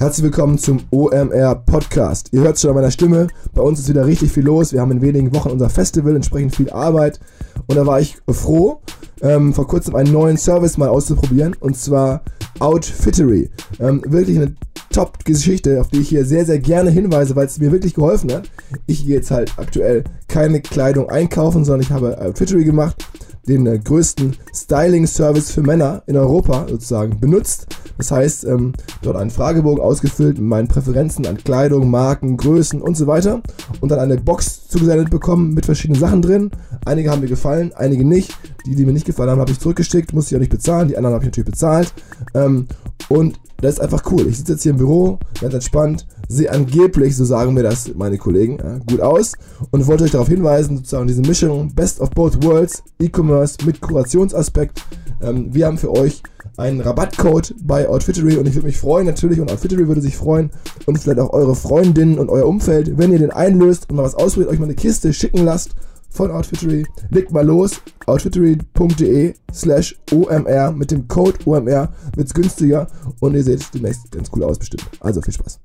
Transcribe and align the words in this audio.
Herzlich 0.00 0.24
willkommen 0.24 0.56
zum 0.56 0.80
OMR 0.90 1.56
Podcast. 1.56 2.30
Ihr 2.32 2.40
hört 2.40 2.58
schon 2.58 2.70
an 2.70 2.76
meiner 2.76 2.90
Stimme, 2.90 3.26
bei 3.52 3.60
uns 3.60 3.80
ist 3.80 3.90
wieder 3.90 4.06
richtig 4.06 4.32
viel 4.32 4.44
los. 4.44 4.72
Wir 4.72 4.80
haben 4.80 4.92
in 4.92 5.02
wenigen 5.02 5.34
Wochen 5.34 5.50
unser 5.50 5.68
Festival, 5.68 6.16
entsprechend 6.16 6.56
viel 6.56 6.70
Arbeit. 6.70 7.20
Und 7.66 7.76
da 7.76 7.84
war 7.84 8.00
ich 8.00 8.16
froh, 8.26 8.80
ähm, 9.20 9.52
vor 9.52 9.66
kurzem 9.66 9.94
einen 9.94 10.10
neuen 10.10 10.38
Service 10.38 10.78
mal 10.78 10.88
auszuprobieren, 10.88 11.54
und 11.60 11.76
zwar 11.76 12.22
Outfittery. 12.60 13.50
Ähm, 13.78 14.02
wirklich 14.06 14.38
eine 14.38 14.54
Top-Geschichte, 14.90 15.78
auf 15.78 15.88
die 15.88 16.00
ich 16.00 16.08
hier 16.08 16.24
sehr, 16.24 16.46
sehr 16.46 16.60
gerne 16.60 16.88
hinweise, 16.88 17.36
weil 17.36 17.44
es 17.44 17.58
mir 17.58 17.70
wirklich 17.70 17.92
geholfen 17.92 18.32
hat. 18.32 18.50
Ich 18.86 19.04
gehe 19.04 19.16
jetzt 19.16 19.30
halt 19.30 19.52
aktuell 19.58 20.04
keine 20.28 20.62
Kleidung 20.62 21.10
einkaufen, 21.10 21.66
sondern 21.66 21.82
ich 21.82 21.90
habe 21.90 22.18
Outfittery 22.18 22.64
gemacht 22.64 23.04
den 23.46 23.66
äh, 23.66 23.78
größten 23.78 24.36
Styling-Service 24.54 25.50
für 25.50 25.62
Männer 25.62 26.02
in 26.06 26.16
Europa 26.16 26.66
sozusagen 26.68 27.18
benutzt. 27.20 27.66
Das 27.98 28.10
heißt, 28.10 28.44
ähm, 28.44 28.72
dort 29.02 29.16
einen 29.16 29.30
Fragebogen 29.30 29.82
ausgefüllt 29.82 30.38
mit 30.38 30.46
meinen 30.46 30.68
Präferenzen 30.68 31.26
an 31.26 31.36
Kleidung, 31.36 31.90
Marken, 31.90 32.36
Größen 32.36 32.80
und 32.80 32.96
so 32.96 33.06
weiter. 33.06 33.42
Und 33.80 33.90
dann 33.90 33.98
eine 33.98 34.16
Box 34.16 34.68
zugesendet 34.68 35.10
bekommen 35.10 35.52
mit 35.52 35.66
verschiedenen 35.66 36.00
Sachen 36.00 36.22
drin. 36.22 36.50
Einige 36.84 37.10
haben 37.10 37.20
mir 37.20 37.28
gefallen, 37.28 37.72
einige 37.74 38.04
nicht. 38.04 38.36
Die, 38.66 38.74
die 38.74 38.84
mir 38.84 38.92
nicht 38.92 39.06
gefallen 39.06 39.30
haben, 39.30 39.40
habe 39.40 39.52
ich 39.52 39.60
zurückgeschickt, 39.60 40.12
musste 40.12 40.34
ich 40.34 40.36
auch 40.36 40.40
nicht 40.40 40.50
bezahlen. 40.50 40.88
Die 40.88 40.96
anderen 40.96 41.14
habe 41.14 41.24
ich 41.24 41.28
natürlich 41.28 41.50
bezahlt. 41.50 41.92
Ähm, 42.34 42.68
und 43.08 43.38
das 43.60 43.74
ist 43.74 43.80
einfach 43.80 44.02
cool. 44.10 44.26
Ich 44.26 44.38
sitze 44.38 44.52
jetzt 44.52 44.62
hier 44.62 44.72
im 44.72 44.78
Büro, 44.78 45.18
ganz 45.40 45.54
entspannt, 45.54 46.06
sehe 46.28 46.50
angeblich, 46.50 47.16
so 47.16 47.24
sagen 47.24 47.54
mir 47.54 47.62
das 47.62 47.92
meine 47.94 48.18
Kollegen, 48.18 48.58
ja, 48.58 48.78
gut 48.78 49.00
aus 49.00 49.34
und 49.70 49.86
wollte 49.86 50.04
euch 50.04 50.10
darauf 50.10 50.28
hinweisen, 50.28 50.78
sozusagen 50.78 51.06
diese 51.06 51.22
Mischung 51.22 51.74
Best 51.74 52.00
of 52.00 52.10
Both 52.10 52.44
Worlds, 52.44 52.82
E-Commerce 53.00 53.58
mit 53.64 53.80
Kurationsaspekt. 53.80 54.84
Ähm, 55.22 55.52
wir 55.52 55.66
haben 55.66 55.78
für 55.78 55.90
euch 55.90 56.22
einen 56.56 56.80
Rabattcode 56.80 57.54
bei 57.62 57.88
Outfittery 57.88 58.36
und 58.36 58.46
ich 58.46 58.54
würde 58.54 58.66
mich 58.66 58.78
freuen 58.78 59.06
natürlich 59.06 59.40
und 59.40 59.50
Outfittery 59.50 59.88
würde 59.88 60.00
sich 60.00 60.16
freuen 60.16 60.50
und 60.86 60.98
vielleicht 60.98 61.20
auch 61.20 61.32
eure 61.32 61.54
Freundinnen 61.54 62.18
und 62.18 62.28
euer 62.28 62.46
Umfeld, 62.46 62.98
wenn 62.98 63.12
ihr 63.12 63.18
den 63.18 63.30
einlöst 63.30 63.88
und 63.90 63.96
mal 63.96 64.04
was 64.04 64.14
ausprobiert, 64.14 64.50
euch 64.50 64.58
mal 64.58 64.66
eine 64.66 64.74
Kiste 64.74 65.12
schicken 65.12 65.44
lasst 65.44 65.74
von 66.10 66.30
Outfittery. 66.30 66.86
Legt 67.10 67.32
mal 67.32 67.46
los, 67.46 67.80
outfittery.de 68.06 69.34
slash 69.52 69.96
OMR 70.12 70.72
mit 70.72 70.90
dem 70.90 71.06
Code 71.08 71.38
OMR 71.44 71.92
wird's 72.16 72.34
günstiger 72.34 72.86
und 73.20 73.34
ihr 73.34 73.44
seht 73.44 73.72
demnächst 73.72 74.10
ganz 74.10 74.30
cool 74.34 74.44
aus 74.44 74.58
bestimmt. 74.58 74.88
Also 75.00 75.22
viel 75.22 75.34
Spaß. 75.34 75.60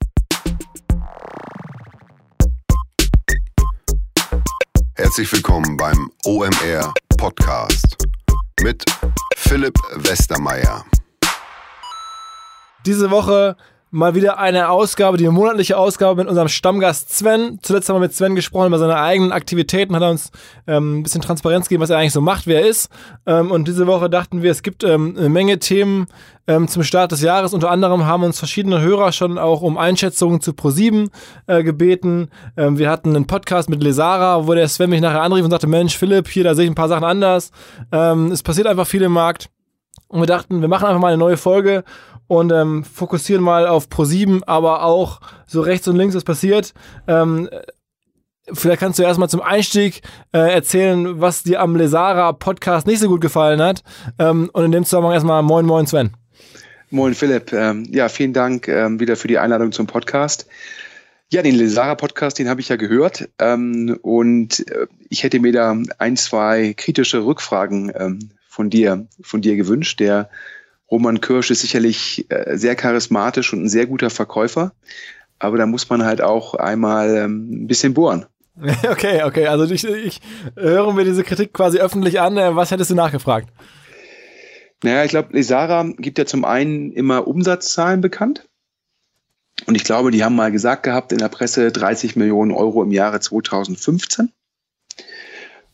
Herzlich 4.95 5.31
willkommen 5.33 5.75
beim 5.77 6.09
OMR 6.25 6.93
Podcast 7.17 7.97
mit 8.61 8.83
Philipp 9.35 9.77
Westermeier. 9.97 10.85
Diese 12.85 13.09
Woche 13.09 13.57
mal 13.95 14.13
wieder 14.13 14.38
eine 14.39 14.69
Ausgabe, 14.69 15.17
die 15.17 15.27
monatliche 15.29 15.77
Ausgabe 15.77 16.21
mit 16.21 16.27
unserem 16.27 16.49
Stammgast 16.49 17.15
Sven. 17.15 17.59
Zuletzt 17.61 17.88
haben 17.88 17.95
wir 17.95 18.02
mit 18.02 18.13
Sven 18.13 18.35
gesprochen 18.35 18.67
über 18.67 18.77
seine 18.77 18.97
eigenen 18.97 19.31
Aktivitäten, 19.31 19.95
hat 19.95 20.03
er 20.03 20.11
uns 20.11 20.31
ähm, 20.67 20.99
ein 20.99 21.03
bisschen 21.03 21.21
Transparenz 21.21 21.69
gegeben, 21.69 21.81
was 21.81 21.89
er 21.89 21.97
eigentlich 21.97 22.11
so 22.11 22.19
macht, 22.19 22.45
wer 22.45 22.61
er 22.61 22.67
ist. 22.67 22.89
Ähm, 23.25 23.52
und 23.52 23.69
diese 23.69 23.87
Woche 23.87 24.09
dachten 24.09 24.41
wir, 24.41 24.52
es 24.52 24.63
gibt 24.63 24.83
ähm, 24.83 25.15
eine 25.17 25.29
Menge 25.29 25.59
Themen 25.59 26.07
ähm, 26.45 26.67
zum 26.67 26.83
Start 26.83 27.13
des 27.13 27.21
Jahres. 27.21 27.53
Unter 27.53 27.71
anderem 27.71 28.05
haben 28.05 28.23
uns 28.23 28.37
verschiedene 28.37 28.81
Hörer 28.81 29.13
schon 29.13 29.37
auch 29.37 29.61
um 29.61 29.77
Einschätzungen 29.77 30.41
zu 30.41 30.52
Pro7 30.52 31.09
äh, 31.47 31.63
gebeten. 31.63 32.27
Ähm, 32.57 32.77
wir 32.77 32.89
hatten 32.89 33.15
einen 33.15 33.27
Podcast 33.27 33.69
mit 33.69 33.81
Lesara, 33.81 34.45
wo 34.45 34.53
der 34.53 34.67
Sven 34.67 34.89
mich 34.89 34.99
nachher 34.99 35.21
anrief 35.21 35.45
und 35.45 35.52
sagte, 35.52 35.67
Mensch, 35.67 35.97
Philipp, 35.97 36.27
hier, 36.27 36.43
da 36.43 36.53
sehe 36.53 36.65
ich 36.65 36.71
ein 36.71 36.75
paar 36.75 36.89
Sachen 36.89 37.05
anders. 37.05 37.52
Ähm, 37.93 38.30
es 38.31 38.43
passiert 38.43 38.67
einfach 38.67 38.87
viel 38.87 39.03
im 39.03 39.13
Markt. 39.13 39.49
Und 40.07 40.19
wir 40.19 40.27
dachten, 40.27 40.61
wir 40.61 40.67
machen 40.67 40.85
einfach 40.85 40.99
mal 40.99 41.07
eine 41.07 41.17
neue 41.17 41.37
Folge 41.37 41.83
und 42.27 42.51
ähm, 42.51 42.83
fokussieren 42.83 43.43
mal 43.43 43.67
auf 43.67 43.87
Pro7, 43.87 44.43
aber 44.45 44.83
auch 44.83 45.21
so 45.45 45.61
rechts 45.61 45.87
und 45.87 45.95
links, 45.95 46.15
was 46.15 46.23
passiert. 46.23 46.73
Ähm, 47.07 47.49
vielleicht 48.51 48.79
kannst 48.79 48.99
du 48.99 49.03
erstmal 49.03 49.29
zum 49.29 49.41
Einstieg 49.41 50.01
äh, 50.31 50.53
erzählen, 50.53 51.19
was 51.21 51.43
dir 51.43 51.61
am 51.61 51.75
Lesara 51.75 52.33
Podcast 52.33 52.87
nicht 52.87 52.99
so 52.99 53.08
gut 53.08 53.21
gefallen 53.21 53.61
hat. 53.61 53.83
Ähm, 54.19 54.49
und 54.53 54.65
in 54.65 54.71
dem 54.71 54.85
Zusammenhang 54.85 55.14
erstmal 55.14 55.43
Moin 55.43 55.65
Moin 55.65 55.87
Sven. 55.87 56.11
Moin 56.89 57.14
Philipp. 57.14 57.52
Ähm, 57.52 57.85
ja, 57.91 58.09
vielen 58.09 58.33
Dank 58.33 58.67
ähm, 58.67 58.99
wieder 58.99 59.15
für 59.15 59.27
die 59.27 59.37
Einladung 59.37 59.71
zum 59.71 59.87
Podcast. 59.87 60.47
Ja, 61.31 61.41
den 61.41 61.55
Lesara 61.55 61.95
Podcast, 61.95 62.37
den 62.37 62.47
habe 62.47 62.61
ich 62.61 62.69
ja 62.69 62.75
gehört. 62.75 63.30
Ähm, 63.39 63.97
und 64.02 64.69
äh, 64.69 64.87
ich 65.09 65.23
hätte 65.23 65.39
mir 65.39 65.52
da 65.52 65.75
ein, 65.97 66.17
zwei 66.17 66.73
kritische 66.77 67.25
Rückfragen 67.25 67.91
ähm, 67.95 68.30
von 68.47 68.69
dir, 68.69 69.08
von 69.21 69.41
dir 69.41 69.55
gewünscht. 69.55 69.99
Der 69.99 70.30
Roman 70.89 71.21
Kirsch 71.21 71.51
ist 71.51 71.61
sicherlich 71.61 72.25
äh, 72.29 72.57
sehr 72.57 72.75
charismatisch 72.75 73.53
und 73.53 73.63
ein 73.63 73.69
sehr 73.69 73.87
guter 73.87 74.09
Verkäufer. 74.09 74.73
Aber 75.39 75.57
da 75.57 75.65
muss 75.65 75.89
man 75.89 76.05
halt 76.05 76.21
auch 76.21 76.53
einmal 76.53 77.15
ähm, 77.15 77.63
ein 77.63 77.67
bisschen 77.67 77.93
bohren. 77.93 78.25
Okay, 78.89 79.23
okay. 79.23 79.47
Also 79.47 79.69
ich, 79.73 79.83
ich 79.83 80.21
höre 80.55 80.93
mir 80.93 81.03
diese 81.03 81.23
Kritik 81.23 81.51
quasi 81.51 81.79
öffentlich 81.79 82.21
an. 82.21 82.37
Äh, 82.37 82.55
was 82.55 82.71
hättest 82.71 82.89
du 82.89 82.95
nachgefragt? 82.95 83.49
Naja, 84.83 85.03
ich 85.03 85.09
glaube, 85.09 85.33
Lesara 85.33 85.83
gibt 85.97 86.17
ja 86.17 86.25
zum 86.25 86.45
einen 86.45 86.91
immer 86.91 87.27
Umsatzzahlen 87.27 88.02
bekannt. 88.02 88.47
Und 89.65 89.75
ich 89.75 89.83
glaube, 89.83 90.11
die 90.11 90.23
haben 90.23 90.35
mal 90.35 90.52
gesagt 90.52 90.83
gehabt 90.83 91.11
in 91.11 91.17
der 91.17 91.29
Presse 91.29 91.71
30 91.71 92.15
Millionen 92.15 92.52
Euro 92.52 92.83
im 92.83 92.91
Jahre 92.91 93.19
2015. 93.19 94.31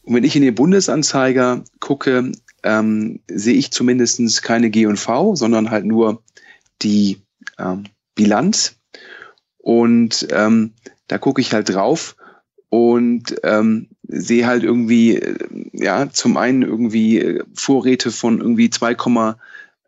Und 0.04 0.16
wenn 0.16 0.24
ich 0.24 0.36
in 0.36 0.44
den 0.44 0.56
Bundesanzeiger 0.56 1.64
gucke, 1.80 2.32
ähm, 2.64 3.20
sehe 3.28 3.56
ich 3.56 3.72
zumindest 3.72 4.44
keine 4.44 4.70
G&V, 4.70 5.36
sondern 5.36 5.72
halt 5.72 5.86
nur 5.86 6.22
die 6.82 7.22
ähm, 7.58 7.86
Bilanz. 8.16 8.76
Und 9.58 10.28
ähm, 10.32 10.74
da 11.08 11.18
gucke 11.18 11.42
ich 11.42 11.54
halt 11.54 11.70
drauf 11.70 12.16
und 12.70 13.36
ähm, 13.44 13.90
sehe 14.08 14.48
halt 14.48 14.64
irgendwie, 14.64 15.18
äh, 15.18 15.36
ja, 15.74 16.10
zum 16.10 16.38
einen 16.38 16.62
irgendwie 16.62 17.20
äh, 17.20 17.44
Vorräte 17.54 18.12
von 18.12 18.40
irgendwie 18.40 18.68
2,3 18.68 19.36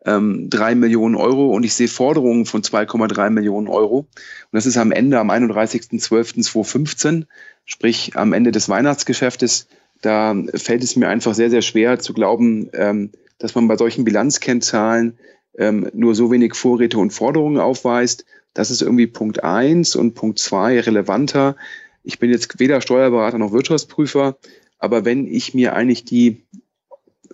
ähm, 0.04 0.50
Millionen 0.80 1.14
Euro 1.14 1.50
und 1.50 1.64
ich 1.64 1.74
sehe 1.74 1.88
Forderungen 1.88 2.46
von 2.46 2.62
2,3 2.62 3.30
Millionen 3.30 3.68
Euro. 3.68 4.00
Und 4.00 4.08
das 4.52 4.66
ist 4.66 4.76
am 4.76 4.92
Ende, 4.92 5.18
am 5.18 5.30
31.12.2015, 5.30 7.24
sprich 7.64 8.16
am 8.16 8.32
Ende 8.32 8.52
des 8.52 8.68
Weihnachtsgeschäftes, 8.68 9.66
da 10.04 10.36
fällt 10.54 10.82
es 10.82 10.96
mir 10.96 11.08
einfach 11.08 11.34
sehr, 11.34 11.50
sehr 11.50 11.62
schwer 11.62 11.98
zu 11.98 12.12
glauben, 12.12 12.68
ähm, 12.74 13.10
dass 13.38 13.54
man 13.54 13.68
bei 13.68 13.76
solchen 13.76 14.04
Bilanzkennzahlen 14.04 15.18
ähm, 15.56 15.88
nur 15.92 16.14
so 16.14 16.30
wenig 16.30 16.54
Vorräte 16.54 16.98
und 16.98 17.12
Forderungen 17.12 17.58
aufweist. 17.58 18.24
Das 18.52 18.70
ist 18.70 18.82
irgendwie 18.82 19.06
Punkt 19.06 19.42
eins 19.42 19.96
und 19.96 20.14
Punkt 20.14 20.38
zwei 20.38 20.78
relevanter. 20.80 21.56
Ich 22.02 22.18
bin 22.18 22.30
jetzt 22.30 22.58
weder 22.60 22.80
Steuerberater 22.80 23.38
noch 23.38 23.52
Wirtschaftsprüfer, 23.52 24.36
aber 24.78 25.04
wenn 25.04 25.26
ich 25.26 25.54
mir 25.54 25.74
eigentlich 25.74 26.04
die 26.04 26.44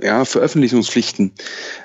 ja, 0.01 0.25
Veröffentlichungspflichten 0.25 1.33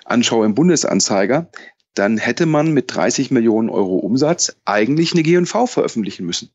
anschaue 0.06 0.46
im 0.46 0.56
Bundesanzeiger, 0.56 1.50
dann 1.96 2.18
hätte 2.18 2.46
man 2.46 2.74
mit 2.74 2.94
30 2.94 3.32
Millionen 3.32 3.70
Euro 3.70 3.96
Umsatz 3.96 4.56
eigentlich 4.66 5.14
eine 5.14 5.24
G&V 5.24 5.66
veröffentlichen 5.66 6.26
müssen. 6.26 6.50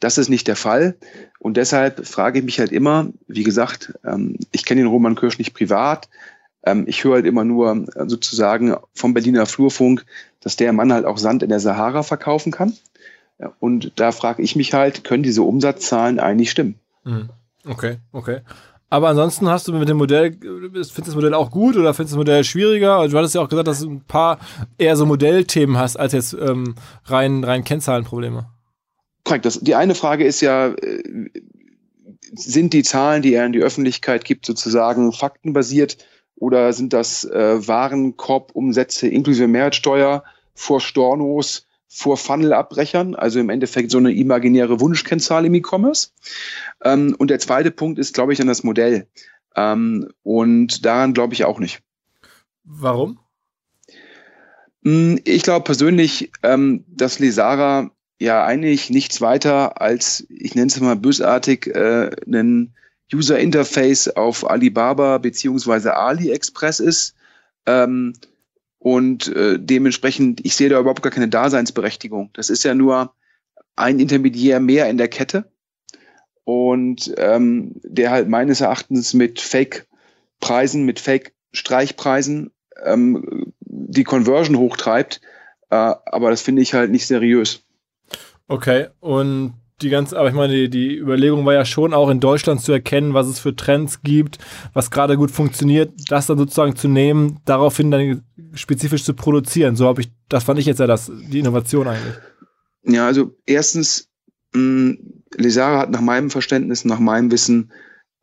Das 0.00 0.18
ist 0.18 0.28
nicht 0.28 0.48
der 0.48 0.56
Fall. 0.56 0.96
Und 1.38 1.56
deshalb 1.56 2.06
frage 2.06 2.40
ich 2.40 2.44
mich 2.44 2.58
halt 2.58 2.72
immer, 2.72 3.08
wie 3.26 3.44
gesagt, 3.44 3.94
ähm, 4.04 4.36
ich 4.52 4.64
kenne 4.64 4.82
den 4.82 4.90
Roman 4.90 5.14
Kirsch 5.14 5.38
nicht 5.38 5.54
privat. 5.54 6.08
Ähm, 6.64 6.84
ich 6.86 7.04
höre 7.04 7.14
halt 7.14 7.26
immer 7.26 7.44
nur 7.44 7.86
äh, 7.94 8.08
sozusagen 8.08 8.76
vom 8.94 9.14
Berliner 9.14 9.46
Flurfunk, 9.46 10.04
dass 10.40 10.56
der 10.56 10.72
Mann 10.72 10.92
halt 10.92 11.04
auch 11.04 11.18
Sand 11.18 11.42
in 11.42 11.48
der 11.48 11.60
Sahara 11.60 12.02
verkaufen 12.02 12.52
kann. 12.52 12.74
Und 13.58 13.92
da 13.96 14.12
frage 14.12 14.42
ich 14.42 14.56
mich 14.56 14.74
halt, 14.74 15.04
können 15.04 15.22
diese 15.22 15.42
Umsatzzahlen 15.42 16.20
eigentlich 16.20 16.50
stimmen? 16.50 16.76
Mhm. 17.04 17.30
Okay, 17.66 17.98
okay. 18.12 18.40
Aber 18.90 19.08
ansonsten 19.08 19.48
hast 19.48 19.66
du 19.66 19.72
mit 19.72 19.88
dem 19.88 19.96
Modell, 19.96 20.36
findest 20.40 20.96
du 20.96 21.02
das 21.02 21.14
Modell 21.14 21.34
auch 21.34 21.50
gut 21.50 21.76
oder 21.76 21.94
findest 21.94 22.14
du 22.14 22.18
das 22.18 22.26
Modell 22.26 22.44
schwieriger? 22.44 22.96
Also 22.98 23.12
du 23.12 23.18
hattest 23.18 23.34
ja 23.34 23.40
auch 23.40 23.48
gesagt, 23.48 23.66
dass 23.66 23.80
du 23.80 23.90
ein 23.90 24.04
paar 24.04 24.38
eher 24.78 24.96
so 24.96 25.04
Modellthemen 25.04 25.76
hast, 25.76 25.98
als 25.98 26.12
jetzt 26.12 26.34
ähm, 26.34 26.76
rein, 27.06 27.42
rein 27.42 27.64
Kennzahlenprobleme. 27.64 28.46
Korrekt. 29.24 29.44
Das, 29.46 29.60
die 29.60 29.74
eine 29.74 29.94
Frage 29.94 30.24
ist 30.24 30.40
ja, 30.40 30.68
äh, 30.68 31.30
sind 32.32 32.72
die 32.72 32.82
Zahlen, 32.82 33.22
die 33.22 33.34
er 33.34 33.46
in 33.46 33.52
die 33.52 33.62
Öffentlichkeit 33.62 34.24
gibt, 34.24 34.46
sozusagen 34.46 35.12
faktenbasiert 35.12 35.98
oder 36.36 36.72
sind 36.72 36.92
das 36.92 37.24
äh, 37.24 37.66
Warenkorbumsätze 37.66 39.08
inklusive 39.08 39.48
Mehrwertsteuer 39.48 40.24
vor 40.54 40.80
Stornos, 40.80 41.66
vor 41.88 42.16
Funnelabbrechern, 42.16 43.14
also 43.14 43.38
im 43.38 43.50
Endeffekt 43.50 43.90
so 43.90 43.98
eine 43.98 44.12
imaginäre 44.12 44.80
Wunschkennzahl 44.80 45.46
im 45.46 45.54
E-Commerce. 45.54 46.08
Ähm, 46.82 47.14
und 47.18 47.30
der 47.30 47.38
zweite 47.38 47.70
Punkt 47.70 47.98
ist, 47.98 48.14
glaube 48.14 48.32
ich, 48.32 48.38
dann 48.38 48.48
das 48.48 48.64
Modell. 48.64 49.06
Ähm, 49.54 50.08
und 50.24 50.84
daran 50.84 51.14
glaube 51.14 51.34
ich 51.34 51.44
auch 51.44 51.60
nicht. 51.60 51.82
Warum? 52.64 53.20
Hm, 54.82 55.20
ich 55.24 55.44
glaube 55.44 55.64
persönlich, 55.64 56.32
ähm, 56.42 56.84
dass 56.88 57.20
Lesara 57.20 57.90
ja 58.20 58.44
eigentlich 58.44 58.90
nichts 58.90 59.20
weiter 59.20 59.80
als, 59.80 60.26
ich 60.28 60.54
nenne 60.54 60.68
es 60.68 60.80
mal 60.80 60.96
bösartig, 60.96 61.66
äh, 61.68 62.10
einen 62.26 62.74
User 63.12 63.38
Interface 63.38 64.08
auf 64.08 64.48
Alibaba 64.48 65.18
beziehungsweise 65.18 65.96
AliExpress 65.96 66.80
ist. 66.80 67.14
Ähm, 67.66 68.14
Und 68.78 69.28
äh, 69.28 69.58
dementsprechend, 69.58 70.44
ich 70.44 70.54
sehe 70.56 70.68
da 70.68 70.78
überhaupt 70.78 71.02
gar 71.02 71.12
keine 71.12 71.28
Daseinsberechtigung. 71.28 72.28
Das 72.34 72.50
ist 72.50 72.64
ja 72.64 72.74
nur 72.74 73.14
ein 73.76 73.98
Intermediär 73.98 74.60
mehr 74.60 74.90
in 74.90 74.98
der 74.98 75.08
Kette 75.08 75.50
und 76.44 77.12
ähm, 77.16 77.72
der 77.82 78.10
halt 78.10 78.28
meines 78.28 78.60
Erachtens 78.60 79.14
mit 79.14 79.40
Fake-Preisen, 79.40 80.84
mit 80.84 81.00
Fake-Streichpreisen 81.00 82.50
ähm, 82.84 83.54
die 83.60 84.04
Conversion 84.04 84.58
hochtreibt. 84.58 85.22
Äh, 85.70 85.76
aber 86.04 86.28
das 86.28 86.42
finde 86.42 86.60
ich 86.60 86.74
halt 86.74 86.90
nicht 86.90 87.06
seriös. 87.06 87.63
Okay, 88.48 88.88
und 89.00 89.54
die 89.82 89.90
ganze, 89.90 90.18
aber 90.18 90.28
ich 90.28 90.34
meine, 90.34 90.52
die, 90.52 90.70
die 90.70 90.96
Überlegung 90.96 91.44
war 91.44 91.54
ja 91.54 91.64
schon 91.64 91.94
auch 91.94 92.08
in 92.08 92.20
Deutschland 92.20 92.60
zu 92.60 92.72
erkennen, 92.72 93.14
was 93.14 93.26
es 93.26 93.38
für 93.38 93.56
Trends 93.56 94.02
gibt, 94.02 94.38
was 94.72 94.90
gerade 94.90 95.16
gut 95.16 95.30
funktioniert, 95.30 95.92
das 96.08 96.26
dann 96.26 96.38
sozusagen 96.38 96.76
zu 96.76 96.88
nehmen, 96.88 97.40
daraufhin 97.44 97.90
dann 97.90 98.22
spezifisch 98.54 99.04
zu 99.04 99.14
produzieren. 99.14 99.76
So 99.76 99.86
habe 99.86 100.02
ich, 100.02 100.12
das 100.28 100.44
fand 100.44 100.60
ich 100.60 100.66
jetzt 100.66 100.78
ja 100.80 100.86
das, 100.86 101.10
die 101.30 101.40
Innovation 101.40 101.88
eigentlich. 101.88 102.14
Ja, 102.84 103.06
also 103.06 103.34
erstens, 103.46 104.10
mh, 104.52 104.96
Lesara 105.36 105.80
hat 105.80 105.90
nach 105.90 106.00
meinem 106.00 106.30
Verständnis, 106.30 106.84
nach 106.84 107.00
meinem 107.00 107.30
Wissen 107.32 107.72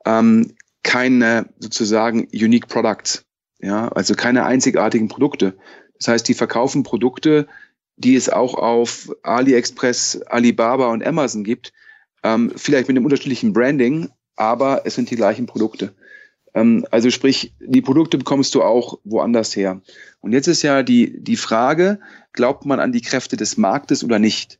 ähm, 0.06 0.56
keine 0.83 1.50
sozusagen 1.59 2.27
unique 2.33 2.67
Products, 2.67 3.25
ja, 3.59 3.89
also 3.89 4.15
keine 4.15 4.45
einzigartigen 4.45 5.09
Produkte. 5.09 5.57
Das 5.97 6.07
heißt, 6.07 6.27
die 6.27 6.33
verkaufen 6.33 6.83
Produkte, 6.83 7.47
die 8.01 8.15
es 8.15 8.30
auch 8.30 8.56
auf 8.56 9.12
AliExpress, 9.24 10.21
Alibaba 10.24 10.88
und 10.88 11.06
Amazon 11.06 11.44
gibt, 11.44 11.71
ähm, 12.24 12.51
vielleicht 12.56 12.88
mit 12.88 12.98
einem 12.98 13.06
unterschiedlichen 13.06 13.53
Branding, 13.53 14.09
aber 14.36 14.81
es 14.86 14.95
sind 14.95 15.09
die 15.12 15.15
gleichen 15.15 15.45
Produkte. 15.45 15.94
Ähm, 16.53 16.86
also 16.92 17.09
sprich, 17.09 17.53
die 17.59 17.81
Produkte 17.81 18.18
bekommst 18.18 18.56
du 18.56 18.63
auch 18.63 19.00
woanders 19.03 19.56
her. 19.56 19.81
Und 20.19 20.33
jetzt 20.33 20.48
ist 20.48 20.63
ja 20.63 20.83
die, 20.83 21.21
die 21.24 21.38
Frage, 21.38 22.00
glaubt 22.33 22.65
man 22.65 22.80
an 22.80 22.92
die 22.92 23.01
Kräfte 23.01 23.38
des 23.38 23.57
Marktes 23.57 24.03
oder 24.03 24.19
nicht? 24.19 24.59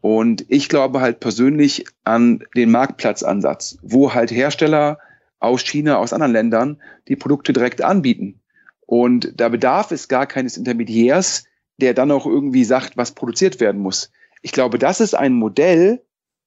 Und 0.00 0.44
ich 0.48 0.68
glaube 0.68 1.00
halt 1.00 1.20
persönlich 1.20 1.84
an 2.04 2.44
den 2.56 2.70
Marktplatzansatz, 2.70 3.78
wo 3.82 4.14
halt 4.14 4.30
Hersteller 4.30 4.98
aus 5.38 5.62
China, 5.62 5.98
aus 5.98 6.12
anderen 6.12 6.32
Ländern 6.32 6.82
die 7.08 7.16
Produkte 7.16 7.52
direkt 7.52 7.82
anbieten. 7.82 8.40
Und 8.86 9.32
da 9.36 9.48
bedarf 9.48 9.90
es 9.92 10.08
gar 10.08 10.26
keines 10.26 10.56
Intermediärs, 10.56 11.44
der 11.80 11.94
dann 11.94 12.10
auch 12.10 12.26
irgendwie 12.26 12.64
sagt, 12.64 12.96
was 12.96 13.12
produziert 13.12 13.60
werden 13.60 13.80
muss. 13.80 14.10
Ich 14.42 14.52
glaube, 14.52 14.78
das 14.78 15.00
ist 15.00 15.14
ein 15.14 15.34
Modell 15.34 16.04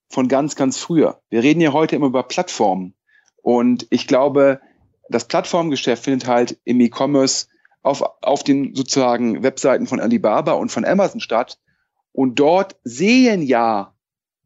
von 0.08 0.28
ganz, 0.28 0.56
ganz 0.56 0.78
früher. 0.78 1.20
Wir 1.28 1.42
reden 1.42 1.60
ja 1.60 1.72
heute 1.72 1.96
immer 1.96 2.06
über 2.06 2.22
Plattformen. 2.22 2.94
Und 3.42 3.86
ich 3.90 4.06
glaube, 4.06 4.60
das 5.08 5.28
Plattformgeschäft 5.28 6.04
findet 6.04 6.26
halt 6.26 6.58
im 6.64 6.80
E-Commerce 6.80 7.46
auf, 7.82 8.02
auf 8.22 8.42
den 8.42 8.74
sozusagen 8.74 9.42
Webseiten 9.42 9.86
von 9.86 10.00
Alibaba 10.00 10.52
und 10.52 10.70
von 10.70 10.84
Amazon 10.84 11.20
statt. 11.20 11.58
Und 12.12 12.38
dort 12.38 12.76
sehen 12.84 13.42
ja 13.42 13.94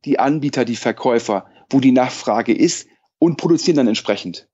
die 0.05 0.19
Anbieter, 0.19 0.65
die 0.65 0.77
Verkäufer, 0.77 1.47
wo 1.71 1.81
die 1.81 1.93
Nachfrage 1.93 2.55
ist 2.55 2.89
und 3.19 3.37
produzieren 3.37 3.77
dann 3.77 3.89
entsprechend. 3.89 4.49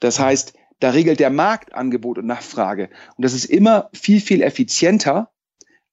Das 0.00 0.18
heißt, 0.18 0.54
da 0.80 0.90
regelt 0.90 1.20
der 1.20 1.30
Markt 1.30 1.74
Angebot 1.74 2.18
und 2.18 2.26
Nachfrage. 2.26 2.90
Und 3.16 3.24
das 3.24 3.32
ist 3.32 3.46
immer 3.46 3.88
viel, 3.92 4.20
viel 4.20 4.42
effizienter, 4.42 5.30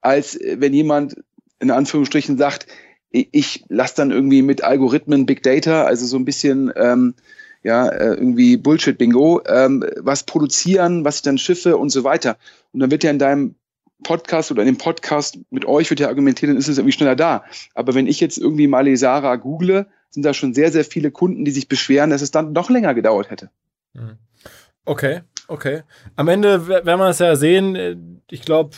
als 0.04 0.36
äh, 0.36 0.58
wenn 0.60 0.74
jemand 0.74 1.16
in 1.60 1.72
Anführungsstrichen 1.72 2.38
sagt, 2.38 2.68
ich 3.12 3.64
lasse 3.70 3.96
dann 3.96 4.12
irgendwie 4.12 4.42
mit 4.42 4.64
Algorithmen 4.64 5.28
Big 5.28 5.44
Data, 5.44 5.84
also 5.84 6.06
so 6.06 6.18
ein 6.18 6.26
bisschen 6.26 6.74
ähm, 6.76 7.14
ja 7.62 7.88
äh, 7.88 8.16
irgendwie 8.16 8.58
Bullshit-Bingo, 8.58 9.44
ähm, 9.46 9.86
was 9.98 10.24
produzieren, 10.24 11.06
was 11.06 11.18
ich 11.18 11.22
dann 11.22 11.38
schiffe 11.38 11.78
und 11.78 11.90
so 11.90 12.04
weiter. 12.04 12.38
Und 12.72 12.80
dann 12.80 12.92
wird 12.92 13.04
ja 13.04 13.12
in 13.12 13.20
deinem 13.20 13.56
Podcast 14.02 14.52
oder 14.52 14.64
in 14.64 14.68
dem 14.68 14.78
Podcast 14.78 15.40
mit 15.52 15.66
euch 15.66 15.90
wird 15.90 16.00
ja 16.00 16.08
argumentiert, 16.08 16.50
dann 16.50 16.58
ist 16.58 16.68
es 16.68 16.78
irgendwie 16.78 16.92
schneller 16.92 17.16
da. 17.16 17.46
Aber 17.74 17.94
wenn 17.94 18.08
ich 18.08 18.20
jetzt 18.20 18.38
irgendwie 18.38 18.68
mal 18.68 18.96
Sarah 18.98 19.38
google, 19.38 19.88
sind 20.10 20.24
da 20.24 20.34
schon 20.34 20.54
sehr, 20.54 20.72
sehr 20.72 20.84
viele 20.84 21.12
Kunden, 21.12 21.46
die 21.46 21.52
sich 21.52 21.68
beschweren, 21.68 22.10
dass 22.10 22.22
es 22.22 22.32
dann 22.32 22.52
noch 22.52 22.70
länger 22.70 22.94
gedauert 22.94 23.32
hätte. 23.32 23.50
Mhm. 23.94 24.18
Okay, 24.86 25.22
okay. 25.48 25.84
Am 26.16 26.28
Ende 26.28 26.68
werden 26.68 26.86
wir 26.86 26.98
das 26.98 27.20
ja 27.20 27.36
sehen. 27.36 28.22
Ich 28.30 28.42
glaube, 28.42 28.76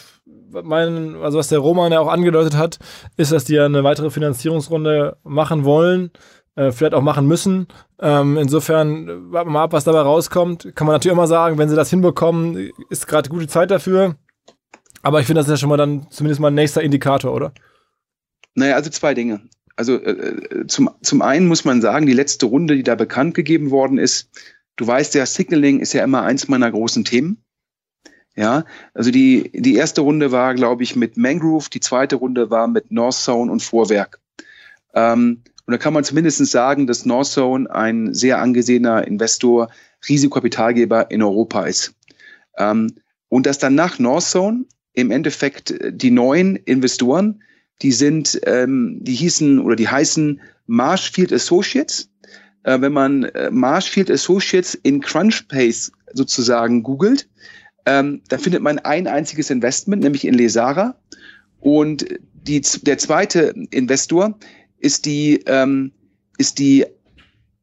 mein, 0.52 1.16
also 1.16 1.38
was 1.38 1.50
der 1.50 1.60
Roman 1.60 1.92
ja 1.92 2.00
auch 2.00 2.08
angedeutet 2.08 2.56
hat, 2.56 2.80
ist, 3.18 3.32
dass 3.32 3.46
die 3.46 3.54
ja 3.54 3.66
eine 3.66 3.84
weitere 3.84 4.10
Finanzierungsrunde 4.10 5.18
machen 5.24 5.66
wollen, 5.66 6.12
äh, 6.56 6.72
vielleicht 6.72 6.94
auch 6.94 7.02
machen 7.02 7.28
müssen. 7.28 7.68
Ähm, 8.00 8.38
insofern 8.38 9.32
warten 9.32 9.50
wir 9.50 9.54
mal 9.54 9.64
ab, 9.64 9.74
was 9.74 9.84
dabei 9.84 10.02
rauskommt. 10.02 10.72
Kann 10.76 10.88
man 10.88 10.96
natürlich 10.96 11.14
immer 11.14 11.28
sagen, 11.28 11.58
wenn 11.58 11.70
sie 11.70 11.76
das 11.76 11.90
hinbekommen, 11.90 12.72
ist 12.90 13.08
gerade 13.08 13.30
gute 13.30 13.48
Zeit 13.48 13.72
dafür. 13.72 14.16
Aber 15.02 15.20
ich 15.20 15.28
finde, 15.28 15.40
das 15.40 15.48
ist 15.48 15.52
ja 15.52 15.58
schon 15.58 15.70
mal 15.70 15.78
dann 15.78 16.08
zumindest 16.10 16.42
mal 16.42 16.48
ein 16.48 16.56
nächster 16.56 16.82
Indikator, 16.82 17.34
oder? 17.34 17.54
Naja, 18.56 18.76
also 18.76 18.90
zwei 18.90 19.14
Dinge. 19.14 19.42
Also 19.76 19.98
äh, 20.02 20.12
äh, 20.12 20.68
zum, 20.68 20.90
zum 21.02 21.22
einen 21.22 21.48
muss 21.48 21.66
man 21.66 21.82
sagen, 21.82 22.06
die 22.06 22.14
letzte 22.14 22.46
Runde, 22.46 22.76
die 22.76 22.84
da 22.84 22.96
bekannt 22.96 23.36
gegeben 23.36 23.72
worden 23.72 23.98
ist, 23.98 24.30
du 24.78 24.88
weißt 24.88 25.14
ja, 25.16 25.26
Signaling 25.26 25.80
ist 25.80 25.94
ja 25.94 26.04
immer 26.04 26.24
eins 26.24 26.48
meiner 26.48 26.72
großen 26.72 27.04
Themen. 27.04 27.44
Ja, 28.36 28.66
also 28.94 29.12
die, 29.12 29.50
die 29.54 29.76
erste 29.76 30.02
Runde 30.02 30.32
war, 30.32 30.56
glaube 30.56 30.84
ich, 30.84 30.96
mit 30.96 31.16
Mangrove, 31.16 31.70
die 31.70 31.80
zweite 31.80 32.18
Runde 32.18 32.50
war 32.50 32.68
mit 32.68 32.92
Northzone 32.92 33.50
und 33.50 33.64
Vorwerk. 33.64 34.20
Ähm, 34.94 35.42
und 35.66 35.72
da 35.72 35.78
kann 35.78 35.94
man 35.94 36.04
zumindest 36.04 36.46
sagen, 36.46 36.86
dass 36.86 37.06
Northzone 37.06 37.70
ein 37.72 38.14
sehr 38.14 38.40
angesehener 38.40 39.08
Investor, 39.08 39.70
Risikokapitalgeber 40.08 41.10
in 41.12 41.24
Europa 41.24 41.66
ist. 41.66 41.96
Ähm, 42.58 42.96
und 43.30 43.46
dass 43.46 43.58
dann 43.58 43.76
nach 43.76 44.00
Northzone 44.00 44.66
im 44.94 45.12
Endeffekt 45.12 45.72
äh, 45.72 45.94
die 45.94 46.12
neuen 46.12 46.56
Investoren, 46.58 47.42
die 47.82 47.92
sind, 47.92 48.40
ähm, 48.46 49.00
die 49.02 49.14
hießen 49.14 49.60
oder 49.60 49.76
die 49.76 49.90
heißen 49.90 50.42
Marshfield 50.68 51.34
Associates. 51.34 52.10
Äh, 52.64 52.82
wenn 52.82 52.94
man 52.94 53.24
äh, 53.24 53.50
Marshfield 53.52 54.12
Associates 54.12 54.76
in 54.76 55.02
Crunchbase 55.02 55.92
sozusagen 56.14 56.84
googelt, 56.84 57.28
ähm, 57.86 58.22
dann 58.30 58.40
findet 58.40 58.62
man 58.62 58.80
ein 58.80 59.08
einziges 59.08 59.50
Investment, 59.50 60.04
nämlich 60.04 60.26
in 60.26 60.34
Lesara. 60.34 61.00
Und 61.60 62.06
die, 62.34 62.62
der 62.62 62.98
zweite 62.98 63.54
Investor 63.72 64.38
ist 64.78 65.06
die, 65.06 65.42
ähm, 65.46 65.92
ist 66.38 66.60
die 66.60 66.86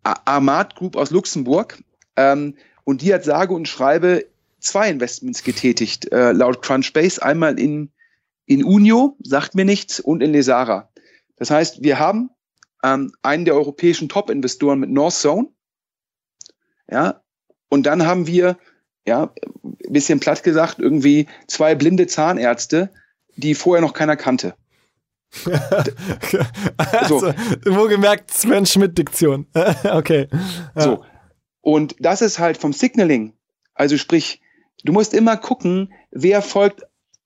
Armad 0.03 0.75
Group 0.77 0.97
aus 0.97 1.11
Luxemburg. 1.11 1.83
Ähm, 2.17 2.55
und 2.85 3.03
die 3.03 3.15
hat 3.15 3.25
sage 3.25 3.55
und 3.55 3.69
schreibe 3.69 4.27
zwei 4.59 4.91
Investments 4.91 5.43
getätigt, 5.43 6.11
äh, 6.13 6.33
laut 6.33 6.63
Crunchbase. 6.63 7.23
Einmal 7.23 7.59
in, 7.59 7.91
in 8.47 8.65
Unio, 8.65 9.17
sagt 9.23 9.55
mir 9.55 9.65
nichts, 9.65 10.01
und 10.01 10.23
in 10.23 10.33
Lesara. 10.33 10.91
Das 11.37 11.51
heißt, 11.51 11.83
wir 11.83 11.99
haben 11.99 12.31
ähm, 12.83 13.13
einen 13.23 13.45
der 13.45 13.55
europäischen 13.55 14.09
Top-Investoren 14.09 14.81
mit 14.81 14.91
Northzone. 14.91 15.49
Ja, 16.91 17.23
und 17.69 17.85
dann 17.87 18.05
haben 18.05 18.27
wir, 18.27 18.59
ja, 19.07 19.33
ein 19.65 19.93
bisschen 19.93 20.21
platt 20.21 20.43
gesagt, 20.43 20.79
irgendwie 20.79 21.27
zwei 21.47 21.75
blinde 21.75 22.07
Zahnärzte, 22.07 22.91
die 23.37 23.55
vorher 23.55 23.83
noch 23.83 23.95
keiner 23.95 24.17
kannte. 24.17 24.55
also, 26.77 27.19
so. 27.21 27.35
Wo 27.67 27.89
gemerkt, 27.89 28.33
Sven 28.33 28.67
Schmidt-Diktion. 28.67 29.47
okay. 29.85 30.29
Ja. 30.77 30.83
So. 30.83 31.05
Und 31.61 31.97
das 32.01 32.23
ist 32.23 32.39
halt 32.39 32.59
vom 32.59 32.73
Signaling, 32.73 33.35
also 33.75 33.97
sprich, 33.97 34.43
Du 34.85 34.93
musst 34.93 35.15
immer 35.15 35.37
gucken, 35.37 35.93
wer 36.11 36.43
folgt 36.43 36.83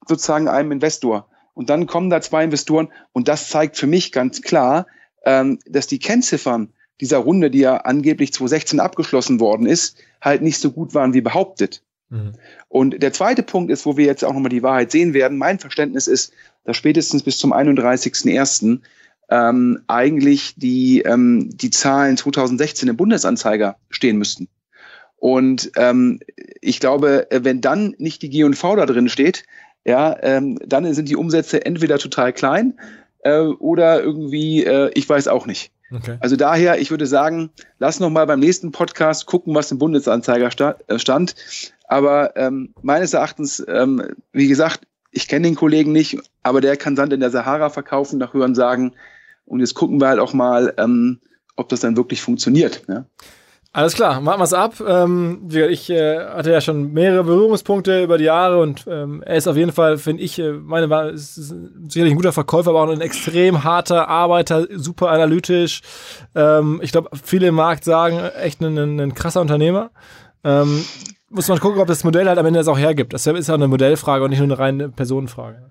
sozusagen 0.07 0.49
einem 0.49 0.73
Investor. 0.73 1.29
Und 1.55 1.71
dann 1.71 1.87
kommen 1.87 2.11
da 2.11 2.21
zwei 2.21 2.45
Investoren 2.45 2.93
und 3.13 3.29
das 3.29 3.49
zeigt 3.49 3.77
für 3.77 3.87
mich 3.87 4.13
ganz 4.13 4.43
klar, 4.43 4.87
ähm, 5.25 5.59
dass 5.67 5.87
die 5.87 5.99
Kennziffern 5.99 6.75
dieser 7.01 7.19
Runde, 7.19 7.51
die 7.51 7.61
ja 7.61 7.77
angeblich 7.79 8.33
2016 8.33 8.81
abgeschlossen 8.81 9.41
worden 9.41 9.67
ist, 9.67 9.99
halt 10.21 10.43
nicht 10.43 10.59
so 10.59 10.73
gut 10.73 10.95
waren 10.95 11.15
wie 11.15 11.21
behauptet. 11.21 11.83
Mhm. 12.09 12.33
Und 12.69 13.03
der 13.03 13.13
zweite 13.13 13.43
Punkt 13.43 13.71
ist, 13.71 13.87
wo 13.87 13.97
wir 13.97 14.07
jetzt 14.07 14.25
auch 14.25 14.33
nochmal 14.33 14.51
die 14.51 14.63
Wahrheit 14.63 14.91
sehen 14.91 15.15
werden. 15.15 15.39
Mein 15.39 15.59
Verständnis 15.59 16.07
ist, 16.07 16.33
dass 16.65 16.77
spätestens 16.77 17.23
bis 17.23 17.39
zum 17.39 17.53
31.01. 17.53 18.81
Ähm, 19.29 19.81
eigentlich 19.89 20.55
die, 20.57 21.01
ähm, 21.01 21.51
die 21.53 21.71
Zahlen 21.71 22.17
2016 22.17 22.89
im 22.89 22.97
Bundesanzeiger 22.97 23.77
stehen 23.91 24.19
müssten. 24.19 24.49
Und 25.17 25.73
ähm, 25.77 26.21
ich 26.61 26.79
glaube, 26.79 27.27
wenn 27.31 27.61
dann 27.61 27.97
nicht 27.99 28.23
die 28.23 28.31
G&V 28.31 28.77
da 28.77 28.87
drin 28.87 29.09
steht, 29.09 29.45
ja, 29.85 30.17
ähm, 30.23 30.59
dann 30.65 30.93
sind 30.95 31.09
die 31.09 31.17
Umsätze 31.17 31.65
entweder 31.65 31.99
total 31.99 32.33
klein 32.33 32.79
äh, 33.21 33.39
oder 33.39 34.03
irgendwie, 34.03 34.65
äh, 34.65 34.91
ich 34.95 35.09
weiß 35.09 35.27
auch 35.29 35.47
nicht. 35.47 35.73
Okay. 35.91 36.17
Also 36.21 36.37
daher, 36.37 36.81
ich 36.81 36.91
würde 36.91 37.07
sagen, 37.07 37.51
lass 37.79 38.01
noch 38.01 38.11
mal 38.11 38.27
beim 38.27 38.41
nächsten 38.41 38.73
Podcast 38.73 39.27
gucken, 39.27 39.55
was 39.55 39.71
im 39.71 39.79
Bundesanzeiger 39.79 40.77
äh, 40.89 40.99
stand. 40.99 41.35
Aber 41.89 42.37
ähm, 42.37 42.75
meines 42.83 43.15
Erachtens, 43.15 43.65
ähm, 43.69 44.03
wie 44.33 44.49
gesagt, 44.49 44.81
ich 45.13 45.29
kenne 45.29 45.47
den 45.47 45.55
Kollegen 45.55 45.93
nicht, 45.93 46.19
aber 46.43 46.61
der 46.61 46.77
kann 46.77 46.97
Sand 46.97 47.13
in 47.13 47.21
der 47.21 47.31
Sahara 47.31 47.71
verkaufen, 47.71 48.19
nach 48.19 48.35
Hören 48.35 48.55
sagen. 48.55 48.95
Und 49.47 49.61
jetzt 49.61 49.75
gucken 49.75 50.01
wir 50.01 50.09
halt 50.09 50.19
auch 50.19 50.33
mal, 50.33 50.75
ähm, 50.77 51.21
ob 51.55 51.69
das 51.69 51.81
dann 51.81 51.97
wirklich 51.97 52.21
funktioniert. 52.21 52.83
Ja? 52.89 53.07
Alles 53.77 53.93
klar, 53.93 54.23
machen 54.23 54.41
wir 54.41 54.45
es 54.45 54.55
ab. 54.55 54.83
Ähm, 54.89 55.51
ich 55.51 55.91
äh, 55.91 56.19
hatte 56.19 56.51
ja 56.51 56.63
schon 56.63 56.95
mehrere 56.95 57.25
Berührungspunkte 57.25 58.05
über 58.05 58.17
die 58.17 58.25
Jahre 58.25 58.59
und 58.59 58.87
ähm, 58.89 59.23
er 59.23 59.37
ist 59.37 59.47
auf 59.47 59.57
jeden 59.59 59.71
Fall, 59.71 59.99
finde 59.99 60.23
ich, 60.23 60.39
äh, 60.39 60.53
meine 60.53 60.89
war 60.89 61.11
ist 61.11 61.35
sicherlich 61.35 62.15
ein 62.15 62.17
guter 62.17 62.33
Verkäufer, 62.33 62.71
aber 62.71 62.85
auch 62.85 62.89
ein 62.89 63.03
extrem 63.03 63.65
harter 63.65 64.09
Arbeiter, 64.09 64.67
super 64.77 65.11
analytisch. 65.11 65.83
Ähm, 66.35 66.81
ich 66.83 66.91
glaube, 66.91 67.11
viele 67.23 67.49
im 67.49 67.57
Markt 67.57 67.85
sagen, 67.85 68.19
echt 68.41 68.63
ein, 68.63 68.79
ein, 68.79 68.99
ein 68.99 69.15
krasser 69.15 69.43
Unternehmer. 69.43 69.91
Ähm, 70.43 70.83
muss 71.29 71.49
man 71.49 71.61
gucken, 71.61 71.79
ob 71.79 71.87
das 71.87 72.03
Modell 72.03 72.29
halt 72.29 72.39
am 72.39 72.47
Ende 72.47 72.61
das 72.61 72.69
auch 72.69 72.79
hergibt. 72.79 73.13
Das 73.13 73.27
ist 73.27 73.49
ja 73.49 73.55
eine 73.55 73.69
Modellfrage 73.69 74.25
und 74.25 74.31
nicht 74.31 74.39
nur 74.39 74.47
eine 74.47 74.59
reine 74.59 74.89
Personenfrage. 74.89 75.71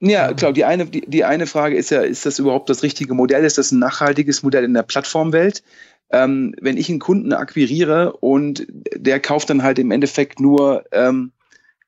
Ja, 0.00 0.32
klar, 0.34 0.52
die 0.52 0.64
eine, 0.64 0.86
die, 0.86 1.04
die 1.06 1.24
eine 1.24 1.46
Frage 1.46 1.76
ist 1.76 1.90
ja, 1.90 2.00
ist 2.00 2.24
das 2.24 2.38
überhaupt 2.38 2.68
das 2.68 2.82
richtige 2.82 3.12
Modell? 3.14 3.44
Ist 3.44 3.56
das 3.58 3.72
ein 3.72 3.78
nachhaltiges 3.78 4.42
Modell 4.42 4.64
in 4.64 4.72
der 4.74 4.82
Plattformwelt? 4.82 5.62
Ähm, 6.10 6.54
wenn 6.60 6.76
ich 6.76 6.88
einen 6.88 6.98
Kunden 6.98 7.32
akquiriere 7.32 8.12
und 8.12 8.66
der 8.94 9.20
kauft 9.20 9.50
dann 9.50 9.62
halt 9.62 9.78
im 9.78 9.90
Endeffekt 9.90 10.40
nur 10.40 10.84
ähm, 10.92 11.32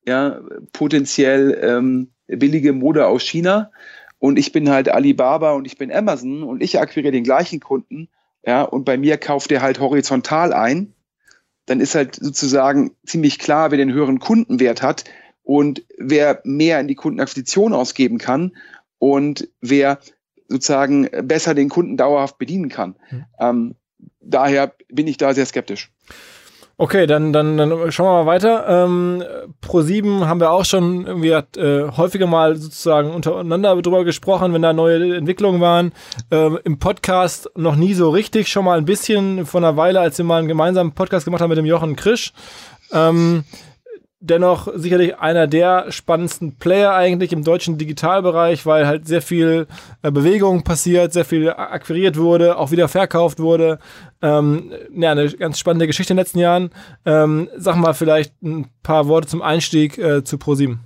ja, 0.06 0.40
potenziell 0.72 1.58
ähm, 1.62 2.10
billige 2.26 2.72
Mode 2.72 3.06
aus 3.06 3.22
China 3.22 3.70
und 4.18 4.38
ich 4.38 4.52
bin 4.52 4.68
halt 4.68 4.88
Alibaba 4.88 5.52
und 5.52 5.66
ich 5.66 5.78
bin 5.78 5.92
Amazon 5.92 6.42
und 6.42 6.62
ich 6.62 6.78
akquiriere 6.78 7.12
den 7.12 7.24
gleichen 7.24 7.60
Kunden, 7.60 8.08
ja, 8.44 8.62
und 8.62 8.84
bei 8.84 8.96
mir 8.96 9.16
kauft 9.18 9.50
der 9.50 9.62
halt 9.62 9.80
horizontal 9.80 10.52
ein, 10.52 10.94
dann 11.66 11.80
ist 11.80 11.94
halt 11.94 12.16
sozusagen 12.16 12.92
ziemlich 13.04 13.38
klar, 13.38 13.70
wer 13.70 13.78
den 13.78 13.92
höheren 13.92 14.18
Kundenwert 14.18 14.82
hat 14.82 15.04
und 15.42 15.84
wer 15.98 16.40
mehr 16.44 16.80
in 16.80 16.88
die 16.88 16.94
Kundenakquisition 16.94 17.72
ausgeben 17.72 18.18
kann 18.18 18.56
und 18.98 19.48
wer 19.60 19.98
sozusagen 20.48 21.08
besser 21.22 21.54
den 21.54 21.68
Kunden 21.68 21.96
dauerhaft 21.96 22.38
bedienen 22.38 22.70
kann. 22.70 22.96
Mhm. 23.10 23.24
Ähm, 23.38 23.74
daher 24.20 24.74
bin 24.88 25.06
ich 25.06 25.16
da 25.16 25.34
sehr 25.34 25.46
skeptisch. 25.46 25.90
Okay, 26.80 27.08
dann, 27.08 27.32
dann, 27.32 27.56
dann 27.56 27.90
schauen 27.90 28.06
wir 28.06 28.24
mal 28.24 28.26
weiter. 28.26 28.84
Ähm, 28.84 29.24
Pro7 29.64 30.26
haben 30.26 30.38
wir 30.38 30.52
auch 30.52 30.64
schon 30.64 31.06
irgendwie 31.06 31.30
äh, 31.30 31.90
häufiger 31.96 32.28
mal 32.28 32.54
sozusagen 32.54 33.10
untereinander 33.10 33.74
drüber 33.82 34.04
gesprochen, 34.04 34.54
wenn 34.54 34.62
da 34.62 34.72
neue 34.72 35.16
Entwicklungen 35.16 35.60
waren. 35.60 35.92
Ähm, 36.30 36.56
Im 36.62 36.78
Podcast 36.78 37.50
noch 37.56 37.74
nie 37.74 37.94
so 37.94 38.10
richtig, 38.10 38.46
schon 38.46 38.64
mal 38.64 38.78
ein 38.78 38.84
bisschen 38.84 39.44
von 39.44 39.64
einer 39.64 39.76
Weile, 39.76 39.98
als 39.98 40.18
wir 40.18 40.24
mal 40.24 40.38
einen 40.38 40.46
gemeinsamen 40.46 40.92
Podcast 40.92 41.24
gemacht 41.24 41.42
haben 41.42 41.48
mit 41.48 41.58
dem 41.58 41.66
Jochen 41.66 41.96
Krisch. 41.96 42.32
Ähm, 42.92 43.42
dennoch 44.20 44.68
sicherlich 44.74 45.18
einer 45.18 45.46
der 45.46 45.92
spannendsten 45.92 46.56
Player 46.56 46.94
eigentlich 46.94 47.32
im 47.32 47.44
deutschen 47.44 47.78
Digitalbereich, 47.78 48.66
weil 48.66 48.86
halt 48.86 49.06
sehr 49.06 49.22
viel 49.22 49.66
äh, 50.02 50.10
Bewegung 50.10 50.64
passiert, 50.64 51.12
sehr 51.12 51.24
viel 51.24 51.50
akquiriert 51.50 52.16
wurde, 52.16 52.56
auch 52.56 52.70
wieder 52.70 52.88
verkauft 52.88 53.38
wurde. 53.38 53.78
Ähm, 54.20 54.72
ja, 54.94 55.12
eine 55.12 55.30
ganz 55.30 55.58
spannende 55.58 55.86
Geschichte 55.86 56.12
in 56.12 56.16
den 56.16 56.22
letzten 56.22 56.40
Jahren. 56.40 56.70
Ähm, 57.04 57.48
sag 57.56 57.76
mal 57.76 57.94
vielleicht 57.94 58.42
ein 58.42 58.68
paar 58.82 59.06
Worte 59.06 59.28
zum 59.28 59.42
Einstieg 59.42 59.98
äh, 59.98 60.24
zu 60.24 60.36
Pro7. 60.36 60.78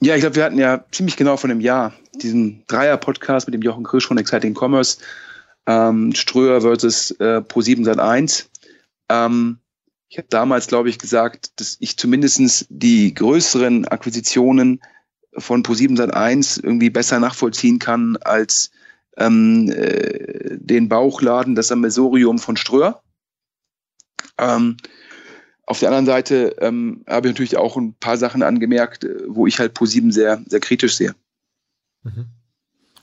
Ja, 0.00 0.14
ich 0.14 0.22
glaube, 0.22 0.36
wir 0.36 0.44
hatten 0.44 0.58
ja 0.58 0.84
ziemlich 0.92 1.16
genau 1.16 1.36
von 1.36 1.50
einem 1.50 1.60
Jahr 1.60 1.92
diesen 2.14 2.64
Dreier-Podcast 2.68 3.46
mit 3.46 3.54
dem 3.54 3.62
Jochen 3.62 3.84
Krisch 3.84 4.06
von 4.06 4.16
Exciting 4.16 4.56
Commerce, 4.58 4.98
ähm, 5.66 6.14
Ströer 6.14 6.62
versus 6.62 7.10
äh, 7.12 7.42
Pro7 7.46 7.84
Sat 7.84 7.98
1. 7.98 8.48
Ähm, 9.10 9.58
ich 10.10 10.18
habe 10.18 10.26
damals, 10.28 10.66
glaube 10.66 10.90
ich, 10.90 10.98
gesagt, 10.98 11.60
dass 11.60 11.76
ich 11.78 11.96
zumindest 11.96 12.66
die 12.68 13.14
größeren 13.14 13.86
Akquisitionen 13.86 14.82
von 15.38 15.62
Pro7 15.62 15.96
Sat1 15.96 16.64
irgendwie 16.64 16.90
besser 16.90 17.20
nachvollziehen 17.20 17.78
kann 17.78 18.16
als 18.16 18.72
ähm, 19.16 19.70
äh, 19.70 20.58
den 20.58 20.88
Bauchladen, 20.88 21.54
das 21.54 21.70
Amesorium 21.70 22.40
von 22.40 22.56
Ströer. 22.56 23.00
Ähm, 24.36 24.78
auf 25.64 25.78
der 25.78 25.90
anderen 25.90 26.06
Seite 26.06 26.56
ähm, 26.58 27.04
habe 27.06 27.28
ich 27.28 27.34
natürlich 27.34 27.56
auch 27.56 27.76
ein 27.76 27.94
paar 27.94 28.16
Sachen 28.16 28.42
angemerkt, 28.42 29.04
äh, 29.04 29.16
wo 29.28 29.46
ich 29.46 29.60
halt 29.60 29.78
Pro7 29.78 30.10
sehr, 30.10 30.42
sehr 30.44 30.60
kritisch 30.60 30.96
sehe. 30.96 31.14
Mhm. 32.02 32.26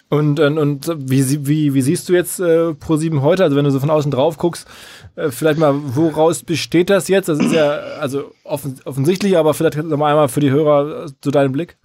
Und, 0.10 0.40
und, 0.40 0.58
und 0.58 0.90
wie, 1.10 1.48
wie, 1.48 1.74
wie 1.74 1.82
siehst 1.82 2.08
du 2.08 2.14
jetzt 2.14 2.40
äh, 2.40 2.70
Pro7 2.70 3.22
heute? 3.22 3.44
Also 3.44 3.58
wenn 3.58 3.66
du 3.66 3.72
so 3.72 3.80
von 3.80 3.90
außen 3.90 4.12
drauf 4.12 4.38
guckst, 4.38 4.66
äh, 5.18 5.32
vielleicht 5.32 5.60
mal, 5.60 5.76
woraus 5.76 6.44
besteht 6.44 6.90
das 6.90 7.10
jetzt? 7.10 7.28
Das 7.28 7.40
ist 7.40 7.52
ja 7.52 7.72
also 8.00 8.32
offen, 8.44 8.80
offensichtlich, 8.86 9.38
aber 9.38 9.54
vielleicht 9.54 9.78
noch 9.78 10.00
einmal 10.00 10.30
für 10.30 10.40
die 10.40 10.52
Hörer 10.52 11.12
zu 11.22 11.32
deinem 11.32 11.52
Blick. 11.52 11.78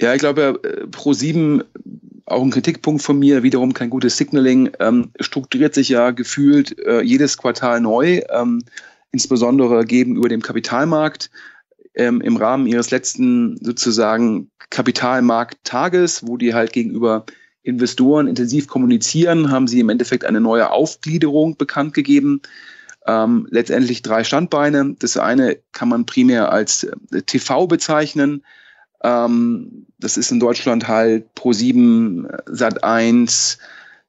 Ja, 0.00 0.14
ich 0.14 0.20
glaube, 0.20 0.58
äh, 0.62 0.86
Pro7, 0.86 1.64
auch 2.24 2.42
ein 2.42 2.50
Kritikpunkt 2.50 3.02
von 3.02 3.18
mir, 3.18 3.42
wiederum 3.42 3.74
kein 3.74 3.90
gutes 3.90 4.16
Signaling, 4.16 4.70
ähm, 4.78 5.10
strukturiert 5.20 5.74
sich 5.74 5.90
ja 5.90 6.12
gefühlt 6.12 6.78
äh, 6.78 7.02
jedes 7.02 7.36
Quartal 7.36 7.82
neu, 7.82 8.22
ähm, 8.30 8.62
insbesondere 9.12 9.84
geben 9.84 10.16
über 10.16 10.30
dem 10.30 10.40
Kapitalmarkt 10.40 11.30
ähm, 11.94 12.20
im 12.20 12.36
Rahmen 12.36 12.66
ihres 12.66 12.90
letzten 12.90 13.58
sozusagen 13.62 14.50
Kapitalmarkttages, 14.70 16.26
wo 16.26 16.36
die 16.36 16.54
halt 16.54 16.72
gegenüber 16.72 17.24
Investoren 17.62 18.26
intensiv 18.26 18.68
kommunizieren, 18.68 19.50
haben 19.50 19.66
sie 19.66 19.80
im 19.80 19.90
Endeffekt 19.90 20.24
eine 20.24 20.40
neue 20.40 20.70
Aufgliederung 20.70 21.56
bekannt 21.56 21.92
gegeben. 21.92 22.40
Ähm, 23.06 23.46
letztendlich 23.50 24.02
drei 24.02 24.24
Standbeine. 24.24 24.94
Das 24.98 25.16
eine 25.16 25.58
kann 25.72 25.88
man 25.88 26.06
primär 26.06 26.52
als 26.52 26.84
äh, 26.84 27.22
TV 27.22 27.66
bezeichnen. 27.66 28.44
Ähm, 29.02 29.86
das 29.98 30.16
ist 30.16 30.30
in 30.30 30.40
Deutschland 30.40 30.88
halt 30.88 31.26
Pro7, 31.36 32.28
Sat 32.46 32.84
1, 32.84 33.58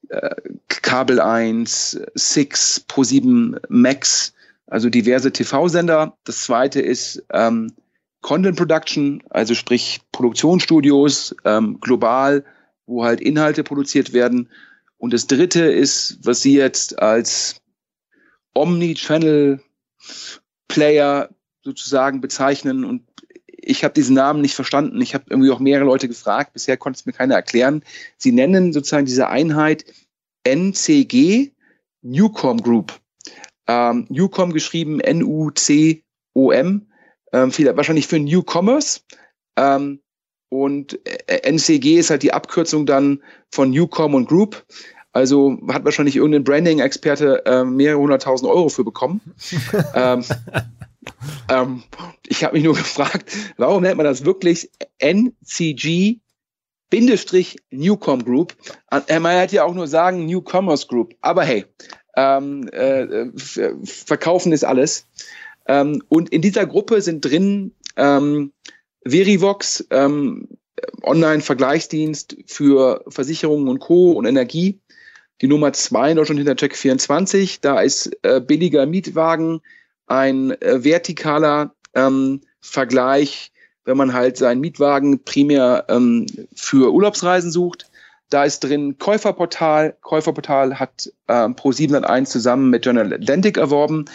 äh, 0.10 0.36
Kabel 0.68 1.20
1, 1.20 2.02
Six, 2.16 2.86
Pro7 2.90 3.58
Max, 3.70 4.34
also 4.68 4.90
diverse 4.90 5.32
TV-Sender. 5.32 6.18
Das 6.24 6.44
zweite 6.44 6.82
ist 6.82 7.24
ähm, 7.32 7.74
Content 8.22 8.58
Production, 8.58 9.24
also 9.30 9.56
sprich 9.56 10.02
Produktionsstudios 10.12 11.36
ähm, 11.44 11.80
global, 11.80 12.46
wo 12.86 13.04
halt 13.04 13.20
Inhalte 13.22 13.64
produziert 13.64 14.14
werden. 14.14 14.50
Und 14.98 15.14
das 15.14 15.28
dritte 15.28 15.64
ist, 15.64 16.20
was 16.24 16.42
Sie 16.42 16.56
jetzt 16.56 17.00
als 17.00 17.62
Omni-Channel 18.54 19.60
Player 20.68 21.30
sozusagen 21.64 22.22
bezeichnen. 22.22 22.86
Und 22.86 23.04
ich 23.48 23.84
habe 23.84 23.94
diesen 23.94 24.16
Namen 24.16 24.42
nicht 24.42 24.56
verstanden. 24.56 25.02
Ich 25.02 25.14
habe 25.14 25.26
irgendwie 25.30 25.52
auch 25.52 25.60
mehrere 25.60 25.86
Leute 25.86 26.08
gefragt. 26.08 26.54
Bisher 26.54 26.78
konnte 26.78 27.00
es 27.00 27.06
mir 27.06 27.14
keiner 27.14 27.36
erklären. 27.36 27.84
Sie 28.18 28.32
nennen 28.32 28.74
sozusagen 28.74 29.06
diese 29.06 29.28
Einheit 29.28 29.86
NCG 30.44 31.52
Newcom 32.02 32.62
Group. 32.62 33.00
Ähm, 33.68 34.08
Newcom 34.10 34.54
geschrieben 34.54 35.00
N-U-C-O-M, 35.00 36.88
ähm, 37.34 37.52
viel, 37.52 37.76
wahrscheinlich 37.78 38.08
für 38.08 38.20
Newcomers. 38.20 39.06
Ähm, 39.56 40.02
und 40.50 41.00
äh, 41.08 41.50
NCG 41.50 41.98
ist 41.98 42.10
halt 42.10 42.24
die 42.24 42.34
Abkürzung 42.34 42.86
dann 42.86 43.24
von 43.52 43.70
Newcom 43.72 44.16
und 44.16 44.28
Group. 44.28 44.66
Also 45.14 45.58
hat 45.68 45.84
wahrscheinlich 45.84 46.16
irgendein 46.16 46.44
Branding-Experte 46.44 47.46
äh, 47.46 47.64
mehrere 47.64 48.00
hunderttausend 48.00 48.50
Euro 48.50 48.70
für 48.70 48.84
bekommen. 48.84 49.22
ähm, 49.96 50.24
ähm, 51.50 51.84
ich 52.28 52.44
habe 52.44 52.56
mich 52.56 52.64
nur 52.64 52.76
gefragt, 52.76 53.32
warum 53.58 53.84
nennt 53.84 53.98
man 53.98 54.06
das 54.06 54.26
wirklich 54.26 54.70
NCG 55.00 56.20
Bindestrich 56.90 57.58
Newcom 57.72 58.24
Group? 58.24 58.56
Äh, 58.90 59.20
man 59.20 59.38
hätte 59.38 59.58
ja 59.58 59.64
auch 59.66 59.74
nur 59.74 59.88
sagen 59.88 60.26
Newcomers 60.26 60.88
Group. 60.88 61.16
Aber 61.22 61.44
hey, 61.44 61.66
ähm, 62.16 62.68
äh, 62.70 63.28
verkaufen 63.84 64.52
ist 64.52 64.64
alles. 64.64 65.06
Ähm, 65.68 66.02
und 66.10 66.30
in 66.30 66.42
dieser 66.42 66.66
Gruppe 66.66 67.02
sind 67.02 67.24
drin 67.24 67.74
ähm, 67.96 68.52
Verivox, 69.06 69.86
ähm, 69.90 70.48
Online-Vergleichsdienst 71.04 72.38
für 72.48 73.04
Versicherungen 73.08 73.68
und 73.68 73.80
Co. 73.80 74.12
und 74.12 74.26
Energie. 74.26 74.80
Die 75.42 75.48
Nummer 75.48 75.74
zwei 75.74 76.12
in 76.12 76.18
Deutschland 76.18 76.40
hinter 76.40 76.54
Check24. 76.54 77.60
Da 77.62 77.82
ist 77.82 78.12
äh, 78.24 78.40
billiger 78.40 78.86
Mietwagen 78.86 79.62
ein 80.08 80.52
äh, 80.62 80.82
vertikaler 80.82 81.74
ähm, 81.94 82.42
Vergleich, 82.60 83.52
wenn 83.86 83.98
man 83.98 84.14
halt 84.14 84.38
seinen 84.38 84.62
Mietwagen 84.62 85.24
primär 85.24 85.86
ähm, 85.90 86.28
für 86.54 86.94
Urlaubsreisen 86.94 87.52
sucht. 87.52 87.91
Da 88.32 88.46
ist 88.46 88.62
drin 88.62 88.98
Käuferportal. 88.98 89.98
Käuferportal 90.02 90.80
hat 90.80 91.12
ähm, 91.28 91.56
Pro 91.56 91.74
701 91.74 92.30
zusammen 92.30 92.70
mit 92.70 92.86
Journal 92.86 93.14
Atlantic 93.14 93.58
erworben. 93.58 94.06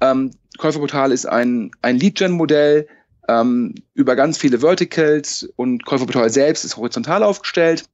Ähm, 0.00 0.30
Käuferportal 0.56 1.12
ist 1.12 1.26
ein, 1.26 1.70
ein 1.82 1.98
Lead-Gen-Modell 1.98 2.88
ähm, 3.28 3.74
über 3.92 4.16
ganz 4.16 4.38
viele 4.38 4.60
Verticals 4.60 5.46
und 5.56 5.84
Käuferportal 5.84 6.30
selbst 6.30 6.64
ist 6.64 6.78
horizontal 6.78 7.22
aufgestellt. 7.22 7.84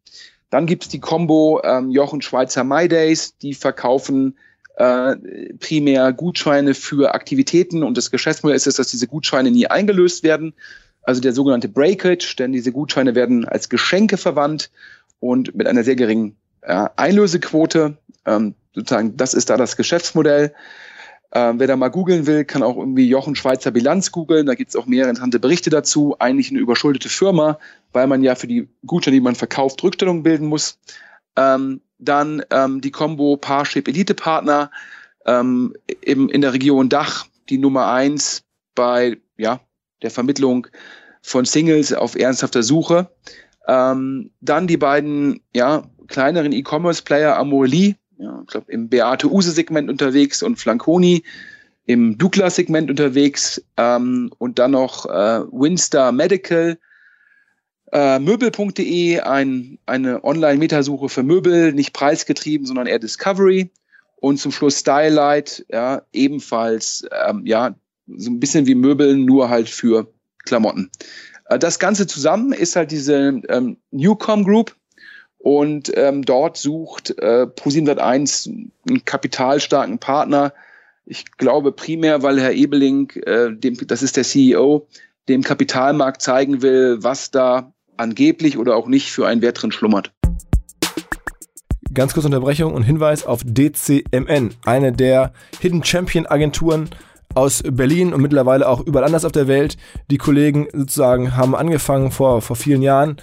Dann 0.50 0.66
gibt's 0.66 0.88
die 0.88 1.00
Combo 1.00 1.60
ähm, 1.64 1.90
Jochen 1.90 2.22
Schweizer 2.22 2.62
MyDays, 2.62 3.36
die 3.38 3.54
verkaufen 3.54 4.38
äh, 4.76 5.16
primär 5.58 6.12
Gutscheine 6.12 6.74
für 6.74 7.12
Aktivitäten 7.12 7.82
und 7.82 7.96
das 7.96 8.12
Geschäftsmodell 8.12 8.56
ist 8.56 8.68
es, 8.68 8.76
dass 8.76 8.92
diese 8.92 9.08
Gutscheine 9.08 9.50
nie 9.50 9.66
eingelöst 9.66 10.22
werden. 10.22 10.54
Also 11.02 11.20
der 11.20 11.32
sogenannte 11.32 11.68
Breakage, 11.68 12.36
denn 12.38 12.52
diese 12.52 12.70
Gutscheine 12.70 13.16
werden 13.16 13.44
als 13.44 13.68
Geschenke 13.68 14.16
verwandt 14.16 14.70
und 15.20 15.54
mit 15.54 15.66
einer 15.66 15.84
sehr 15.84 15.96
geringen 15.96 16.36
Ja, 16.66 16.90
Einlösequote, 16.96 17.96
ähm, 18.24 18.54
sozusagen, 18.74 19.16
das 19.16 19.34
ist 19.34 19.50
da 19.50 19.56
das 19.56 19.76
Geschäftsmodell. 19.76 20.52
Ähm, 21.32 21.58
wer 21.58 21.66
da 21.66 21.76
mal 21.76 21.88
googeln 21.88 22.26
will, 22.26 22.44
kann 22.44 22.62
auch 22.62 22.76
irgendwie 22.76 23.08
Jochen 23.08 23.34
Schweizer 23.34 23.70
Bilanz 23.70 24.12
googeln. 24.12 24.46
Da 24.46 24.54
gibt 24.54 24.70
es 24.70 24.76
auch 24.76 24.86
mehrere 24.86 25.10
interessante 25.10 25.40
Berichte 25.40 25.70
dazu. 25.70 26.16
Eigentlich 26.18 26.50
eine 26.50 26.60
überschuldete 26.60 27.08
Firma, 27.08 27.58
weil 27.92 28.06
man 28.06 28.22
ja 28.22 28.34
für 28.34 28.46
die 28.46 28.68
Gutscheine, 28.86 29.16
die 29.16 29.20
man 29.20 29.34
verkauft, 29.34 29.82
Rückstellungen 29.82 30.22
bilden 30.22 30.46
muss. 30.46 30.78
Ähm, 31.36 31.80
dann 31.98 32.42
ähm, 32.50 32.80
die 32.80 32.90
Combo 32.90 33.36
Parship 33.36 33.88
Elite 33.88 34.14
Partner 34.14 34.70
ähm, 35.26 35.74
im, 36.00 36.28
in 36.28 36.40
der 36.40 36.52
Region 36.52 36.88
Dach, 36.88 37.26
die 37.48 37.58
Nummer 37.58 37.88
eins 37.90 38.44
bei 38.74 39.18
ja, 39.36 39.60
der 40.02 40.10
Vermittlung 40.10 40.68
von 41.22 41.44
Singles 41.44 41.92
auf 41.92 42.14
ernsthafter 42.14 42.62
Suche. 42.62 43.10
Ähm, 43.66 44.30
dann 44.40 44.66
die 44.66 44.76
beiden 44.76 45.40
ja, 45.54 45.84
kleineren 46.08 46.52
E-Commerce-Player 46.52 47.36
Amorelie, 47.36 47.96
ja, 48.18 48.40
ich 48.42 48.46
glaube 48.48 48.72
im 48.72 48.88
Beate 48.88 49.30
Use-Segment 49.30 49.90
unterwegs 49.90 50.42
und 50.42 50.56
Flanconi 50.56 51.22
im 51.86 52.18
Douglas-Segment 52.18 52.90
unterwegs 52.90 53.62
ähm, 53.76 54.30
und 54.38 54.58
dann 54.58 54.72
noch 54.72 55.06
äh, 55.06 55.40
Winstar 55.52 56.12
Medical, 56.12 56.78
äh, 57.92 58.18
Möbel.de, 58.18 59.20
ein, 59.20 59.78
eine 59.86 60.24
Online-Metasuche 60.24 61.08
für 61.08 61.22
Möbel, 61.22 61.72
nicht 61.72 61.92
preisgetrieben, 61.92 62.66
sondern 62.66 62.86
eher 62.86 62.98
Discovery. 62.98 63.70
Und 64.16 64.38
zum 64.38 64.50
Schluss 64.50 64.80
Stylight, 64.80 65.64
ja, 65.70 66.02
ebenfalls, 66.12 67.06
ähm, 67.28 67.42
ja, 67.44 67.76
so 68.16 68.30
ein 68.30 68.40
bisschen 68.40 68.66
wie 68.66 68.74
Möbeln, 68.74 69.24
nur 69.24 69.48
halt 69.50 69.68
für 69.68 70.12
Klamotten. 70.44 70.90
Äh, 71.48 71.58
das 71.58 71.78
Ganze 71.78 72.06
zusammen 72.06 72.52
ist 72.52 72.76
halt 72.76 72.90
diese 72.90 73.40
ähm, 73.48 73.76
Newcom 73.90 74.44
Group, 74.44 74.74
und 75.46 75.92
ähm, 75.96 76.24
dort 76.24 76.56
sucht 76.56 77.10
äh, 77.20 77.46
Pro701 77.46 78.48
einen 78.88 79.04
kapitalstarken 79.04 80.00
Partner. 80.00 80.52
Ich 81.04 81.36
glaube 81.36 81.70
primär, 81.70 82.24
weil 82.24 82.40
Herr 82.40 82.52
Ebeling, 82.52 83.10
äh, 83.24 83.52
dem, 83.52 83.76
das 83.86 84.02
ist 84.02 84.16
der 84.16 84.24
CEO, 84.24 84.88
dem 85.28 85.44
Kapitalmarkt 85.44 86.20
zeigen 86.20 86.62
will, 86.62 86.98
was 87.00 87.30
da 87.30 87.72
angeblich 87.96 88.58
oder 88.58 88.74
auch 88.74 88.88
nicht 88.88 89.12
für 89.12 89.28
einen 89.28 89.40
Wert 89.40 89.62
drin 89.62 89.70
schlummert. 89.70 90.10
Ganz 91.94 92.12
kurze 92.12 92.26
Unterbrechung 92.26 92.74
und 92.74 92.82
Hinweis 92.82 93.24
auf 93.24 93.42
DCMN, 93.44 94.54
eine 94.64 94.90
der 94.90 95.32
Hidden 95.60 95.84
Champion 95.84 96.26
Agenturen 96.26 96.90
aus 97.36 97.62
Berlin 97.62 98.14
und 98.14 98.22
mittlerweile 98.22 98.68
auch 98.68 98.80
überall 98.80 99.04
anders 99.04 99.24
auf 99.24 99.32
der 99.32 99.46
Welt. 99.46 99.76
Die 100.10 100.18
Kollegen 100.18 100.68
sozusagen 100.72 101.36
haben 101.36 101.54
angefangen 101.54 102.10
vor, 102.10 102.40
vor 102.40 102.56
vielen 102.56 102.82
Jahren 102.82 103.18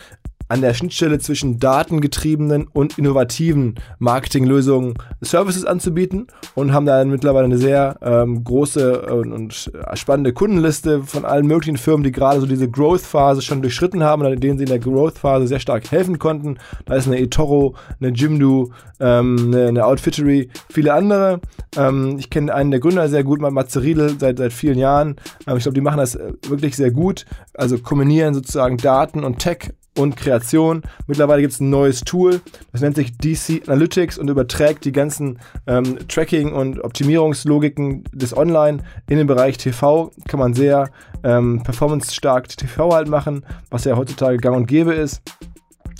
an 0.48 0.62
der 0.62 0.74
Schnittstelle 0.74 1.20
zwischen 1.20 1.60
datengetriebenen 1.60 2.68
und 2.68 2.98
innovativen 2.98 3.76
Marketinglösungen 4.00 4.94
Services 5.22 5.66
anzubieten 5.66 6.28
und 6.56 6.74
haben 6.74 6.86
da 6.86 7.04
mittlerweile 7.06 7.46
eine 7.46 7.58
sehr 7.58 7.98
ähm, 8.02 8.44
große 8.44 9.02
und, 9.14 9.32
und, 9.32 9.72
spannende 9.94 10.34
Kundenliste 10.34 11.04
von 11.04 11.26
allen 11.26 11.48
möglichen 11.48 11.78
Firmen, 11.78 12.04
die 12.04 12.12
gerade 12.12 12.40
so 12.40 12.46
diese 12.46 12.70
Growth-Phase 12.70 13.42
schon 13.42 13.62
durchschritten 13.62 14.04
haben 14.04 14.24
und 14.26 14.44
denen 14.44 14.58
sie 14.58 14.66
in 14.66 14.70
der 14.70 14.80
Growth-Phase 14.80 15.48
sehr 15.48 15.60
stark 15.60 15.92
helfen 15.92 16.20
konnten. 16.20 16.58
Da 16.86 16.96
ist 16.96 17.08
eine 17.08 17.20
eToro, 17.20 17.76
eine 18.00 18.10
Jimdo, 18.10 18.72
ähm, 19.00 19.38
eine, 19.48 19.68
eine 19.68 19.86
Outfittery, 19.86 20.50
viele 20.70 20.94
andere. 20.94 21.42
Ähm, 21.76 22.18
ich 22.20 22.30
kenne 22.30 22.54
einen 22.54 22.72
der 22.72 22.80
Gründer 22.80 23.10
sehr 23.10 23.24
gut, 23.24 23.40
Matze 23.42 23.82
Riedel, 23.82 24.18
seit, 24.20 24.38
seit 24.38 24.54
vielen 24.54 24.78
Jahren. 24.78 25.16
Ähm, 25.48 25.58
ich 25.58 25.64
glaube, 25.64 25.76
die 25.76 25.82
machen 25.82 25.98
das 25.98 26.16
äh, 26.16 26.34
wirklich 26.48 26.76
sehr 26.76 26.92
gut. 26.92 27.26
Also 27.54 27.78
kombinieren 27.78 28.34
sozusagen 28.34 28.78
Daten 28.78 29.24
und 29.24 29.40
Tech 29.40 29.74
und 29.98 30.16
Kreation. 30.16 30.82
Mittlerweile 31.08 31.42
gibt 31.42 31.54
es 31.54 31.60
ein 31.60 31.70
neues 31.70 32.02
Tool, 32.02 32.42
das 32.72 32.82
nennt 32.82 32.96
sich 32.96 33.18
DC 33.18 33.68
Analytics 33.68 34.18
und 34.18 34.30
überträgt 34.30 34.86
die 34.86 34.92
ganzen 34.92 35.40
ähm, 35.68 35.98
Tracking- 36.08 36.54
und 36.54 36.84
Optimierungslogiken 36.84 38.04
des 38.12 38.36
Online 38.36 38.80
in 39.08 39.18
den 39.18 39.28
Bereich 39.28 39.58
TV. 39.58 40.12
Kann 40.28 40.40
man 40.40 40.54
sehr 40.54 40.90
ähm, 41.24 41.62
performance-stark 41.64 42.48
TV 42.50 42.94
halt 42.94 43.08
machen, 43.08 43.46
was 43.70 43.86
ja 43.86 43.96
heutzutage 43.96 44.38
gang 44.38 44.56
und 44.56 44.68
gäbe 44.68 44.94
ist. 44.94 45.22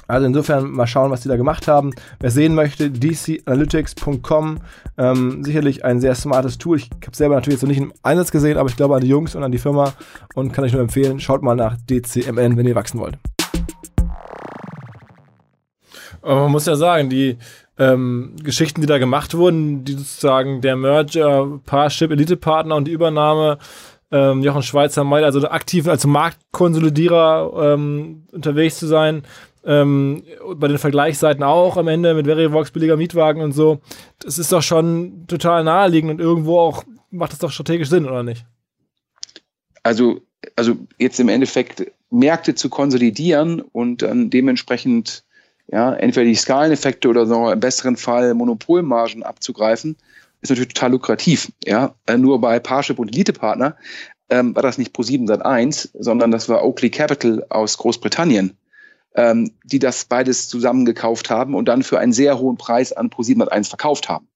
Also 0.08 0.28
insofern 0.28 0.70
mal 0.72 0.86
schauen, 0.86 1.12
was 1.12 1.22
die 1.22 1.30
da 1.30 1.38
gemacht 1.38 1.68
haben. 1.68 1.92
Wer 2.20 2.30
sehen 2.30 2.56
möchte, 2.56 2.92
dcanalytics.com, 2.92 4.60
ähm, 4.98 5.44
sicherlich 5.44 5.86
ein 5.86 6.02
sehr 6.02 6.14
smartes 6.16 6.58
Tool. 6.58 6.78
Ich 6.78 6.90
habe 7.06 7.16
selber 7.16 7.36
natürlich 7.36 7.56
jetzt 7.56 7.64
noch 7.64 7.70
nicht 7.70 7.80
im 7.80 7.94
Einsatz 8.04 8.32
gesehen, 8.32 8.58
aber 8.58 8.70
ich 8.70 8.76
glaube 8.76 8.96
an 8.96 9.02
die 9.02 9.08
Jungs 9.08 9.34
und 9.36 9.44
an 9.44 9.52
die 9.52 9.58
Firma 9.58 9.94
und 10.36 10.52
kann 10.52 10.66
euch 10.66 10.74
nur 10.74 10.82
empfehlen, 10.82 11.20
schaut 11.20 11.42
mal 11.42 11.56
nach 11.56 11.78
DCMN, 11.90 12.58
wenn 12.58 12.68
ihr 12.68 12.76
wachsen 12.76 13.00
wollt. 13.00 13.18
Aber 16.24 16.42
man 16.44 16.52
muss 16.52 16.66
ja 16.66 16.76
sagen, 16.76 17.10
die 17.10 17.38
ähm, 17.78 18.36
Geschichten, 18.44 18.82
die 18.82 18.88
da 18.88 18.98
gemacht 18.98 19.36
wurden, 19.36 19.84
die 19.84 19.94
sozusagen 19.94 20.62
der 20.62 20.76
Merger, 20.76 21.60
Parship, 21.66 22.12
Elite-Partner 22.12 22.76
und 22.76 22.86
die 22.86 22.92
Übernahme, 22.92 23.58
ähm, 24.12 24.44
Jochen 24.44 24.64
Schweizer 24.64 25.04
Meil, 25.04 25.26
also 25.26 25.48
aktiv 25.50 25.88
als 25.88 26.06
Marktkonsolidierer 26.06 27.74
ähm, 27.74 28.24
unterwegs 28.32 28.78
zu 28.78 28.88
sein, 28.88 29.24
ähm, 29.66 30.24
bei 30.56 30.68
den 30.68 30.78
Vergleichsseiten 30.78 31.44
auch 31.44 31.78
am 31.78 31.88
Ende 31.88 32.14
mit 32.14 32.26
Verivox, 32.26 32.72
billiger 32.72 32.98
Mietwagen 32.98 33.42
und 33.42 33.54
so, 33.54 33.80
das 34.20 34.38
ist 34.38 34.52
doch 34.52 34.62
schon 34.62 35.26
total 35.28 35.64
naheliegend 35.64 36.12
und 36.12 36.20
irgendwo 36.20 36.60
auch 36.60 36.84
macht 37.10 37.32
das 37.32 37.40
doch 37.40 37.52
strategisch 37.52 37.90
Sinn, 37.90 38.06
oder 38.06 38.24
nicht? 38.24 38.46
Also, 39.84 40.22
also 40.56 40.76
jetzt 40.98 41.20
im 41.20 41.30
Endeffekt 41.30 41.92
Märkte 42.10 42.56
zu 42.56 42.70
konsolidieren 42.70 43.62
und 43.62 44.02
dann 44.02 44.30
dementsprechend 44.30 45.24
ja, 45.68 45.94
entweder 45.94 46.26
die 46.26 46.36
Skaleneffekte 46.36 47.08
oder 47.10 47.26
so 47.26 47.50
im 47.50 47.60
besseren 47.60 47.98
Fall 47.98 48.34
Monopolmargen 48.34 49.24
abzugreifen, 49.24 49.96
ist 50.42 50.50
natürlich 50.50 50.74
total 50.74 50.92
lukrativ. 50.92 51.52
Ja, 51.64 51.96
äh, 52.06 52.18
nur 52.18 52.42
bei 52.42 52.60
Parship 52.60 53.00
und 53.00 53.14
Elite-Partner 53.14 53.78
ähm, 54.30 54.56
war 54.56 54.64
das 54.64 54.78
nicht 54.78 54.96
Pro7 54.96 55.28
Sat 55.28 55.46
1, 55.46 55.92
sondern 55.94 56.32
das 56.32 56.50
war 56.50 56.64
Oakley 56.64 56.90
Capital 56.90 57.46
aus 57.50 57.78
Großbritannien, 57.78 58.58
ähm, 59.16 59.52
die 59.64 59.80
das 59.80 60.06
beides 60.06 60.50
zusammengekauft 60.50 61.30
haben 61.30 61.56
und 61.56 61.68
dann 61.68 61.84
für 61.84 62.00
einen 62.00 62.14
sehr 62.14 62.40
hohen 62.40 62.58
Preis 62.58 62.92
an 62.92 63.10
Pro7 63.10 63.40
Sat 63.40 63.52
1 63.52 63.68
verkauft 63.70 64.10
haben. 64.10 64.28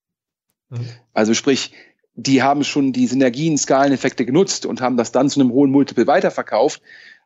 Mhm. 0.70 0.88
Also 1.14 1.34
sprich, 1.34 1.74
die 2.16 2.42
haben 2.42 2.64
schon 2.64 2.94
die 2.94 3.08
Synergien, 3.08 3.58
Skaleneffekte 3.58 4.26
genutzt 4.26 4.66
und 4.66 4.82
haben 4.82 4.98
das 4.98 5.12
dann 5.12 5.30
zu 5.30 5.40
einem 5.40 5.52
hohen 5.52 5.72
Multiple 5.72 6.08
weiterverkauft. 6.08 6.82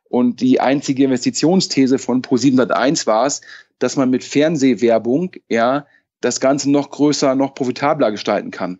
Und 0.08 0.42
die 0.42 0.60
einzige 0.60 1.04
Investitionsthese 1.04 1.98
von 1.98 2.20
Pro7 2.20 2.56
Sat 2.56 2.72
1 2.72 3.06
war 3.06 3.26
es, 3.26 3.40
dass 3.82 3.96
man 3.96 4.10
mit 4.10 4.24
Fernsehwerbung 4.24 5.32
ja 5.48 5.86
das 6.20 6.40
Ganze 6.40 6.70
noch 6.70 6.90
größer, 6.90 7.34
noch 7.34 7.54
profitabler 7.54 8.10
gestalten 8.12 8.50
kann. 8.50 8.78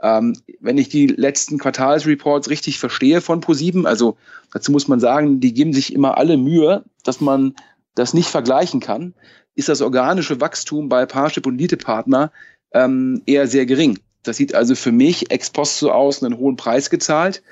Ähm, 0.00 0.36
wenn 0.60 0.78
ich 0.78 0.88
die 0.88 1.06
letzten 1.06 1.58
Quartalsreports 1.58 2.50
richtig 2.50 2.78
verstehe 2.78 3.20
von 3.20 3.40
ProSieben, 3.40 3.86
also 3.86 4.16
dazu 4.52 4.70
muss 4.70 4.86
man 4.86 5.00
sagen, 5.00 5.40
die 5.40 5.54
geben 5.54 5.72
sich 5.72 5.92
immer 5.92 6.18
alle 6.18 6.36
Mühe, 6.36 6.84
dass 7.02 7.20
man 7.20 7.54
das 7.94 8.14
nicht 8.14 8.28
vergleichen 8.28 8.80
kann, 8.80 9.14
ist 9.54 9.68
das 9.68 9.80
organische 9.80 10.40
Wachstum 10.40 10.88
bei 10.88 11.06
Parship 11.06 11.46
und 11.46 11.58
Elite-Partner 11.58 12.32
ähm, 12.72 13.22
eher 13.26 13.46
sehr 13.46 13.66
gering. 13.66 13.98
Das 14.22 14.36
sieht 14.36 14.54
also 14.54 14.74
für 14.74 14.92
mich 14.92 15.30
ex 15.30 15.50
post 15.50 15.78
so 15.78 15.90
aus, 15.90 16.22
einen 16.22 16.38
hohen 16.38 16.56
Preis 16.56 16.90
gezahlt. 16.90 17.42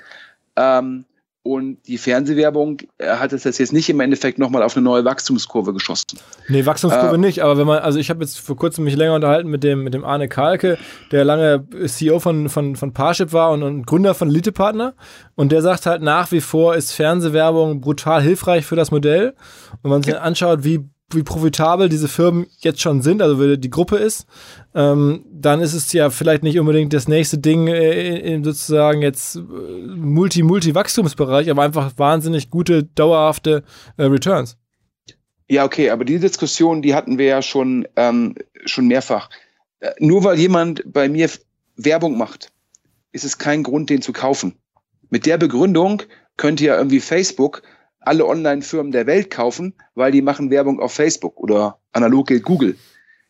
Ähm, 0.55 1.05
und 1.43 1.85
die 1.87 1.97
Fernsehwerbung 1.97 2.77
äh, 2.97 3.17
hat 3.17 3.33
es 3.33 3.43
jetzt 3.43 3.73
nicht 3.73 3.89
im 3.89 3.99
Endeffekt 3.99 4.39
nochmal 4.39 4.63
auf 4.63 4.77
eine 4.77 4.83
neue 4.83 5.03
Wachstumskurve 5.03 5.73
geschossen. 5.73 6.17
Nee, 6.47 6.65
Wachstumskurve 6.65 7.15
äh, 7.15 7.17
nicht, 7.17 7.43
aber 7.43 7.57
wenn 7.57 7.67
man, 7.67 7.79
also 7.79 7.99
ich 7.99 8.09
habe 8.09 8.23
jetzt 8.23 8.39
vor 8.39 8.55
kurzem 8.55 8.85
mich 8.85 8.95
länger 8.95 9.13
unterhalten 9.13 9.49
mit 9.49 9.61
dem, 9.61 9.83
mit 9.83 9.93
dem 9.93 10.05
Arne 10.05 10.29
Kalke, 10.29 10.77
der 11.11 11.25
lange 11.25 11.65
CEO 11.85 12.19
von, 12.19 12.47
von, 12.47 12.77
von 12.77 12.93
Parship 12.93 13.33
war 13.33 13.51
und, 13.51 13.61
und 13.61 13.85
Gründer 13.85 14.13
von 14.13 14.29
Elite-Partner. 14.29 14.93
Und 15.35 15.51
der 15.51 15.61
sagt 15.61 15.85
halt 15.85 16.01
nach 16.01 16.31
wie 16.31 16.41
vor 16.41 16.75
ist 16.75 16.93
Fernsehwerbung 16.93 17.81
brutal 17.81 18.21
hilfreich 18.21 18.65
für 18.65 18.77
das 18.77 18.91
Modell. 18.91 19.33
Und 19.71 19.83
wenn 19.83 19.91
man 19.91 20.03
sich 20.03 20.17
anschaut, 20.17 20.63
wie 20.63 20.89
wie 21.15 21.23
profitabel 21.23 21.89
diese 21.89 22.07
Firmen 22.07 22.47
jetzt 22.59 22.81
schon 22.81 23.01
sind, 23.01 23.21
also 23.21 23.55
die 23.55 23.69
Gruppe 23.69 23.97
ist, 23.97 24.25
ähm, 24.75 25.25
dann 25.31 25.61
ist 25.61 25.73
es 25.73 25.91
ja 25.93 26.09
vielleicht 26.09 26.43
nicht 26.43 26.59
unbedingt 26.59 26.93
das 26.93 27.07
nächste 27.07 27.37
Ding 27.37 27.67
äh, 27.67 28.19
in 28.19 28.43
sozusagen 28.43 29.01
jetzt 29.01 29.35
äh, 29.35 29.39
Multi-Multi-Wachstumsbereich, 29.39 31.49
aber 31.49 31.63
einfach 31.63 31.91
wahnsinnig 31.97 32.49
gute, 32.49 32.83
dauerhafte 32.83 33.63
äh, 33.97 34.03
Returns. 34.03 34.57
Ja, 35.47 35.65
okay, 35.65 35.89
aber 35.89 36.05
die 36.05 36.19
Diskussion, 36.19 36.81
die 36.81 36.95
hatten 36.95 37.17
wir 37.17 37.25
ja 37.25 37.41
schon, 37.41 37.87
ähm, 37.95 38.35
schon 38.65 38.87
mehrfach. 38.87 39.29
Äh, 39.79 39.91
nur 39.99 40.23
weil 40.23 40.39
jemand 40.39 40.83
bei 40.85 41.09
mir 41.09 41.29
Werbung 41.75 42.17
macht, 42.17 42.51
ist 43.11 43.25
es 43.25 43.37
kein 43.37 43.63
Grund, 43.63 43.89
den 43.89 44.01
zu 44.01 44.13
kaufen. 44.13 44.55
Mit 45.09 45.25
der 45.25 45.37
Begründung 45.37 46.03
könnte 46.37 46.65
ja 46.65 46.77
irgendwie 46.77 46.99
Facebook 46.99 47.61
alle 48.05 48.25
Online-Firmen 48.25 48.91
der 48.91 49.07
Welt 49.07 49.29
kaufen, 49.29 49.73
weil 49.95 50.11
die 50.11 50.21
machen 50.21 50.49
Werbung 50.49 50.79
auf 50.79 50.93
Facebook 50.93 51.39
oder 51.39 51.79
analog 51.91 52.27
gilt 52.27 52.43
Google. 52.43 52.75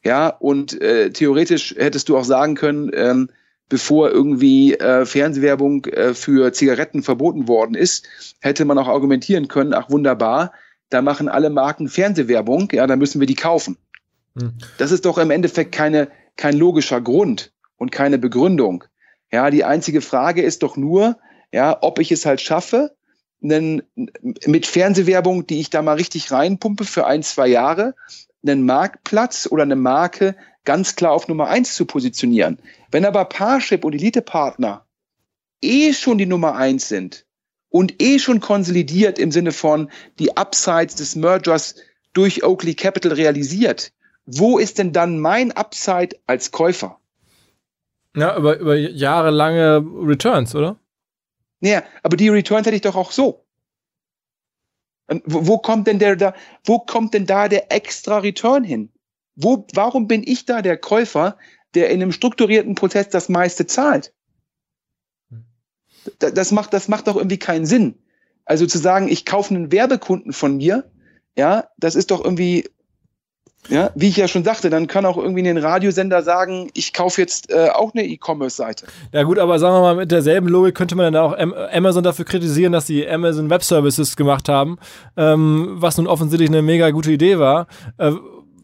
Ja, 0.03 0.27
und 0.27 0.81
äh, 0.81 1.11
theoretisch 1.11 1.75
hättest 1.77 2.09
du 2.09 2.17
auch 2.17 2.25
sagen 2.25 2.55
können, 2.55 2.91
ähm, 2.93 3.29
bevor 3.69 4.11
irgendwie 4.11 4.73
äh, 4.75 5.05
Fernsehwerbung 5.05 5.85
äh, 5.85 6.13
für 6.13 6.51
Zigaretten 6.51 7.03
verboten 7.03 7.47
worden 7.47 7.75
ist, 7.75 8.07
hätte 8.41 8.65
man 8.65 8.77
auch 8.77 8.87
argumentieren 8.87 9.47
können, 9.47 9.73
ach 9.73 9.89
wunderbar, 9.89 10.51
da 10.89 11.01
machen 11.01 11.29
alle 11.29 11.49
Marken 11.49 11.87
Fernsehwerbung, 11.87 12.69
ja, 12.71 12.85
da 12.85 12.95
müssen 12.95 13.19
wir 13.19 13.27
die 13.27 13.35
kaufen. 13.35 13.77
Hm. 14.37 14.53
Das 14.77 14.91
ist 14.91 15.05
doch 15.05 15.17
im 15.17 15.31
Endeffekt 15.31 15.71
keine, 15.71 16.09
kein 16.35 16.57
logischer 16.57 17.01
Grund 17.01 17.51
und 17.77 17.91
keine 17.91 18.17
Begründung. 18.17 18.83
Ja, 19.31 19.49
die 19.49 19.63
einzige 19.63 20.01
Frage 20.01 20.41
ist 20.41 20.61
doch 20.63 20.77
nur, 20.77 21.17
ja, 21.51 21.77
ob 21.81 21.99
ich 21.99 22.11
es 22.11 22.25
halt 22.25 22.41
schaffe, 22.41 22.95
einen, 23.43 23.83
mit 24.45 24.65
Fernsehwerbung, 24.65 25.45
die 25.47 25.59
ich 25.59 25.69
da 25.69 25.81
mal 25.81 25.95
richtig 25.95 26.31
reinpumpe 26.31 26.85
für 26.85 27.05
ein, 27.05 27.23
zwei 27.23 27.47
Jahre, 27.47 27.95
einen 28.45 28.65
Marktplatz 28.65 29.47
oder 29.49 29.63
eine 29.63 29.75
Marke 29.75 30.35
ganz 30.65 30.95
klar 30.95 31.11
auf 31.11 31.27
Nummer 31.27 31.47
eins 31.47 31.75
zu 31.75 31.85
positionieren. 31.85 32.59
Wenn 32.91 33.05
aber 33.05 33.25
Parship 33.25 33.83
und 33.83 33.93
Elite-Partner 33.93 34.85
eh 35.61 35.93
schon 35.93 36.17
die 36.17 36.25
Nummer 36.25 36.55
eins 36.55 36.89
sind 36.89 37.25
und 37.69 38.01
eh 38.01 38.19
schon 38.19 38.39
konsolidiert 38.39 39.19
im 39.19 39.31
Sinne 39.31 39.51
von 39.51 39.89
die 40.19 40.31
Upsides 40.37 40.95
des 40.95 41.15
Mergers 41.15 41.75
durch 42.13 42.43
Oakley 42.43 42.75
Capital 42.75 43.13
realisiert, 43.13 43.91
wo 44.25 44.57
ist 44.57 44.77
denn 44.77 44.93
dann 44.93 45.19
mein 45.19 45.51
Upside 45.51 46.17
als 46.27 46.51
Käufer? 46.51 46.99
Ja, 48.15 48.37
über, 48.37 48.57
über 48.59 48.75
jahrelange 48.75 49.83
Returns, 50.05 50.53
oder? 50.53 50.77
Ja, 51.63 51.83
aber 52.03 52.17
die 52.17 52.27
Returns 52.27 52.67
hätte 52.67 52.75
ich 52.75 52.81
doch 52.81 52.97
auch 52.97 53.11
so. 53.11 53.45
Wo, 55.07 55.47
wo, 55.47 55.57
kommt 55.59 55.87
denn 55.87 55.97
der 55.97 56.17
da, 56.17 56.33
wo 56.65 56.79
kommt 56.79 57.13
denn 57.13 57.25
da 57.25 57.47
der 57.47 57.71
extra 57.71 58.17
Return 58.17 58.65
hin? 58.65 58.91
Wo, 59.35 59.65
warum 59.73 60.07
bin 60.07 60.23
ich 60.25 60.45
da 60.45 60.61
der 60.61 60.77
Käufer, 60.77 61.37
der 61.73 61.89
in 61.89 62.01
einem 62.01 62.11
strukturierten 62.11 62.75
Prozess 62.75 63.07
das 63.09 63.29
meiste 63.29 63.65
zahlt? 63.65 64.13
Das 66.19 66.51
macht, 66.51 66.73
das 66.73 66.89
macht 66.89 67.07
doch 67.07 67.15
irgendwie 67.15 67.39
keinen 67.39 67.65
Sinn. 67.65 67.95
Also 68.43 68.67
zu 68.67 68.77
sagen, 68.77 69.07
ich 69.07 69.25
kaufe 69.25 69.55
einen 69.55 69.71
Werbekunden 69.71 70.33
von 70.33 70.57
mir, 70.57 70.91
ja, 71.37 71.69
das 71.77 71.95
ist 71.95 72.11
doch 72.11 72.21
irgendwie 72.21 72.69
ja, 73.69 73.91
wie 73.95 74.09
ich 74.09 74.17
ja 74.17 74.27
schon 74.27 74.43
sagte, 74.43 74.69
dann 74.69 74.87
kann 74.87 75.05
auch 75.05 75.17
irgendwie 75.17 75.47
ein 75.47 75.57
Radiosender 75.57 76.21
sagen, 76.23 76.69
ich 76.73 76.93
kaufe 76.93 77.21
jetzt 77.21 77.51
äh, 77.51 77.69
auch 77.69 77.93
eine 77.93 78.05
E-Commerce-Seite. 78.05 78.87
Ja 79.11 79.23
gut, 79.23 79.39
aber 79.39 79.59
sagen 79.59 79.75
wir 79.75 79.81
mal, 79.81 79.95
mit 79.95 80.11
derselben 80.11 80.47
Logik 80.47 80.75
könnte 80.75 80.95
man 80.95 81.13
dann 81.13 81.23
auch 81.23 81.37
Amazon 81.71 82.03
dafür 82.03 82.25
kritisieren, 82.25 82.73
dass 82.73 82.87
sie 82.87 83.07
Amazon 83.07 83.49
Web 83.49 83.63
Services 83.63 84.15
gemacht 84.15 84.49
haben, 84.49 84.77
ähm, 85.17 85.75
was 85.75 85.97
nun 85.97 86.07
offensichtlich 86.07 86.49
eine 86.49 86.61
mega 86.61 86.89
gute 86.91 87.11
Idee 87.11 87.39
war. 87.39 87.67
Äh, 87.97 88.11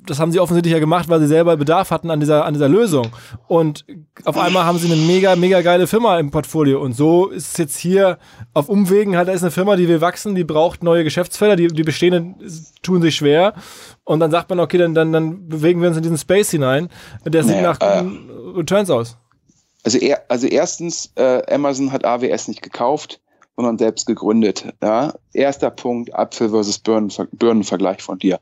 das 0.10 0.20
haben 0.20 0.32
sie 0.32 0.40
offensichtlich 0.40 0.74
ja 0.74 0.80
gemacht, 0.80 1.10
weil 1.10 1.20
sie 1.20 1.28
selber 1.28 1.56
Bedarf 1.58 1.92
hatten 1.92 2.10
an 2.10 2.20
dieser, 2.20 2.46
an 2.46 2.54
dieser 2.54 2.68
Lösung. 2.68 3.08
Und 3.48 3.86
auf 4.26 4.38
einmal 4.38 4.66
haben 4.66 4.78
sie 4.78 4.92
eine 4.92 5.02
mega, 5.02 5.36
mega 5.36 5.62
geile 5.62 5.88
Firma 5.88 6.20
im 6.20 6.32
Portfolio. 6.32 6.82
Und 6.82 6.94
so 6.94 7.28
ist 7.28 7.52
es 7.52 7.58
jetzt 7.58 7.78
hier 7.78 8.18
auf 8.54 8.70
Umwegen 8.70 9.16
halt, 9.16 9.28
da 9.28 9.34
ist 9.34 9.44
eine 9.44 9.52
Firma, 9.52 9.76
die 9.76 9.88
will 9.88 10.02
wachsen, 10.02 10.36
die 10.36 10.44
braucht 10.44 10.84
neue 10.84 11.04
Geschäftsfelder, 11.04 11.56
die, 11.56 11.68
die 11.68 11.84
bestehenden 11.84 12.36
tun 12.82 13.02
sich 13.02 13.16
schwer. 13.16 13.54
Und 14.04 14.20
dann 14.20 14.32
sagt 14.32 14.50
man, 14.50 14.60
okay, 14.60 14.78
dann, 14.78 14.94
dann, 14.94 15.14
dann 15.14 15.48
bewegen 15.48 15.82
wir 15.82 15.90
uns 15.90 15.98
in 15.98 16.04
diesen 16.04 16.18
Space 16.18 16.52
hinein. 16.52 16.90
Der 17.26 17.44
sieht 17.44 17.58
naja, 17.58 17.74
nach 17.74 17.82
äh, 17.82 18.04
Returns 18.58 18.90
aus. 18.90 19.18
Also, 19.84 19.98
er, 19.98 20.24
also 20.28 20.48
erstens, 20.48 21.12
äh, 21.16 21.42
Amazon 21.54 21.92
hat 21.92 22.06
AWS 22.06 22.48
nicht 22.48 22.62
gekauft, 22.62 23.22
sondern 23.56 23.78
selbst 23.78 24.08
gegründet. 24.08 24.66
Ja? 24.82 25.14
Erster 25.34 25.70
Punkt, 25.70 26.14
Apfel 26.16 26.50
versus 26.50 26.80
Birnenvergleich 26.80 28.02
von 28.02 28.18
dir. 28.18 28.40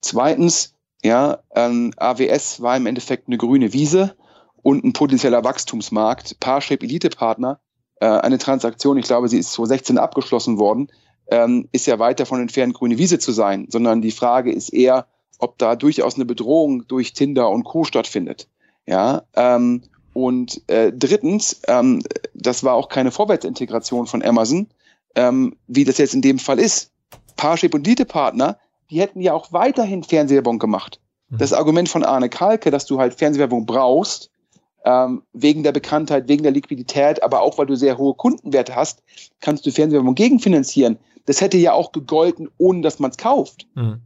Zweitens, 0.00 0.74
ja, 1.02 1.40
ähm, 1.54 1.92
AWS 1.96 2.60
war 2.60 2.76
im 2.76 2.86
Endeffekt 2.86 3.28
eine 3.28 3.38
grüne 3.38 3.72
Wiese 3.72 4.16
und 4.62 4.84
ein 4.84 4.92
potenzieller 4.92 5.44
Wachstumsmarkt. 5.44 6.38
Parship 6.40 6.82
Elite 6.82 7.10
Partner, 7.10 7.60
äh, 8.00 8.06
eine 8.06 8.38
Transaktion, 8.38 8.98
ich 8.98 9.06
glaube, 9.06 9.28
sie 9.28 9.38
ist 9.38 9.52
2016 9.52 9.98
abgeschlossen 9.98 10.58
worden, 10.58 10.88
ähm, 11.28 11.68
ist 11.72 11.86
ja 11.86 11.98
weit 11.98 12.20
davon 12.20 12.40
entfernt, 12.40 12.74
grüne 12.74 12.98
Wiese 12.98 13.18
zu 13.18 13.32
sein, 13.32 13.66
sondern 13.70 14.02
die 14.02 14.10
Frage 14.10 14.52
ist 14.52 14.72
eher, 14.72 15.06
ob 15.38 15.58
da 15.58 15.74
durchaus 15.74 16.14
eine 16.14 16.24
Bedrohung 16.24 16.86
durch 16.86 17.12
Tinder 17.14 17.50
und 17.50 17.64
Co. 17.64 17.84
stattfindet. 17.84 18.48
Ja, 18.86 19.22
ähm, 19.34 19.82
und 20.12 20.62
äh, 20.68 20.92
drittens, 20.92 21.62
ähm, 21.68 22.02
das 22.34 22.64
war 22.64 22.74
auch 22.74 22.88
keine 22.88 23.10
Vorwärtsintegration 23.10 24.06
von 24.06 24.22
Amazon, 24.22 24.68
ähm, 25.14 25.56
wie 25.66 25.84
das 25.84 25.98
jetzt 25.98 26.14
in 26.14 26.22
dem 26.22 26.38
Fall 26.38 26.58
ist. 26.58 26.92
Parship 27.36 27.74
und 27.74 27.86
Elite 27.86 28.04
Partner 28.04 28.58
die 28.92 29.00
hätten 29.00 29.22
ja 29.22 29.32
auch 29.32 29.52
weiterhin 29.52 30.04
Fernsehwerbung 30.04 30.58
gemacht. 30.58 31.00
Mhm. 31.30 31.38
Das 31.38 31.54
Argument 31.54 31.88
von 31.88 32.04
Arne 32.04 32.28
Kalke, 32.28 32.70
dass 32.70 32.84
du 32.84 32.98
halt 33.00 33.14
Fernsehwerbung 33.14 33.64
brauchst, 33.64 34.30
ähm, 34.84 35.22
wegen 35.32 35.62
der 35.62 35.72
Bekanntheit, 35.72 36.28
wegen 36.28 36.42
der 36.42 36.52
Liquidität, 36.52 37.22
aber 37.22 37.40
auch 37.40 37.56
weil 37.56 37.66
du 37.66 37.74
sehr 37.74 37.96
hohe 37.96 38.14
Kundenwerte 38.14 38.76
hast, 38.76 39.02
kannst 39.40 39.64
du 39.64 39.70
Fernsehwerbung 39.70 40.14
gegenfinanzieren. 40.14 40.98
Das 41.24 41.40
hätte 41.40 41.56
ja 41.56 41.72
auch 41.72 41.92
gegolten, 41.92 42.50
ohne 42.58 42.82
dass 42.82 42.98
man 42.98 43.12
es 43.12 43.16
kauft. 43.16 43.66
Mhm. 43.74 44.02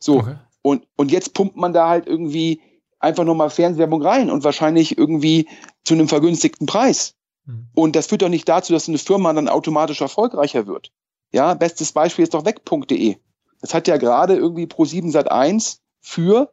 So, 0.00 0.18
okay. 0.18 0.34
und, 0.62 0.86
und 0.96 1.12
jetzt 1.12 1.32
pumpt 1.32 1.56
man 1.56 1.72
da 1.72 1.88
halt 1.88 2.08
irgendwie 2.08 2.60
einfach 2.98 3.24
nochmal 3.24 3.50
Fernsehwerbung 3.50 4.02
rein 4.02 4.28
und 4.28 4.42
wahrscheinlich 4.42 4.98
irgendwie 4.98 5.46
zu 5.84 5.94
einem 5.94 6.08
vergünstigten 6.08 6.66
Preis. 6.66 7.14
Mhm. 7.46 7.68
Und 7.74 7.94
das 7.94 8.08
führt 8.08 8.22
doch 8.22 8.28
nicht 8.28 8.48
dazu, 8.48 8.72
dass 8.72 8.88
eine 8.88 8.98
Firma 8.98 9.32
dann 9.32 9.48
automatisch 9.48 10.00
erfolgreicher 10.00 10.66
wird. 10.66 10.90
Ja, 11.30 11.54
bestes 11.54 11.92
Beispiel 11.92 12.24
ist 12.24 12.34
doch 12.34 12.44
weg.de. 12.44 13.18
Das 13.64 13.72
hat 13.72 13.88
ja 13.88 13.96
gerade 13.96 14.36
irgendwie 14.36 14.66
Pro7 14.66 15.10
Sat 15.10 15.32
1 15.32 15.80
für 16.02 16.52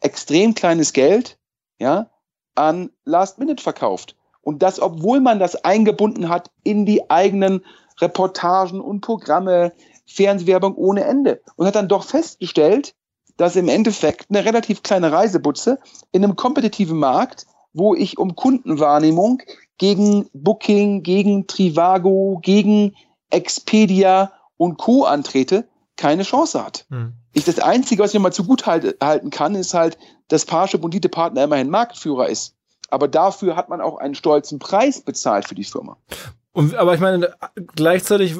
extrem 0.00 0.54
kleines 0.54 0.94
Geld, 0.94 1.36
ja, 1.78 2.08
an 2.54 2.88
Last 3.04 3.38
Minute 3.38 3.62
verkauft. 3.62 4.16
Und 4.40 4.62
das, 4.62 4.80
obwohl 4.80 5.20
man 5.20 5.38
das 5.38 5.64
eingebunden 5.66 6.30
hat 6.30 6.50
in 6.62 6.86
die 6.86 7.10
eigenen 7.10 7.62
Reportagen 8.00 8.80
und 8.80 9.02
Programme, 9.02 9.74
Fernsehwerbung 10.06 10.74
ohne 10.76 11.04
Ende. 11.04 11.42
Und 11.56 11.66
hat 11.66 11.74
dann 11.74 11.90
doch 11.90 12.04
festgestellt, 12.04 12.94
dass 13.36 13.54
im 13.54 13.68
Endeffekt 13.68 14.30
eine 14.30 14.46
relativ 14.46 14.82
kleine 14.82 15.12
Reisebutze 15.12 15.78
in 16.12 16.24
einem 16.24 16.36
kompetitiven 16.36 16.98
Markt, 16.98 17.46
wo 17.74 17.94
ich 17.94 18.16
um 18.16 18.34
Kundenwahrnehmung 18.34 19.42
gegen 19.76 20.30
Booking, 20.32 21.02
gegen 21.02 21.46
Trivago, 21.48 22.40
gegen 22.40 22.96
Expedia 23.28 24.32
und 24.56 24.78
Co. 24.78 25.04
antrete, 25.04 25.68
keine 25.96 26.22
Chance 26.22 26.62
hat. 26.62 26.86
Hm. 26.90 27.14
Ich, 27.32 27.44
das 27.44 27.58
Einzige, 27.58 28.02
was 28.02 28.14
ich 28.14 28.20
mal 28.20 28.32
zu 28.32 28.44
gut 28.44 28.66
halt, 28.66 28.96
halten 29.02 29.30
kann, 29.30 29.54
ist 29.54 29.74
halt, 29.74 29.98
dass 30.28 30.44
Parship 30.44 30.84
und 30.84 30.94
Dite 30.94 31.08
Partner 31.08 31.44
immerhin 31.44 31.70
Marktführer 31.70 32.28
ist. 32.28 32.54
Aber 32.88 33.08
dafür 33.08 33.56
hat 33.56 33.68
man 33.68 33.80
auch 33.80 33.98
einen 33.98 34.14
stolzen 34.14 34.58
Preis 34.58 35.00
bezahlt 35.00 35.48
für 35.48 35.54
die 35.54 35.64
Firma. 35.64 35.96
Und, 36.52 36.74
aber 36.74 36.94
ich 36.94 37.00
meine, 37.00 37.34
gleichzeitig, 37.74 38.36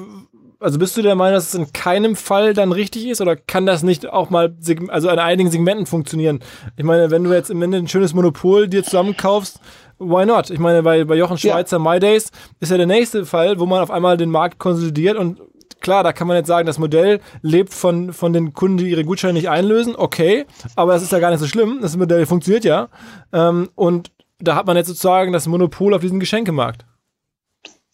also 0.60 0.78
bist 0.78 0.96
du 0.96 1.02
der 1.02 1.16
Meinung, 1.16 1.34
dass 1.34 1.48
es 1.48 1.54
in 1.54 1.72
keinem 1.72 2.16
Fall 2.16 2.54
dann 2.54 2.72
richtig 2.72 3.06
ist 3.06 3.20
oder 3.20 3.36
kann 3.36 3.66
das 3.66 3.82
nicht 3.82 4.06
auch 4.06 4.30
mal, 4.30 4.56
also 4.88 5.08
an 5.08 5.18
einigen 5.18 5.50
Segmenten 5.50 5.86
funktionieren? 5.86 6.40
Ich 6.76 6.84
meine, 6.84 7.10
wenn 7.10 7.24
du 7.24 7.32
jetzt 7.32 7.50
im 7.50 7.60
Ende 7.60 7.78
ein 7.78 7.88
schönes 7.88 8.14
Monopol 8.14 8.68
dir 8.68 8.84
zusammenkaufst, 8.84 9.60
why 9.98 10.24
not? 10.24 10.50
Ich 10.50 10.58
meine, 10.58 10.82
bei, 10.82 11.04
bei 11.04 11.16
Jochen 11.16 11.38
Schweizer 11.38 11.78
ja. 11.78 11.82
My 11.82 11.98
Days 11.98 12.30
ist 12.60 12.70
ja 12.70 12.76
der 12.76 12.86
nächste 12.86 13.26
Fall, 13.26 13.58
wo 13.58 13.66
man 13.66 13.82
auf 13.82 13.90
einmal 13.90 14.16
den 14.16 14.30
Markt 14.30 14.58
konsolidiert 14.58 15.16
und 15.16 15.40
klar, 15.80 16.02
da 16.02 16.12
kann 16.12 16.26
man 16.26 16.36
jetzt 16.36 16.46
sagen, 16.46 16.66
das 16.66 16.78
Modell 16.78 17.20
lebt 17.42 17.72
von, 17.72 18.12
von 18.12 18.32
den 18.32 18.52
Kunden, 18.52 18.78
die 18.78 18.90
ihre 18.90 19.04
Gutscheine 19.04 19.34
nicht 19.34 19.48
einlösen. 19.48 19.94
Okay, 19.96 20.46
aber 20.74 20.92
das 20.92 21.02
ist 21.02 21.12
ja 21.12 21.18
gar 21.18 21.30
nicht 21.30 21.40
so 21.40 21.46
schlimm. 21.46 21.78
Das 21.82 21.96
Modell 21.96 22.26
funktioniert 22.26 22.64
ja. 22.64 22.88
Ähm, 23.32 23.70
und 23.74 24.10
da 24.38 24.54
hat 24.54 24.66
man 24.66 24.76
jetzt 24.76 24.88
sozusagen 24.88 25.32
das 25.32 25.46
Monopol 25.46 25.94
auf 25.94 26.02
diesen 26.02 26.20
Geschenkemarkt. 26.20 26.84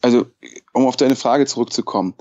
Also, 0.00 0.26
um 0.72 0.86
auf 0.86 0.96
deine 0.96 1.16
Frage 1.16 1.46
zurückzukommen. 1.46 2.14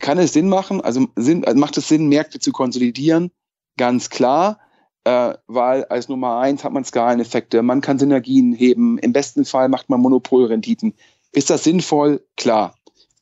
Kann 0.00 0.18
es 0.18 0.32
Sinn 0.32 0.48
machen, 0.48 0.80
also 0.80 1.06
Sinn, 1.16 1.44
also 1.44 1.58
macht 1.58 1.76
es 1.76 1.86
Sinn, 1.88 2.08
Märkte 2.08 2.40
zu 2.40 2.50
konsolidieren? 2.50 3.30
Ganz 3.76 4.10
klar, 4.10 4.58
äh, 5.04 5.34
weil 5.46 5.84
als 5.84 6.08
Nummer 6.08 6.38
eins 6.38 6.64
hat 6.64 6.72
man 6.72 6.84
Skaleneffekte, 6.84 7.62
man 7.62 7.82
kann 7.82 7.98
Synergien 7.98 8.52
heben, 8.52 8.98
im 8.98 9.12
besten 9.12 9.44
Fall 9.44 9.68
macht 9.68 9.90
man 9.90 10.00
Monopolrenditen. 10.00 10.94
Ist 11.30 11.50
das 11.50 11.64
sinnvoll? 11.64 12.24
Klar. 12.36 12.74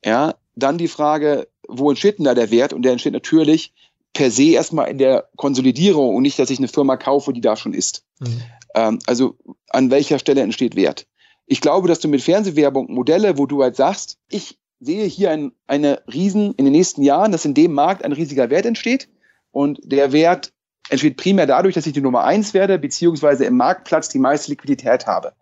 Ja, 0.05 0.35
dann 0.55 0.79
die 0.79 0.89
Frage, 0.89 1.49
wo 1.69 1.91
entsteht 1.91 2.19
denn 2.19 2.25
da 2.25 2.35
der 2.35 2.51
Wert? 2.51 2.73
Und 2.73 2.83
der 2.83 2.93
entsteht 2.93 3.13
natürlich 3.13 3.73
per 4.13 4.31
se 4.31 4.51
erstmal 4.51 4.89
in 4.89 4.99
der 4.99 5.29
Konsolidierung 5.37 6.15
und 6.15 6.23
nicht, 6.23 6.39
dass 6.39 6.51
ich 6.51 6.59
eine 6.59 6.69
Firma 6.69 6.97
kaufe, 6.97 7.33
die 7.33 7.41
da 7.41 7.57
schon 7.57 7.75
ist. 7.75 8.05
Mhm. 8.19 8.43
Ähm, 8.75 8.99
also 9.07 9.37
an 9.69 9.91
welcher 9.91 10.19
Stelle 10.19 10.41
entsteht 10.43 10.77
Wert? 10.77 11.07
Ich 11.47 11.61
glaube, 11.61 11.89
dass 11.89 12.01
du 12.01 12.09
mit 12.09 12.23
Fernsehwerbung 12.23 12.93
Modelle, 12.93 13.39
wo 13.39 13.47
du 13.47 13.63
halt 13.63 13.77
sagst, 13.77 14.19
ich 14.29 14.59
sehe 14.81 15.05
hier 15.05 15.31
ein, 15.31 15.53
eine 15.67 16.03
Riesen 16.13 16.55
in 16.55 16.65
den 16.65 16.73
nächsten 16.73 17.03
Jahren, 17.03 17.33
dass 17.33 17.45
in 17.45 17.55
dem 17.55 17.73
Markt 17.73 18.05
ein 18.05 18.13
riesiger 18.13 18.51
Wert 18.51 18.67
entsteht. 18.67 19.09
Und 19.53 19.81
der 19.83 20.13
Wert 20.13 20.53
entsteht 20.89 21.17
primär 21.17 21.47
dadurch, 21.47 21.75
dass 21.75 21.87
ich 21.87 21.93
die 21.93 22.01
Nummer 22.01 22.25
eins 22.25 22.55
werde, 22.55 22.79
beziehungsweise 22.79 23.45
im 23.45 23.57
Marktplatz 23.57 24.09
die 24.09 24.19
meiste 24.19 24.51
Liquidität 24.51 25.07
habe. 25.07 25.33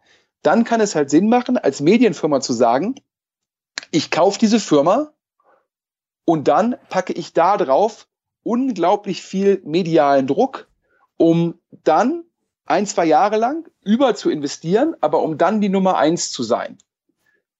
Dann 0.42 0.64
kann 0.64 0.80
es 0.80 0.94
halt 0.94 1.10
Sinn 1.10 1.28
machen, 1.28 1.56
als 1.56 1.80
Medienfirma 1.80 2.40
zu 2.40 2.52
sagen, 2.52 2.94
ich 3.90 4.10
kaufe 4.10 4.38
diese 4.38 4.60
Firma 4.60 5.12
und 6.24 6.48
dann 6.48 6.76
packe 6.88 7.12
ich 7.12 7.32
da 7.32 7.56
drauf 7.56 8.06
unglaublich 8.42 9.22
viel 9.22 9.60
medialen 9.64 10.26
Druck, 10.26 10.68
um 11.16 11.58
dann 11.84 12.24
ein, 12.64 12.86
zwei 12.86 13.04
Jahre 13.04 13.36
lang 13.36 13.68
über 13.82 14.14
zu 14.14 14.30
investieren, 14.30 14.94
aber 15.00 15.22
um 15.22 15.38
dann 15.38 15.60
die 15.60 15.68
Nummer 15.68 15.98
eins 15.98 16.30
zu 16.30 16.42
sein. 16.42 16.78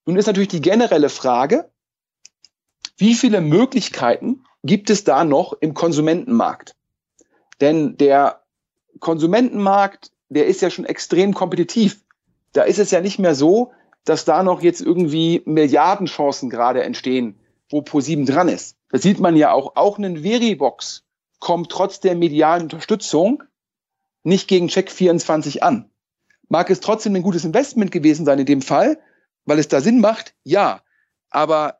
Nun 0.05 0.17
ist 0.17 0.27
natürlich 0.27 0.49
die 0.49 0.61
generelle 0.61 1.09
Frage, 1.09 1.71
wie 2.97 3.13
viele 3.13 3.41
Möglichkeiten 3.41 4.43
gibt 4.63 4.89
es 4.89 5.03
da 5.03 5.23
noch 5.23 5.53
im 5.53 5.73
Konsumentenmarkt? 5.73 6.75
Denn 7.61 7.97
der 7.97 8.43
Konsumentenmarkt, 8.99 10.11
der 10.29 10.47
ist 10.47 10.61
ja 10.61 10.69
schon 10.69 10.85
extrem 10.85 11.33
kompetitiv. 11.33 12.01
Da 12.53 12.63
ist 12.63 12.79
es 12.79 12.91
ja 12.91 13.01
nicht 13.01 13.19
mehr 13.19 13.35
so, 13.35 13.71
dass 14.09 14.25
da 14.25 14.41
noch 14.41 14.63
jetzt 14.63 14.81
irgendwie 14.81 15.43
Milliardenchancen 15.45 16.49
gerade 16.49 16.83
entstehen, 16.83 17.39
wo 17.69 17.81
Pro7 17.81 18.25
dran 18.25 18.47
ist. 18.47 18.75
Das 18.89 19.03
sieht 19.03 19.19
man 19.19 19.35
ja 19.35 19.51
auch. 19.51 19.75
Auch 19.75 19.99
einen 19.99 20.23
Veribox 20.23 21.03
kommt 21.39 21.69
trotz 21.69 21.99
der 21.99 22.15
medialen 22.15 22.63
Unterstützung 22.63 23.43
nicht 24.23 24.47
gegen 24.47 24.67
Check24 24.67 25.59
an. 25.59 25.91
Mag 26.47 26.71
es 26.71 26.79
trotzdem 26.79 27.15
ein 27.15 27.21
gutes 27.21 27.45
Investment 27.45 27.91
gewesen 27.91 28.25
sein 28.25 28.39
in 28.39 28.47
dem 28.47 28.63
Fall, 28.63 28.99
weil 29.45 29.59
es 29.59 29.67
da 29.67 29.79
Sinn 29.79 30.01
macht? 30.01 30.33
Ja. 30.43 30.81
Aber 31.29 31.79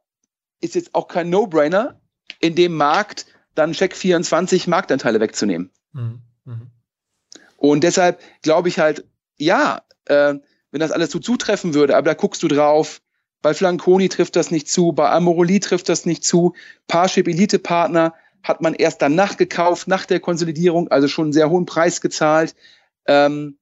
ist 0.61 0.75
jetzt 0.75 0.93
auch 0.93 1.07
kein 1.07 1.31
No-Brainer, 1.31 1.99
in 2.39 2.53
dem 2.53 2.75
Markt 2.75 3.25
dann 3.55 3.73
Check24 3.73 4.69
Marktanteile 4.69 5.19
wegzunehmen. 5.19 5.71
Mhm. 5.93 6.21
Mhm. 6.45 6.67
Und 7.57 7.83
deshalb 7.83 8.21
glaube 8.43 8.69
ich 8.69 8.77
halt, 8.77 9.05
ja, 9.37 9.81
äh, 10.05 10.35
wenn 10.71 10.79
das 10.79 10.91
alles 10.91 11.11
so 11.11 11.19
zutreffen 11.19 11.73
würde, 11.73 11.97
aber 11.97 12.05
da 12.05 12.13
guckst 12.13 12.43
du 12.43 12.47
drauf, 12.47 13.01
bei 13.41 13.53
Flanconi 13.53 14.09
trifft 14.09 14.35
das 14.35 14.51
nicht 14.51 14.69
zu, 14.69 14.91
bei 14.91 15.09
Amoroli 15.09 15.59
trifft 15.59 15.89
das 15.89 16.05
nicht 16.05 16.23
zu, 16.23 16.53
Parship 16.87 17.27
Elite 17.27 17.59
Partner 17.59 18.13
hat 18.43 18.61
man 18.61 18.73
erst 18.73 19.01
danach 19.01 19.37
gekauft, 19.37 19.87
nach 19.87 20.05
der 20.05 20.19
Konsolidierung, 20.19 20.89
also 20.89 21.07
schon 21.07 21.25
einen 21.25 21.33
sehr 21.33 21.49
hohen 21.49 21.65
Preis 21.65 22.01
gezahlt. 22.01 22.55
Ähm, 23.05 23.57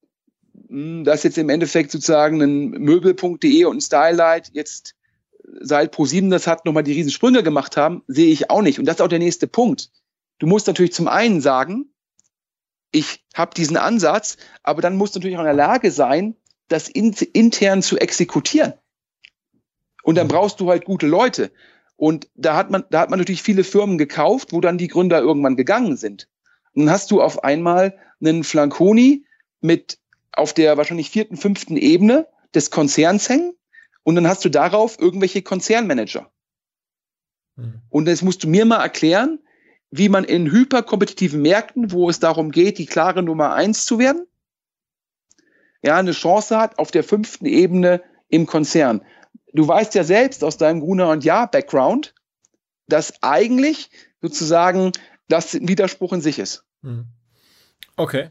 hm, 0.69 1.03
dass 1.03 1.23
jetzt 1.23 1.37
im 1.37 1.49
Endeffekt 1.49 1.91
sozusagen 1.91 2.41
ein 2.41 2.69
Möbel.de 2.71 3.65
und 3.65 3.77
ein 3.77 3.81
Stylight 3.81 4.49
jetzt 4.53 4.95
seit 5.61 5.95
Pro7 5.95 6.29
das 6.29 6.47
hat, 6.47 6.65
nochmal 6.65 6.83
die 6.83 6.93
Riesensprünge 6.93 7.43
gemacht 7.43 7.77
haben, 7.77 8.03
sehe 8.07 8.31
ich 8.31 8.49
auch 8.49 8.61
nicht. 8.61 8.79
Und 8.79 8.85
das 8.85 8.97
ist 8.97 9.01
auch 9.01 9.07
der 9.07 9.19
nächste 9.19 9.47
Punkt. 9.47 9.89
Du 10.39 10.47
musst 10.47 10.67
natürlich 10.67 10.93
zum 10.93 11.07
einen 11.07 11.41
sagen, 11.41 11.89
ich 12.91 13.23
habe 13.33 13.53
diesen 13.55 13.77
Ansatz, 13.77 14.37
aber 14.63 14.81
dann 14.81 14.97
musst 14.97 15.15
du 15.15 15.19
natürlich 15.19 15.37
auch 15.37 15.41
in 15.41 15.45
der 15.45 15.53
Lage 15.53 15.91
sein, 15.91 16.35
das 16.67 16.89
in, 16.89 17.13
intern 17.33 17.81
zu 17.81 17.97
exekutieren. 17.97 18.73
Und 20.03 20.15
dann 20.15 20.27
brauchst 20.27 20.59
du 20.59 20.69
halt 20.69 20.85
gute 20.85 21.07
Leute. 21.07 21.51
Und 21.95 22.29
da 22.35 22.55
hat 22.55 22.69
man, 22.69 22.85
da 22.89 23.01
hat 23.01 23.09
man 23.09 23.19
natürlich 23.19 23.41
viele 23.41 23.63
Firmen 23.63 23.97
gekauft, 23.97 24.53
wo 24.53 24.61
dann 24.61 24.77
die 24.77 24.87
Gründer 24.87 25.19
irgendwann 25.19 25.55
gegangen 25.55 25.97
sind. 25.97 26.29
Und 26.73 26.85
dann 26.85 26.93
hast 26.93 27.11
du 27.11 27.21
auf 27.21 27.43
einmal 27.43 27.97
einen 28.21 28.43
Flanconi 28.43 29.25
mit 29.61 29.99
auf 30.31 30.53
der 30.53 30.77
wahrscheinlich 30.77 31.09
vierten, 31.09 31.35
fünften 31.35 31.75
Ebene 31.75 32.27
des 32.53 32.71
Konzerns 32.71 33.27
hängen. 33.27 33.53
Und 34.03 34.15
dann 34.15 34.27
hast 34.27 34.45
du 34.45 34.49
darauf 34.49 34.99
irgendwelche 34.99 35.41
Konzernmanager. 35.41 36.31
Mhm. 37.55 37.81
Und 37.89 38.07
jetzt 38.07 38.23
musst 38.23 38.43
du 38.43 38.47
mir 38.47 38.65
mal 38.65 38.81
erklären, 38.81 39.39
wie 39.89 40.09
man 40.09 40.23
in 40.23 40.51
hyperkompetitiven 40.51 41.41
Märkten, 41.41 41.91
wo 41.91 42.09
es 42.09 42.19
darum 42.19 42.51
geht, 42.51 42.77
die 42.77 42.85
klare 42.85 43.23
Nummer 43.23 43.53
eins 43.53 43.85
zu 43.85 43.99
werden, 43.99 44.27
ja, 45.81 45.95
eine 45.97 46.11
Chance 46.11 46.57
hat 46.57 46.79
auf 46.79 46.91
der 46.91 47.03
fünften 47.03 47.45
Ebene 47.45 48.01
im 48.29 48.45
Konzern. 48.45 49.01
Du 49.53 49.67
weißt 49.67 49.95
ja 49.95 50.03
selbst 50.03 50.43
aus 50.43 50.57
deinem 50.57 50.81
Gruner 50.81 51.09
und 51.09 51.23
Jahr 51.23 51.49
Background, 51.49 52.13
dass 52.87 53.21
eigentlich 53.21 53.89
sozusagen 54.21 54.91
das 55.27 55.53
ein 55.53 55.67
Widerspruch 55.67 56.13
in 56.13 56.21
sich 56.21 56.39
ist. 56.39 56.63
Hm. 56.83 57.05
Okay. 57.95 58.29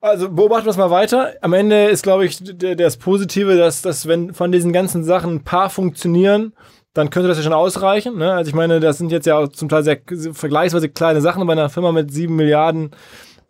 Also 0.00 0.30
beobachten 0.30 0.64
wir 0.64 0.70
es 0.70 0.78
mal 0.78 0.90
weiter. 0.90 1.34
Am 1.42 1.52
Ende 1.52 1.88
ist, 1.88 2.02
glaube 2.02 2.24
ich, 2.24 2.40
das 2.42 2.96
Positive, 2.96 3.56
dass, 3.56 3.82
dass 3.82 4.08
wenn 4.08 4.32
von 4.32 4.50
diesen 4.50 4.72
ganzen 4.72 5.04
Sachen 5.04 5.34
ein 5.34 5.44
paar 5.44 5.68
funktionieren, 5.68 6.54
dann 6.94 7.10
könnte 7.10 7.28
das 7.28 7.36
ja 7.36 7.44
schon 7.44 7.52
ausreichen. 7.52 8.16
Ne? 8.16 8.32
Also 8.32 8.48
ich 8.48 8.54
meine, 8.54 8.80
das 8.80 8.98
sind 8.98 9.12
jetzt 9.12 9.26
ja 9.26 9.36
auch 9.36 9.48
zum 9.48 9.68
Teil 9.68 9.84
sehr 9.84 10.00
vergleichsweise 10.32 10.88
kleine 10.88 11.20
Sachen 11.20 11.46
bei 11.46 11.52
einer 11.52 11.68
Firma 11.68 11.92
mit 11.92 12.12
sieben 12.12 12.36
Milliarden 12.36 12.92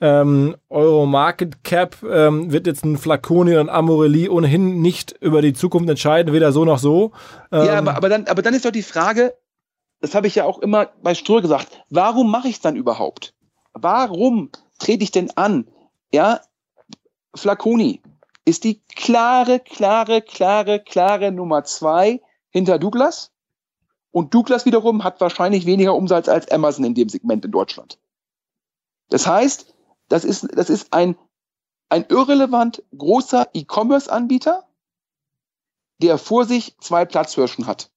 ähm, 0.01 0.57
Euro 0.69 1.07
Market 1.07 1.63
Cap 1.63 1.97
ähm, 2.03 2.51
wird 2.51 2.67
jetzt 2.67 2.85
ein 2.85 2.97
Flaconi 2.97 3.57
und 3.57 3.69
Amorelli 3.69 4.29
ohnehin 4.29 4.81
nicht 4.81 5.13
über 5.21 5.43
die 5.43 5.53
Zukunft 5.53 5.89
entscheiden, 5.89 6.33
weder 6.33 6.53
so 6.53 6.65
noch 6.65 6.79
so. 6.79 7.13
Ähm, 7.53 7.67
ja, 7.67 7.79
aber, 7.79 7.97
aber, 7.97 8.09
dann, 8.09 8.27
aber 8.27 8.43
dann 8.43 8.55
ist 8.55 8.65
doch 8.65 8.71
die 8.71 8.83
Frage, 8.83 9.35
das 10.01 10.15
habe 10.15 10.27
ich 10.27 10.35
ja 10.35 10.45
auch 10.45 10.59
immer 10.59 10.89
bei 11.03 11.15
Ströhr 11.15 11.43
gesagt, 11.43 11.85
warum 11.91 12.31
mache 12.31 12.49
ich 12.49 12.57
es 12.57 12.61
dann 12.61 12.77
überhaupt? 12.77 13.35
Warum 13.75 14.51
trete 14.79 15.05
ich 15.05 15.11
denn 15.11 15.31
an? 15.37 15.69
Ja, 16.13 16.41
Flaconi 17.35 18.01
ist 18.47 18.65
die 18.65 18.81
klare, 18.97 19.61
klare, 19.61 20.23
klare, 20.23 20.81
klare 20.81 21.31
Nummer 21.31 21.65
zwei 21.65 22.21
hinter 22.49 22.79
Douglas. 22.79 23.31
Und 24.13 24.35
Douglas 24.35 24.67
wiederum 24.67 25.05
hat 25.05 25.21
wahrscheinlich 25.21 25.67
weniger 25.67 25.95
Umsatz 25.95 26.29
als 26.29 26.51
Amazon 26.51 26.85
in 26.85 26.95
dem 26.95 27.09
Segment 27.09 27.45
in 27.45 27.53
Deutschland. 27.53 27.99
Das 29.11 29.27
heißt, 29.27 29.70
das 30.11 30.25
ist, 30.25 30.47
das 30.55 30.69
ist 30.69 30.93
ein, 30.93 31.17
ein 31.89 32.05
irrelevant 32.09 32.83
großer 32.97 33.49
E-Commerce-Anbieter, 33.55 34.67
der 36.03 36.19
vor 36.19 36.45
sich 36.45 36.77
zwei 36.81 37.05
Platzhirschen 37.05 37.67
hat. 37.67 37.91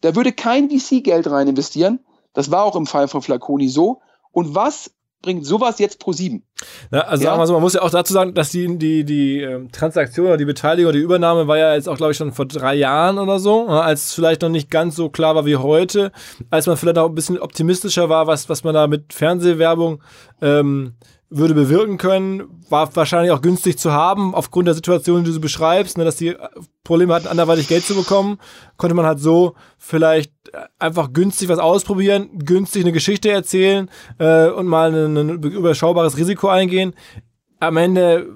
Da 0.00 0.14
würde 0.14 0.32
kein 0.32 0.68
VC-Geld 0.68 1.28
rein 1.28 1.48
investieren. 1.48 2.04
Das 2.32 2.50
war 2.50 2.64
auch 2.64 2.76
im 2.76 2.86
Fall 2.86 3.08
von 3.08 3.22
Flaconi 3.22 3.68
so. 3.68 4.02
Und 4.32 4.54
was 4.54 4.90
bringt 5.22 5.44
sowas 5.44 5.78
jetzt 5.78 5.98
pro 5.98 6.12
sieben. 6.12 6.44
Ja, 6.92 7.00
also 7.00 7.24
ja? 7.24 7.30
sagen 7.30 7.42
wir 7.42 7.46
so, 7.46 7.52
man 7.54 7.62
muss 7.62 7.74
ja 7.74 7.82
auch 7.82 7.90
dazu 7.90 8.12
sagen, 8.12 8.34
dass 8.34 8.50
die, 8.50 8.78
die, 8.78 9.04
die 9.04 9.40
ähm, 9.40 9.72
Transaktion 9.72 10.26
oder 10.26 10.36
die 10.36 10.44
Beteiligung 10.44 10.90
oder 10.90 10.98
die 10.98 11.04
Übernahme 11.04 11.48
war 11.48 11.58
ja 11.58 11.74
jetzt 11.74 11.88
auch, 11.88 11.96
glaube 11.96 12.12
ich, 12.12 12.18
schon 12.18 12.32
vor 12.32 12.46
drei 12.46 12.74
Jahren 12.74 13.18
oder 13.18 13.38
so, 13.38 13.66
als 13.66 14.04
es 14.04 14.12
vielleicht 14.14 14.42
noch 14.42 14.48
nicht 14.48 14.70
ganz 14.70 14.96
so 14.96 15.08
klar 15.08 15.34
war 15.34 15.46
wie 15.46 15.56
heute, 15.56 16.12
als 16.50 16.66
man 16.66 16.76
vielleicht 16.76 16.98
auch 16.98 17.08
ein 17.08 17.14
bisschen 17.14 17.38
optimistischer 17.38 18.08
war, 18.08 18.26
was, 18.26 18.48
was 18.48 18.62
man 18.62 18.74
da 18.74 18.86
mit 18.86 19.12
Fernsehwerbung 19.12 20.02
ähm, 20.40 20.94
würde 21.28 21.54
bewirken 21.54 21.98
können, 21.98 22.44
war 22.68 22.94
wahrscheinlich 22.94 23.32
auch 23.32 23.42
günstig 23.42 23.78
zu 23.78 23.92
haben, 23.92 24.34
aufgrund 24.34 24.68
der 24.68 24.74
Situation, 24.74 25.24
die 25.24 25.32
du 25.32 25.40
beschreibst, 25.40 25.98
ne, 25.98 26.04
dass 26.04 26.16
die 26.16 26.36
Probleme 26.86 27.14
hatten, 27.14 27.26
anderweitig 27.26 27.68
Geld 27.68 27.84
zu 27.84 27.94
bekommen, 27.94 28.38
konnte 28.76 28.94
man 28.94 29.06
halt 29.06 29.20
so 29.20 29.54
vielleicht 29.78 30.32
einfach 30.78 31.12
günstig 31.12 31.48
was 31.48 31.58
ausprobieren, 31.58 32.30
günstig 32.38 32.82
eine 32.82 32.92
Geschichte 32.92 33.30
erzählen 33.30 33.90
äh, 34.18 34.48
und 34.48 34.66
mal 34.66 34.94
ein, 34.94 35.16
ein 35.16 35.42
überschaubares 35.42 36.16
Risiko 36.16 36.48
eingehen. 36.48 36.94
Am 37.60 37.76
Ende, 37.76 38.26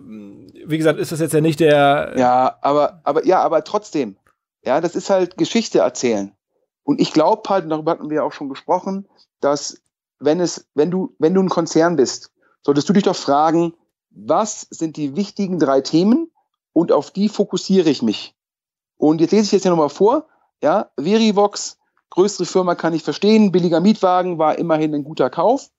wie 0.66 0.78
gesagt, 0.78 0.98
ist 0.98 1.12
das 1.12 1.20
jetzt 1.20 1.34
ja 1.34 1.40
nicht 1.40 1.60
der. 1.60 2.14
Ja, 2.16 2.58
aber, 2.62 3.00
aber, 3.04 3.26
ja, 3.26 3.40
aber 3.40 3.64
trotzdem. 3.64 4.16
Ja, 4.64 4.80
das 4.80 4.94
ist 4.94 5.10
halt 5.10 5.36
Geschichte 5.36 5.78
erzählen. 5.78 6.32
Und 6.82 7.00
ich 7.00 7.12
glaube 7.12 7.48
halt, 7.48 7.70
darüber 7.70 7.92
hatten 7.92 8.10
wir 8.10 8.24
auch 8.24 8.32
schon 8.32 8.48
gesprochen, 8.48 9.08
dass 9.40 9.80
wenn 10.18 10.40
es, 10.40 10.68
wenn 10.74 10.90
du, 10.90 11.14
wenn 11.18 11.34
du 11.34 11.42
ein 11.42 11.48
Konzern 11.48 11.96
bist 11.96 12.30
solltest 12.62 12.88
du 12.88 12.92
dich 12.92 13.04
doch 13.04 13.16
fragen, 13.16 13.74
was 14.10 14.66
sind 14.70 14.96
die 14.96 15.16
wichtigen 15.16 15.58
drei 15.58 15.80
Themen 15.80 16.30
und 16.72 16.92
auf 16.92 17.10
die 17.10 17.28
fokussiere 17.28 17.90
ich 17.90 18.02
mich. 18.02 18.34
Und 19.00 19.22
jetzt 19.22 19.30
lese 19.30 19.44
ich 19.44 19.52
jetzt 19.52 19.62
hier 19.62 19.70
nochmal 19.70 19.88
vor, 19.88 20.26
ja, 20.62 20.90
Verivox, 20.98 21.78
größere 22.10 22.44
Firma 22.44 22.74
kann 22.74 22.92
ich 22.92 23.02
verstehen, 23.02 23.50
billiger 23.50 23.80
Mietwagen 23.80 24.38
war 24.38 24.58
immerhin 24.58 24.94
ein 24.94 25.04
guter 25.04 25.30
Kauf. 25.30 25.70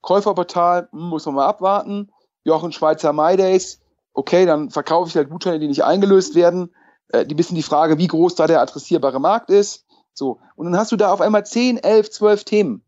Käuferportal, 0.00 0.88
hm, 0.90 1.10
muss 1.10 1.26
man 1.26 1.34
mal 1.34 1.46
abwarten. 1.46 2.10
Jochen 2.42 2.72
Schweizer 2.72 3.12
MyDays, 3.12 3.82
okay, 4.14 4.46
dann 4.46 4.70
verkaufe 4.70 5.10
ich 5.10 5.16
halt 5.16 5.28
Gutscheine, 5.28 5.58
die 5.58 5.68
nicht 5.68 5.84
eingelöst 5.84 6.34
werden. 6.34 6.74
Äh, 7.08 7.26
die 7.26 7.36
wissen 7.36 7.54
die 7.54 7.62
Frage, 7.62 7.98
wie 7.98 8.06
groß 8.06 8.34
da 8.34 8.46
der 8.46 8.62
adressierbare 8.62 9.20
Markt 9.20 9.50
ist. 9.50 9.84
So. 10.14 10.40
Und 10.56 10.64
dann 10.64 10.78
hast 10.78 10.90
du 10.90 10.96
da 10.96 11.12
auf 11.12 11.20
einmal 11.20 11.44
10, 11.44 11.76
11, 11.76 12.10
12 12.10 12.44
Themen. 12.44 12.82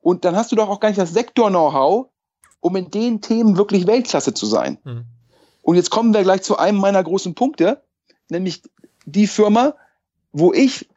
Und 0.00 0.24
dann 0.24 0.36
hast 0.36 0.50
du 0.52 0.56
doch 0.56 0.70
auch 0.70 0.80
gar 0.80 0.88
nicht 0.88 0.98
das 0.98 1.12
Sektor-Know-how, 1.12 2.06
um 2.60 2.76
in 2.76 2.90
den 2.90 3.20
Themen 3.20 3.58
wirklich 3.58 3.86
Weltklasse 3.86 4.32
zu 4.32 4.46
sein. 4.46 4.78
Mhm. 4.84 5.04
Und 5.60 5.76
jetzt 5.76 5.90
kommen 5.90 6.14
wir 6.14 6.22
gleich 6.22 6.40
zu 6.40 6.56
einem 6.56 6.78
meiner 6.78 7.04
großen 7.04 7.34
Punkte, 7.34 7.82
nämlich 8.30 8.62
die 9.12 9.26
Firma, 9.26 9.74
wo 10.32 10.52
ich 10.52 10.88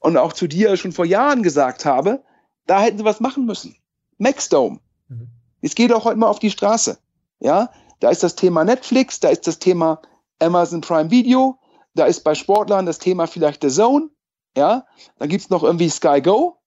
und 0.00 0.16
auch 0.16 0.32
zu 0.32 0.46
dir 0.46 0.76
schon 0.76 0.92
vor 0.92 1.04
Jahren 1.04 1.42
gesagt 1.42 1.84
habe, 1.84 2.22
da 2.66 2.80
hätten 2.80 2.98
sie 2.98 3.04
was 3.04 3.20
machen 3.20 3.46
müssen. 3.46 3.76
Maxdome. 4.18 4.80
Mhm. 5.08 5.28
Jetzt 5.60 5.76
geht 5.76 5.92
auch 5.92 6.04
heute 6.04 6.18
mal 6.18 6.28
auf 6.28 6.38
die 6.38 6.50
Straße. 6.50 6.98
Ja, 7.40 7.70
da 8.00 8.10
ist 8.10 8.22
das 8.22 8.34
Thema 8.34 8.64
Netflix, 8.64 9.20
da 9.20 9.28
ist 9.28 9.46
das 9.46 9.58
Thema 9.58 10.00
Amazon 10.38 10.80
Prime 10.80 11.10
Video, 11.10 11.58
da 11.94 12.06
ist 12.06 12.22
bei 12.22 12.34
Sportlern 12.34 12.86
das 12.86 12.98
Thema 12.98 13.26
vielleicht 13.26 13.62
The 13.62 13.68
Zone. 13.68 14.10
Ja, 14.56 14.86
dann 15.18 15.28
gibt's 15.28 15.50
noch 15.50 15.62
irgendwie 15.62 15.88
Sky 15.88 16.20
Go. 16.20 16.58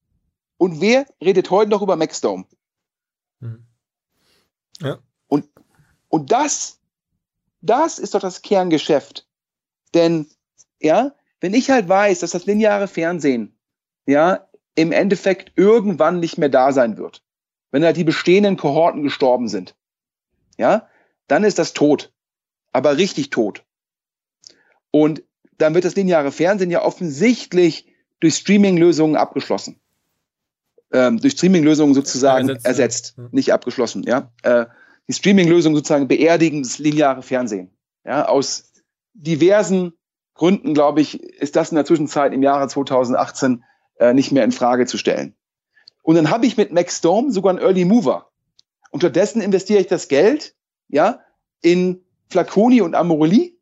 Und 0.57 0.81
wer 0.81 1.05
redet 1.21 1.49
heute 1.49 1.71
noch 1.71 1.81
über 1.81 1.95
Maxdome? 1.95 2.45
Mhm. 3.39 3.65
Ja. 4.79 4.99
Und, 5.27 5.49
und 6.09 6.31
das, 6.31 6.79
das 7.61 7.99
ist 7.99 8.13
doch 8.13 8.19
das 8.19 8.41
Kerngeschäft. 8.41 9.27
Denn, 9.93 10.29
ja, 10.81 11.13
wenn 11.39 11.53
ich 11.53 11.69
halt 11.69 11.87
weiß, 11.87 12.19
dass 12.19 12.31
das 12.31 12.45
lineare 12.45 12.87
Fernsehen, 12.87 13.57
ja, 14.05 14.47
im 14.75 14.91
Endeffekt 14.91 15.51
irgendwann 15.55 16.19
nicht 16.19 16.37
mehr 16.37 16.49
da 16.49 16.71
sein 16.71 16.97
wird, 16.97 17.23
wenn 17.71 17.83
halt 17.83 17.97
die 17.97 18.03
bestehenden 18.03 18.57
Kohorten 18.57 19.03
gestorben 19.03 19.47
sind, 19.47 19.75
ja, 20.57 20.87
dann 21.27 21.43
ist 21.43 21.59
das 21.59 21.73
tot. 21.73 22.13
Aber 22.73 22.97
richtig 22.97 23.31
tot. 23.31 23.65
Und 24.91 25.23
dann 25.57 25.73
wird 25.73 25.85
das 25.85 25.95
lineare 25.95 26.31
Fernsehen 26.31 26.71
ja 26.71 26.81
offensichtlich 26.83 27.87
durch 28.19 28.35
Streaming-Lösungen 28.35 29.15
abgeschlossen 29.15 29.81
ähm, 30.91 31.19
durch 31.19 31.33
Streaming-Lösungen 31.33 31.93
sozusagen 31.93 32.49
ersetzt, 32.49 32.65
ersetzt 32.65 33.13
ja. 33.17 33.29
nicht 33.31 33.53
abgeschlossen. 33.53 34.03
Ja, 34.03 34.31
äh, 34.43 34.65
die 35.07 35.13
Streaming-Lösung 35.13 35.75
sozusagen 35.75 36.07
beerdigen, 36.07 36.63
das 36.63 36.79
lineare 36.79 37.21
Fernsehen. 37.21 37.71
Ja, 38.05 38.27
aus 38.27 38.71
diversen 39.13 39.93
Gründen, 40.41 40.73
glaube 40.73 41.01
ich, 41.01 41.21
ist 41.21 41.55
das 41.55 41.69
in 41.69 41.75
der 41.75 41.85
Zwischenzeit 41.85 42.33
im 42.33 42.41
Jahre 42.41 42.67
2018 42.67 43.63
äh, 43.99 44.11
nicht 44.15 44.31
mehr 44.31 44.43
in 44.43 44.51
Frage 44.51 44.87
zu 44.87 44.97
stellen. 44.97 45.35
Und 46.01 46.15
dann 46.15 46.31
habe 46.31 46.47
ich 46.47 46.57
mit 46.57 46.71
Max 46.71 46.99
Dome 46.99 47.31
sogar 47.31 47.51
einen 47.51 47.59
Early 47.59 47.85
Mover. 47.85 48.31
Unterdessen 48.89 49.39
investiere 49.39 49.81
ich 49.81 49.85
das 49.85 50.07
Geld, 50.07 50.55
ja, 50.87 51.19
in 51.61 52.03
Flaconi 52.27 52.81
und 52.81 52.95
Amorelli. 52.95 53.55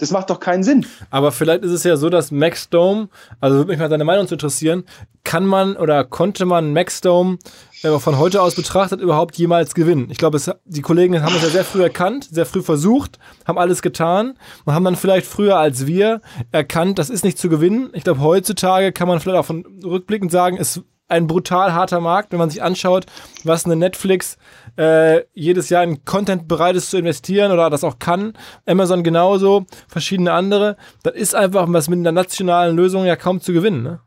Das 0.00 0.10
macht 0.10 0.30
doch 0.30 0.40
keinen 0.40 0.62
Sinn. 0.62 0.86
Aber 1.10 1.30
vielleicht 1.30 1.62
ist 1.62 1.72
es 1.72 1.84
ja 1.84 1.98
so, 1.98 2.08
dass 2.08 2.30
Max 2.30 2.70
Dome, 2.70 3.10
also 3.38 3.56
würde 3.56 3.70
mich 3.70 3.78
mal 3.78 3.90
deine 3.90 4.04
Meinung 4.04 4.26
zu 4.26 4.34
interessieren, 4.34 4.84
kann 5.24 5.44
man 5.44 5.76
oder 5.76 6.04
konnte 6.04 6.46
man 6.46 6.72
Max 6.72 7.02
Dome 7.02 7.36
äh, 7.82 7.98
von 7.98 8.18
heute 8.18 8.40
aus 8.40 8.54
betrachtet 8.54 9.02
überhaupt 9.02 9.36
jemals 9.36 9.74
gewinnen? 9.74 10.08
Ich 10.10 10.16
glaube, 10.16 10.40
die 10.64 10.80
Kollegen 10.80 11.22
haben 11.22 11.36
es 11.36 11.42
ja 11.42 11.50
sehr 11.50 11.64
früh 11.64 11.82
erkannt, 11.82 12.28
sehr 12.30 12.46
früh 12.46 12.62
versucht, 12.62 13.18
haben 13.46 13.58
alles 13.58 13.82
getan 13.82 14.38
und 14.64 14.72
haben 14.72 14.84
dann 14.84 14.96
vielleicht 14.96 15.26
früher 15.26 15.58
als 15.58 15.86
wir 15.86 16.22
erkannt, 16.50 16.98
das 16.98 17.10
ist 17.10 17.22
nicht 17.22 17.38
zu 17.38 17.50
gewinnen. 17.50 17.90
Ich 17.92 18.04
glaube, 18.04 18.20
heutzutage 18.20 18.92
kann 18.92 19.06
man 19.06 19.20
vielleicht 19.20 19.38
auch 19.38 19.46
von 19.46 19.66
rückblickend 19.84 20.32
sagen, 20.32 20.56
es 20.58 20.80
ein 21.08 21.26
brutal 21.26 21.74
harter 21.74 22.00
Markt, 22.00 22.32
wenn 22.32 22.38
man 22.38 22.50
sich 22.50 22.62
anschaut, 22.62 23.06
was 23.44 23.66
eine 23.66 23.76
Netflix 23.76 24.38
äh, 24.76 25.24
jedes 25.34 25.68
Jahr 25.68 25.84
in 25.84 26.04
Content 26.04 26.48
bereit 26.48 26.76
ist 26.76 26.90
zu 26.90 26.98
investieren 26.98 27.52
oder 27.52 27.70
das 27.70 27.84
auch 27.84 27.98
kann. 27.98 28.34
Amazon 28.66 29.02
genauso, 29.02 29.66
verschiedene 29.88 30.32
andere. 30.32 30.76
Das 31.02 31.14
ist 31.14 31.34
einfach 31.34 31.66
was 31.68 31.88
mit 31.88 31.98
einer 31.98 32.12
nationalen 32.12 32.76
Lösung 32.76 33.04
ja 33.04 33.16
kaum 33.16 33.40
zu 33.40 33.52
gewinnen. 33.52 33.82
Ne? 33.82 34.00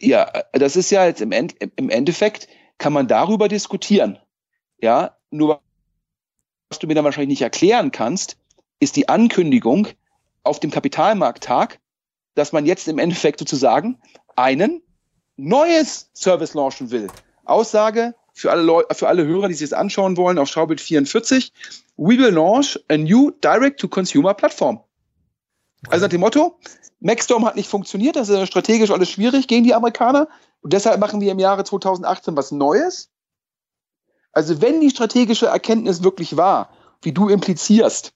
Ja, 0.00 0.30
das 0.52 0.76
ist 0.76 0.90
ja 0.90 1.06
jetzt 1.06 1.20
im, 1.20 1.32
End, 1.32 1.54
im 1.76 1.90
Endeffekt 1.90 2.48
kann 2.78 2.92
man 2.92 3.08
darüber 3.08 3.48
diskutieren. 3.48 4.18
Ja, 4.80 5.16
nur 5.30 5.60
was 6.68 6.78
du 6.78 6.86
mir 6.86 6.94
dann 6.94 7.04
wahrscheinlich 7.04 7.30
nicht 7.30 7.42
erklären 7.42 7.92
kannst, 7.92 8.36
ist 8.80 8.96
die 8.96 9.08
Ankündigung 9.08 9.88
auf 10.42 10.60
dem 10.60 10.70
Kapitalmarkttag, 10.70 11.78
dass 12.34 12.52
man 12.52 12.66
jetzt 12.66 12.88
im 12.88 12.98
Endeffekt 12.98 13.38
sozusagen 13.38 13.98
einen 14.34 14.82
neues 15.36 16.10
Service 16.14 16.54
launchen 16.54 16.90
will. 16.90 17.08
Aussage 17.44 18.14
für 18.36 18.50
alle, 18.50 18.62
Leute, 18.62 18.94
für 18.94 19.08
alle 19.08 19.24
Hörer, 19.24 19.48
die 19.48 19.54
sich 19.54 19.70
das 19.70 19.78
anschauen 19.78 20.18
wollen, 20.18 20.38
auf 20.38 20.48
Schaubild 20.48 20.78
44. 20.78 21.54
We 21.96 22.18
will 22.18 22.28
launch 22.28 22.78
a 22.90 22.98
new 22.98 23.30
direct-to-consumer 23.42 24.34
Plattform. 24.34 24.76
Okay. 24.76 25.92
Also 25.92 26.04
nach 26.04 26.10
dem 26.10 26.20
Motto, 26.20 26.58
Maxstorm 27.00 27.46
hat 27.46 27.56
nicht 27.56 27.70
funktioniert, 27.70 28.14
das 28.14 28.28
ist 28.28 28.46
strategisch 28.46 28.90
alles 28.90 29.10
schwierig 29.10 29.48
gegen 29.48 29.64
die 29.64 29.72
Amerikaner. 29.72 30.28
Und 30.60 30.74
deshalb 30.74 31.00
machen 31.00 31.22
wir 31.22 31.32
im 31.32 31.38
Jahre 31.38 31.64
2018 31.64 32.36
was 32.36 32.52
Neues. 32.52 33.10
Also 34.32 34.60
wenn 34.60 34.82
die 34.82 34.90
strategische 34.90 35.46
Erkenntnis 35.46 36.02
wirklich 36.02 36.36
war, 36.36 36.68
wie 37.00 37.12
du 37.12 37.30
implizierst, 37.30 38.12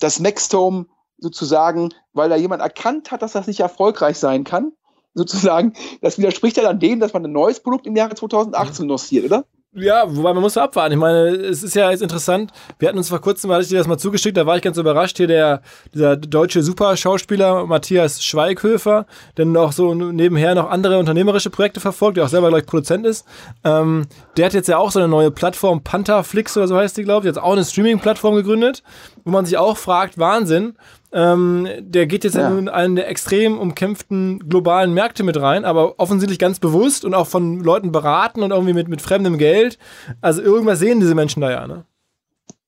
dass 0.00 0.18
Maxstorm 0.18 0.88
sozusagen, 1.18 1.94
weil 2.12 2.28
da 2.28 2.34
jemand 2.34 2.60
erkannt 2.60 3.12
hat, 3.12 3.22
dass 3.22 3.32
das 3.32 3.46
nicht 3.46 3.60
erfolgreich 3.60 4.18
sein 4.18 4.42
kann, 4.42 4.72
sozusagen, 5.14 5.72
das 6.00 6.18
widerspricht 6.18 6.56
ja 6.56 6.62
dann 6.62 6.80
dem, 6.80 7.00
dass 7.00 7.12
man 7.12 7.24
ein 7.24 7.32
neues 7.32 7.60
Produkt 7.60 7.86
im 7.86 7.96
Jahre 7.96 8.14
2018 8.14 8.88
lanciert, 8.88 9.24
oder? 9.24 9.44
Ja, 9.76 10.04
wobei 10.06 10.32
man 10.32 10.42
muss 10.42 10.56
abwarten. 10.56 10.92
Ich 10.92 11.00
meine, 11.00 11.30
es 11.30 11.64
ist 11.64 11.74
ja 11.74 11.90
jetzt 11.90 12.00
interessant. 12.00 12.52
Wir 12.78 12.86
hatten 12.86 12.98
uns 12.98 13.08
vor 13.08 13.20
kurzem, 13.20 13.50
hatte 13.50 13.62
ich 13.62 13.68
dir 13.68 13.78
das 13.78 13.88
mal 13.88 13.98
zugeschickt, 13.98 14.36
da 14.36 14.46
war 14.46 14.54
ich 14.54 14.62
ganz 14.62 14.78
überrascht. 14.78 15.16
Hier 15.16 15.26
der, 15.26 15.62
dieser 15.92 16.16
deutsche 16.16 16.62
Superschauspieler 16.62 17.66
Matthias 17.66 18.22
Schweighöfer, 18.22 19.06
der 19.36 19.46
noch 19.46 19.72
so 19.72 19.92
nebenher 19.92 20.54
noch 20.54 20.70
andere 20.70 21.00
unternehmerische 21.00 21.50
Projekte 21.50 21.80
verfolgt, 21.80 22.18
der 22.18 22.24
auch 22.24 22.28
selber, 22.28 22.48
glaube 22.48 22.60
ich, 22.60 22.66
Produzent 22.66 23.04
ist. 23.04 23.26
Ähm, 23.64 24.06
der 24.36 24.46
hat 24.46 24.54
jetzt 24.54 24.68
ja 24.68 24.78
auch 24.78 24.92
so 24.92 25.00
eine 25.00 25.08
neue 25.08 25.32
Plattform, 25.32 25.82
Pantherflix 25.82 26.56
oder 26.56 26.68
so 26.68 26.76
heißt 26.76 26.96
die, 26.96 27.02
glaube 27.02 27.26
ich, 27.26 27.34
jetzt 27.34 27.42
auch 27.42 27.52
eine 27.52 27.64
Streaming-Plattform 27.64 28.36
gegründet, 28.36 28.84
wo 29.24 29.32
man 29.32 29.44
sich 29.44 29.58
auch 29.58 29.76
fragt, 29.76 30.18
Wahnsinn, 30.18 30.76
ähm, 31.14 31.68
der 31.78 32.06
geht 32.08 32.24
jetzt 32.24 32.34
ja. 32.34 32.48
in 32.48 32.68
einen 32.68 32.96
der 32.96 33.08
extrem 33.08 33.56
umkämpften 33.58 34.48
globalen 34.48 34.92
Märkte 34.92 35.22
mit 35.22 35.40
rein, 35.40 35.64
aber 35.64 35.94
offensichtlich 35.98 36.40
ganz 36.40 36.58
bewusst 36.58 37.04
und 37.04 37.14
auch 37.14 37.28
von 37.28 37.60
Leuten 37.60 37.92
beraten 37.92 38.42
und 38.42 38.50
irgendwie 38.50 38.72
mit, 38.72 38.88
mit 38.88 39.00
fremdem 39.00 39.38
Geld. 39.38 39.78
Also 40.20 40.42
irgendwas 40.42 40.80
sehen 40.80 40.98
diese 40.98 41.14
Menschen 41.14 41.40
da 41.40 41.52
ja, 41.52 41.68
ne? 41.68 41.84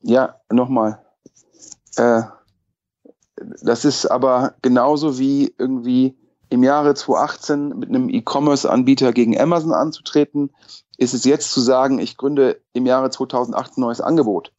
Ja, 0.02 0.36
nochmal. 0.48 1.00
Äh, 1.96 2.22
das 3.62 3.84
ist 3.84 4.06
aber 4.06 4.54
genauso 4.62 5.18
wie 5.18 5.52
irgendwie 5.58 6.16
im 6.48 6.62
Jahre 6.62 6.94
2018 6.94 7.76
mit 7.76 7.88
einem 7.88 8.08
E-Commerce-Anbieter 8.08 9.12
gegen 9.12 9.38
Amazon 9.38 9.72
anzutreten, 9.72 10.50
ist 10.96 11.14
es 11.14 11.24
jetzt 11.24 11.50
zu 11.50 11.60
sagen, 11.60 11.98
ich 11.98 12.16
gründe 12.16 12.60
im 12.72 12.86
Jahre 12.86 13.10
2018 13.10 13.82
ein 13.82 13.86
neues 13.86 14.00
Angebot. 14.00 14.52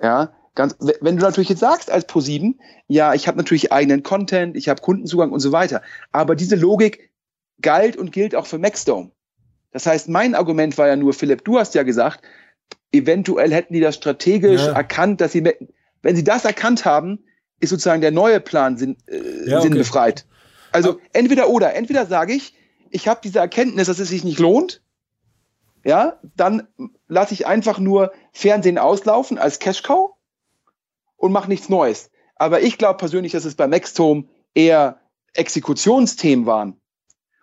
Ja, 0.00 0.30
Ganz, 0.54 0.76
wenn 1.00 1.16
du 1.16 1.22
natürlich 1.22 1.48
jetzt 1.50 1.60
sagst 1.60 1.90
als 1.90 2.08
Pro7, 2.08 2.54
ja, 2.88 3.14
ich 3.14 3.28
habe 3.28 3.38
natürlich 3.38 3.72
eigenen 3.72 4.02
Content, 4.02 4.56
ich 4.56 4.68
habe 4.68 4.80
Kundenzugang 4.80 5.30
und 5.30 5.40
so 5.40 5.52
weiter, 5.52 5.82
aber 6.10 6.34
diese 6.34 6.56
Logik 6.56 7.10
galt 7.60 7.96
und 7.96 8.12
gilt 8.12 8.34
auch 8.34 8.46
für 8.46 8.58
Maxdome. 8.58 9.10
Das 9.72 9.86
heißt, 9.86 10.08
mein 10.08 10.34
Argument 10.34 10.76
war 10.78 10.88
ja 10.88 10.96
nur, 10.96 11.12
Philipp, 11.12 11.44
du 11.44 11.58
hast 11.58 11.74
ja 11.74 11.82
gesagt, 11.82 12.22
eventuell 12.92 13.52
hätten 13.52 13.74
die 13.74 13.80
das 13.80 13.94
strategisch 13.94 14.62
ja. 14.62 14.72
erkannt, 14.72 15.20
dass 15.20 15.32
sie, 15.32 15.44
wenn 16.02 16.16
sie 16.16 16.24
das 16.24 16.44
erkannt 16.44 16.84
haben, 16.84 17.24
ist 17.60 17.70
sozusagen 17.70 18.00
der 18.00 18.12
neue 18.12 18.40
Plan 18.40 18.76
sinn, 18.76 18.96
äh, 19.06 19.50
ja, 19.50 19.58
okay. 19.58 19.68
sinnbefreit. 19.68 20.26
Also 20.72 20.90
aber 20.90 21.00
entweder 21.12 21.48
oder. 21.48 21.74
Entweder 21.74 22.06
sage 22.06 22.32
ich, 22.32 22.54
ich 22.90 23.08
habe 23.08 23.20
diese 23.22 23.38
Erkenntnis, 23.38 23.86
dass 23.86 23.98
es 23.98 24.08
sich 24.08 24.24
nicht 24.24 24.38
lohnt, 24.38 24.82
ja, 25.84 26.18
dann 26.36 26.66
lasse 27.06 27.34
ich 27.34 27.46
einfach 27.46 27.78
nur 27.78 28.12
Fernsehen 28.32 28.78
auslaufen 28.78 29.38
als 29.38 29.58
Cash-Cow 29.58 30.14
und 31.18 31.32
mache 31.32 31.50
nichts 31.50 31.68
Neues. 31.68 32.10
Aber 32.36 32.62
ich 32.62 32.78
glaube 32.78 32.96
persönlich, 32.96 33.32
dass 33.32 33.44
es 33.44 33.56
bei 33.56 33.66
Maxtome 33.66 34.24
eher 34.54 35.00
Exekutionsthemen 35.34 36.46
waren. 36.46 36.80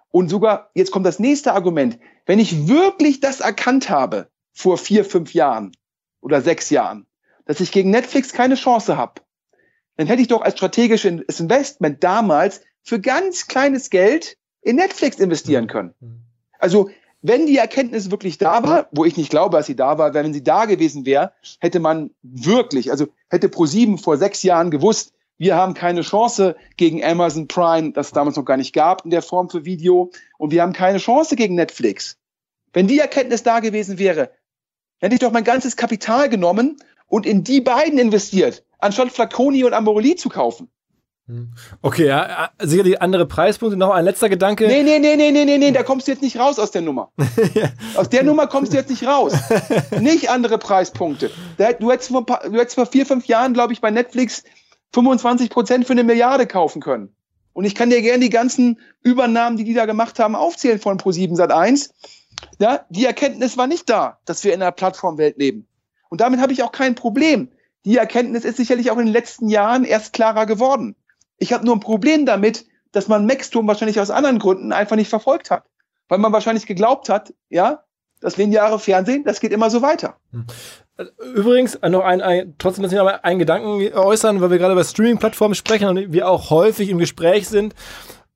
Und 0.10 0.30
sogar, 0.30 0.72
jetzt 0.74 0.92
kommt 0.92 1.06
das 1.06 1.20
nächste 1.20 1.54
Argument, 1.54 2.00
wenn 2.26 2.40
ich 2.40 2.68
wirklich 2.68 3.20
das 3.20 3.42
erkannt 3.42 3.90
habe 3.90 4.30
vor 4.54 4.78
vier, 4.78 5.06
fünf 5.06 5.34
Jahren 5.34 5.74
oder 6.22 6.42
sechs 6.42 6.70
Jahren, 6.70 7.06
dass 7.46 7.60
ich 7.60 7.72
gegen 7.72 7.92
Netflix 7.92 8.32
keine 8.32 8.56
Chance 8.56 8.98
habe, 8.98 9.22
dann 9.98 10.08
hätte 10.08 10.22
ich 10.22 10.30
doch 10.30 10.42
als 10.42 10.56
strategisches 10.56 11.40
Investment 11.40 12.04
damals 12.04 12.62
für 12.82 13.00
ganz 13.00 13.48
kleines 13.48 13.90
Geld 13.90 14.38
in 14.62 14.78
Netflix 14.78 15.20
investieren 15.20 15.68
können. 15.68 15.94
Also 16.60 16.90
wenn 17.28 17.48
die 17.48 17.58
Erkenntnis 17.58 18.12
wirklich 18.12 18.38
da 18.38 18.62
war, 18.62 18.88
wo 18.92 19.04
ich 19.04 19.18
nicht 19.18 19.32
glaube, 19.32 19.58
dass 19.58 19.66
sie 19.66 19.76
da 19.76 19.98
war, 19.98 20.14
wenn 20.14 20.32
sie 20.32 20.44
da 20.44 20.66
gewesen 20.66 21.08
wäre, 21.08 21.34
hätte 21.60 21.80
man 21.80 22.12
wirklich, 22.22 22.92
also 22.92 23.08
hätte 23.30 23.50
ProSieben 23.50 23.98
vor 23.98 24.18
sechs 24.18 24.44
Jahren 24.44 24.70
gewusst, 24.70 25.12
wir 25.38 25.56
haben 25.56 25.74
keine 25.74 26.02
Chance 26.02 26.56
gegen 26.78 27.04
Amazon 27.04 27.48
Prime, 27.48 27.94
das 27.94 28.08
es 28.08 28.14
damals 28.14 28.36
noch 28.36 28.46
gar 28.46 28.58
nicht 28.58 28.74
gab 28.74 29.04
in 29.06 29.10
der 29.10 29.24
Form 29.24 29.50
für 29.50 29.66
Video, 29.66 30.12
und 30.38 30.52
wir 30.52 30.62
haben 30.62 30.74
keine 30.74 31.00
Chance 31.00 31.36
gegen 31.36 31.56
Netflix. 31.56 32.18
Wenn 32.74 32.88
die 32.88 33.00
Erkenntnis 33.00 33.42
da 33.42 33.60
gewesen 33.60 33.98
wäre, 33.98 34.30
hätte 35.00 35.16
ich 35.16 35.22
doch 35.22 35.32
mein 35.32 35.44
ganzes 35.44 35.76
Kapital 35.76 36.30
genommen 36.30 36.78
und 37.08 37.26
in 37.26 37.44
die 37.44 37.60
beiden 37.60 37.98
investiert, 37.98 38.64
anstatt 38.78 39.12
Flaconi 39.12 39.64
und 39.64 39.74
Amorelli 39.74 40.16
zu 40.16 40.30
kaufen. 40.30 40.70
Hm. 41.28 41.54
Okay, 41.82 42.06
ja, 42.06 42.52
sicherlich 42.62 43.02
andere 43.02 43.26
Preispunkte. 43.26 43.78
Noch 43.78 43.90
ein 43.90 44.06
letzter 44.06 44.30
Gedanke. 44.30 44.68
Nee, 44.68 44.84
nee, 44.84 45.00
nee, 45.00 45.16
nee, 45.16 45.32
nee, 45.32 45.46
nee, 45.46 45.58
nee, 45.58 45.72
da 45.72 45.82
kommst 45.82 46.08
du 46.08 46.12
jetzt 46.12 46.22
nicht 46.22 46.38
raus 46.38 46.60
aus 46.60 46.70
der 46.70 46.84
Nummer. 46.84 47.12
Aus 47.96 48.10
der 48.10 48.24
Nummer 48.24 48.46
kommst 48.48 48.74
du 48.74 48.78
jetzt 48.78 48.90
nicht 48.90 49.08
raus. 49.08 49.34
nicht 50.00 50.30
andere 50.30 50.58
Preispunkte. 50.58 51.32
Du 51.80 51.92
hättest 51.92 52.12
vor, 52.12 52.26
du 52.26 52.54
hättest 52.54 52.76
vor 52.76 52.86
vier, 52.86 53.06
fünf 53.06 53.26
Jahren, 53.26 53.54
glaube 53.54 53.74
ich, 53.74 53.82
bei 53.82 53.90
Netflix 53.90 54.44
25 54.94 55.50
Prozent 55.50 55.88
für 55.88 55.94
eine 55.94 56.04
Milliarde 56.04 56.46
kaufen 56.46 56.82
können. 56.82 57.16
Und 57.54 57.66
ich 57.66 57.74
kann 57.74 57.90
dir 57.90 58.02
gerne 58.02 58.20
die 58.20 58.30
ganzen 58.30 58.80
Übernahmen, 59.02 59.58
die 59.58 59.64
die 59.64 59.74
da 59.74 59.86
gemacht 59.86 60.20
haben, 60.20 60.36
aufzählen 60.36 60.80
von 60.80 61.00
Pro7 61.00 61.36
Sat 61.36 61.52
1. 61.52 61.94
Ja, 62.60 62.86
die 62.90 63.06
Erkenntnis 63.06 63.58
war 63.58 63.66
nicht 63.66 63.90
da, 63.90 64.20
dass 64.26 64.44
wir 64.44 64.54
in 64.54 64.62
einer 64.62 64.72
Plattformwelt 64.72 65.38
leben. 65.38 65.68
Und 66.10 66.22
damit 66.22 66.40
habe 66.40 66.54
ich 66.54 66.64
auch 66.64 66.72
kein 66.72 66.96
Problem. 66.96 67.52
Die 67.86 67.98
Erkenntnis 67.98 68.46
ist 68.46 68.58
sicherlich 68.58 68.92
auch 68.92 68.98
in 68.98 69.06
den 69.06 69.14
letzten 69.14 69.48
Jahren 69.48 69.86
erst 69.86 70.14
klarer 70.14 70.46
geworden. 70.46 70.96
Ich 71.38 71.54
habe 71.54 71.66
nur 71.66 71.76
ein 71.76 71.80
Problem 71.80 72.26
damit, 72.26 72.66
dass 72.92 73.08
man 73.08 73.26
Maxturm 73.26 73.68
wahrscheinlich 73.68 74.00
aus 74.00 74.10
anderen 74.10 74.40
Gründen 74.40 74.72
einfach 74.72 74.96
nicht 74.96 75.10
verfolgt 75.10 75.52
hat. 75.52 75.66
Weil 76.08 76.20
man 76.20 76.32
wahrscheinlich 76.32 76.66
geglaubt 76.66 77.10
hat, 77.10 77.34
ja, 77.50 77.84
das 78.22 78.38
lineare 78.38 78.80
Fernsehen, 78.80 79.24
das 79.24 79.40
geht 79.40 79.52
immer 79.52 79.70
so 79.70 79.82
weiter. 79.82 80.18
Übrigens, 81.36 81.78
noch 81.82 82.06
ein, 82.06 82.22
ein 82.22 82.56
trotzdem 82.58 82.84
muss 82.84 82.92
ich 82.94 82.98
noch 82.98 83.08
einen 83.08 83.40
Gedanken 83.40 83.94
äußern, 83.94 84.40
weil 84.40 84.52
wir 84.52 84.58
gerade 84.58 84.74
über 84.74 84.84
Streaming-Plattformen 84.84 85.56
sprechen 85.56 85.90
und 85.90 86.14
wir 86.14 86.30
auch 86.30 86.50
häufig 86.52 86.90
im 86.90 87.00
Gespräch 87.00 87.50
sind. 87.50 87.76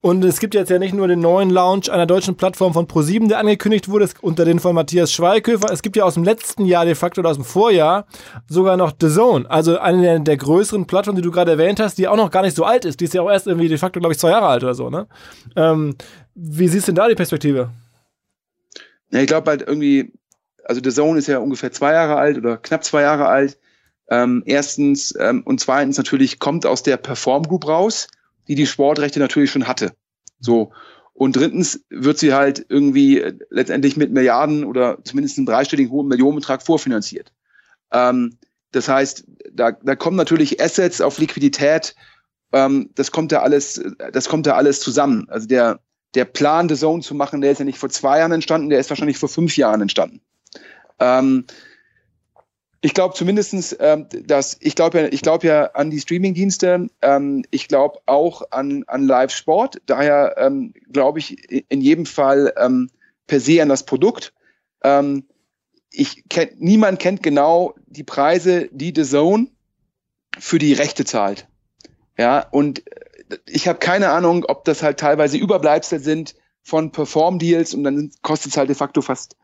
Und 0.02 0.24
es 0.24 0.40
gibt 0.40 0.54
jetzt 0.54 0.70
ja 0.70 0.80
nicht 0.80 0.94
nur 0.94 1.10
den 1.10 1.20
neuen 1.20 1.50
Launch 1.50 1.92
einer 1.92 2.06
deutschen 2.06 2.38
Plattform 2.38 2.74
von 2.74 2.88
Pro7, 2.88 3.28
der 3.28 3.40
angekündigt 3.40 3.90
wurde, 3.90 4.08
unter 4.22 4.46
den 4.46 4.60
von 4.60 4.74
Matthias 4.74 5.12
Schweighöfer. 5.12 5.74
Es 5.74 5.82
gibt 5.82 5.98
ja 5.98 6.06
aus 6.06 6.14
dem 6.14 6.24
letzten 6.24 6.64
Jahr 6.64 6.86
de 6.86 6.96
facto 6.96 7.20
oder 7.20 7.32
aus 7.32 7.36
dem 7.36 7.44
Vorjahr 7.44 8.06
sogar 8.48 8.78
noch 8.78 8.94
The 8.98 9.10
Zone, 9.10 9.50
also 9.52 9.78
eine 9.78 10.02
der, 10.02 10.20
der 10.20 10.38
größeren 10.38 10.88
Plattformen, 10.88 11.18
die 11.18 11.22
du 11.22 11.32
gerade 11.32 11.52
erwähnt 11.52 11.82
hast, 11.82 11.98
die 11.98 12.08
auch 12.08 12.16
noch 12.16 12.32
gar 12.32 12.44
nicht 12.44 12.56
so 12.56 12.64
alt 12.64 12.86
ist. 12.86 13.02
Die 13.02 13.06
ist 13.06 13.14
ja 13.14 13.22
auch 13.22 13.30
erst 13.30 13.48
irgendwie 13.48 13.68
de 13.68 13.78
facto, 13.78 14.00
glaube 14.00 14.14
ich, 14.14 14.20
zwei 14.20 14.30
Jahre 14.30 14.48
alt 14.48 14.64
oder 14.64 14.74
so, 14.74 14.90
ne? 14.90 15.06
Ähm, 15.58 15.96
wie 16.34 16.70
siehst 16.70 16.88
du 16.88 16.94
denn 16.94 16.96
da 16.96 17.10
die 17.10 17.16
Perspektive? 17.16 17.70
Ja, 19.12 19.20
ich 19.20 19.28
glaube 19.28 19.50
halt 19.50 19.64
irgendwie, 19.68 20.14
Also 20.64 20.80
The 20.82 20.92
Zone 20.92 21.20
ist 21.20 21.28
ja 21.28 21.40
ungefähr 21.40 21.74
zwei 21.74 21.92
Jahre 21.92 22.16
alt 22.16 22.38
oder 22.38 22.56
knapp 22.56 22.86
zwei 22.86 23.02
Jahre 23.02 23.28
alt. 23.28 23.58
Ähm, 24.10 24.44
erstens 24.46 25.14
ähm, 25.20 25.44
und 25.44 25.60
zweitens 25.60 25.98
natürlich 25.98 26.40
kommt 26.40 26.66
aus 26.66 26.84
der 26.84 26.96
Perform 26.96 27.44
Group 27.44 27.68
raus, 27.68 28.08
die 28.50 28.56
die 28.56 28.68
Sportrechte 28.68 29.20
natürlich 29.20 29.52
schon 29.52 29.68
hatte. 29.68 29.94
So. 30.40 30.74
Und 31.14 31.36
drittens 31.36 31.86
wird 31.90 32.18
sie 32.18 32.34
halt 32.34 32.66
irgendwie 32.68 33.22
äh, 33.22 33.38
letztendlich 33.50 33.96
mit 33.96 34.12
Milliarden 34.12 34.66
oder 34.66 34.98
zumindest 35.04 35.38
einen 35.38 35.46
dreistelligen 35.46 35.92
hohen 35.92 36.08
Millionenbetrag 36.08 36.64
vorfinanziert. 36.64 37.32
Ähm, 37.92 38.38
das 38.72 38.88
heißt, 38.88 39.26
da, 39.52 39.72
da 39.72 39.96
kommen 39.96 40.18
natürlich 40.18 40.62
Assets 40.62 41.02
auf 41.02 41.20
Liquidität. 41.20 41.96
Ähm, 42.52 42.90
das 42.96 43.12
kommt 43.12 43.32
da 43.32 43.42
alles, 43.42 43.82
das 44.12 44.30
kommt 44.30 44.48
da 44.48 44.56
alles 44.56 44.80
zusammen. 44.80 45.28
Also 45.30 45.48
der, 45.48 45.80
der 46.16 46.26
Plan, 46.26 46.70
The 46.70 46.76
Zone 46.76 47.04
zu 47.04 47.14
machen, 47.14 47.42
der 47.42 47.52
ist 47.52 47.60
ja 47.60 47.66
nicht 47.66 47.80
vor 47.80 47.90
zwei 47.90 48.20
Jahren 48.20 48.32
entstanden, 48.32 48.70
der 48.70 48.80
ist 48.80 48.90
wahrscheinlich 48.90 49.18
vor 49.18 49.30
fünf 49.30 49.58
Jahren 49.58 49.82
entstanden. 49.82 50.22
Ähm, 51.00 51.46
ich 52.82 52.94
glaube 52.94 53.14
zumindestens, 53.14 53.76
ähm, 53.80 54.08
dass 54.26 54.58
ich 54.62 54.76
glaube 54.76 55.02
ja, 55.02 55.08
ich 55.08 55.22
glaube 55.22 55.48
ja 55.48 55.66
an 55.72 55.90
die 55.90 56.00
Streamingdienste. 56.00 56.88
Ähm, 57.02 57.44
ich 57.52 57.68
glaube 57.68 58.00
auch 58.06 58.44
an 58.52 58.84
an 58.88 59.06
Live-Sport. 59.06 59.82
Daher 59.86 60.36
ähm, 60.38 60.74
glaube 60.92 61.20
ich 61.20 61.52
in 61.70 61.82
jedem 61.82 62.06
Fall 62.06 62.54
ähm, 62.58 62.90
per 63.28 63.40
se 63.40 63.62
an 63.62 63.70
das 63.70 63.86
Produkt. 63.86 64.34
Ähm, 64.84 65.26
ich 65.92 66.24
kenn, 66.30 66.50
niemand 66.58 67.00
kennt 67.00 67.24
genau 67.24 67.74
die 67.88 68.04
Preise, 68.04 68.70
die 68.72 68.94
The 68.96 69.04
Zone 69.04 69.48
für 70.38 70.60
die 70.60 70.74
Rechte 70.74 71.04
zahlt. 71.04 71.48
Ja, 72.18 72.48
und 72.52 72.84
ich 73.46 73.68
habe 73.68 73.80
keine 73.80 74.10
Ahnung, 74.10 74.46
ob 74.46 74.66
das 74.66 74.84
halt 74.84 75.00
teilweise 75.00 75.38
Überbleibsel 75.38 76.00
sind 76.00 76.36
von 76.64 76.92
Perform-Deals 76.92 77.74
und 77.74 77.84
dann 77.84 78.12
kostet 78.22 78.52
es 78.52 78.58
halt 78.58 78.70
de 78.70 78.76
facto 78.76 79.02
fast, 79.02 79.36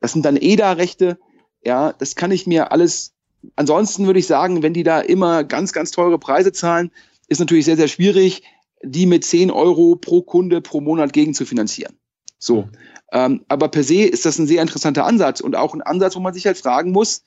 das 0.00 0.12
sind 0.12 0.24
dann 0.24 0.36
EDA-Rechte. 0.36 1.18
Ja, 1.64 1.92
das 1.92 2.16
kann 2.16 2.30
ich 2.30 2.46
mir 2.46 2.72
alles, 2.72 3.12
ansonsten 3.56 4.06
würde 4.06 4.18
ich 4.18 4.26
sagen, 4.26 4.62
wenn 4.62 4.74
die 4.74 4.82
da 4.82 5.00
immer 5.00 5.44
ganz, 5.44 5.72
ganz 5.72 5.90
teure 5.90 6.18
Preise 6.18 6.52
zahlen, 6.52 6.90
ist 7.28 7.38
natürlich 7.38 7.64
sehr, 7.64 7.76
sehr 7.76 7.88
schwierig, 7.88 8.42
die 8.82 9.06
mit 9.06 9.24
10 9.24 9.50
Euro 9.50 9.96
pro 9.96 10.22
Kunde 10.22 10.60
pro 10.60 10.80
Monat 10.80 11.12
gegen 11.12 11.34
zu 11.34 11.46
finanzieren. 11.46 11.96
So. 12.38 12.68
Ähm, 13.12 13.44
aber 13.48 13.68
per 13.68 13.84
se 13.84 14.02
ist 14.02 14.26
das 14.26 14.38
ein 14.38 14.46
sehr 14.46 14.62
interessanter 14.62 15.06
Ansatz 15.06 15.40
und 15.40 15.54
auch 15.54 15.74
ein 15.74 15.82
Ansatz, 15.82 16.16
wo 16.16 16.20
man 16.20 16.34
sich 16.34 16.46
halt 16.46 16.58
fragen 16.58 16.90
muss, 16.90 17.22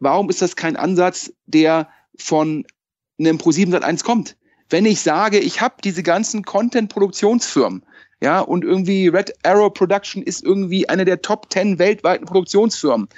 warum 0.00 0.28
ist 0.28 0.42
das 0.42 0.56
kein 0.56 0.76
Ansatz, 0.76 1.32
der 1.46 1.88
von 2.16 2.66
einem 3.18 3.38
Pro7 3.38 3.74
Sat1 3.74 4.04
kommt? 4.04 4.36
Wenn 4.68 4.84
ich 4.84 5.00
sage, 5.00 5.38
ich 5.38 5.62
habe 5.62 5.76
diese 5.82 6.02
ganzen 6.02 6.44
Content-Produktionsfirmen, 6.44 7.82
ja, 8.20 8.40
und 8.40 8.64
irgendwie 8.64 9.08
Red 9.08 9.32
Arrow 9.44 9.72
Production 9.72 10.22
ist 10.22 10.42
irgendwie 10.42 10.88
eine 10.88 11.04
der 11.04 11.22
Top 11.22 11.46
10 11.50 11.78
weltweiten 11.78 12.26
Produktionsfirmen 12.26 13.08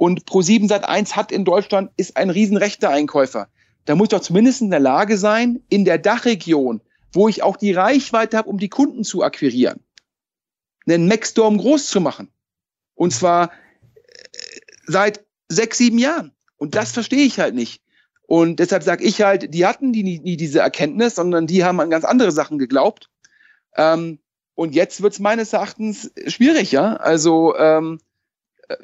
und 0.00 0.24
Pro7 0.24 0.66
Sat1 0.66 1.12
hat 1.12 1.30
in 1.30 1.44
Deutschland, 1.44 1.90
ist 1.98 2.16
ein 2.16 2.30
riesenrechter 2.30 2.88
Einkäufer. 2.88 3.48
Da 3.84 3.94
muss 3.94 4.06
ich 4.06 4.08
doch 4.08 4.20
zumindest 4.20 4.62
in 4.62 4.70
der 4.70 4.80
Lage 4.80 5.18
sein, 5.18 5.62
in 5.68 5.84
der 5.84 5.98
Dachregion, 5.98 6.80
wo 7.12 7.28
ich 7.28 7.42
auch 7.42 7.58
die 7.58 7.72
Reichweite 7.72 8.38
habe, 8.38 8.48
um 8.48 8.56
die 8.56 8.70
Kunden 8.70 9.04
zu 9.04 9.22
akquirieren, 9.22 9.80
einen 10.86 11.06
Maxstorm 11.06 11.58
groß 11.58 11.88
zu 11.88 12.00
machen. 12.00 12.30
Und 12.94 13.12
zwar 13.12 13.52
äh, 14.14 14.38
seit 14.86 15.22
sechs, 15.48 15.76
sieben 15.76 15.98
Jahren. 15.98 16.32
Und 16.56 16.76
das 16.76 16.92
verstehe 16.92 17.26
ich 17.26 17.38
halt 17.38 17.54
nicht. 17.54 17.82
Und 18.22 18.58
deshalb 18.58 18.82
sage 18.82 19.04
ich 19.04 19.20
halt, 19.20 19.52
die 19.52 19.66
hatten 19.66 19.92
die 19.92 20.02
nie, 20.02 20.20
nie, 20.20 20.38
diese 20.38 20.60
Erkenntnis, 20.60 21.16
sondern 21.16 21.46
die 21.46 21.62
haben 21.62 21.78
an 21.78 21.90
ganz 21.90 22.06
andere 22.06 22.32
Sachen 22.32 22.58
geglaubt. 22.58 23.10
Ähm, 23.76 24.18
und 24.54 24.74
jetzt 24.74 25.02
wird 25.02 25.12
es 25.12 25.18
meines 25.18 25.52
Erachtens 25.52 26.10
schwierig, 26.26 26.72
ja. 26.72 26.96
Also 26.96 27.54
ähm, 27.58 28.00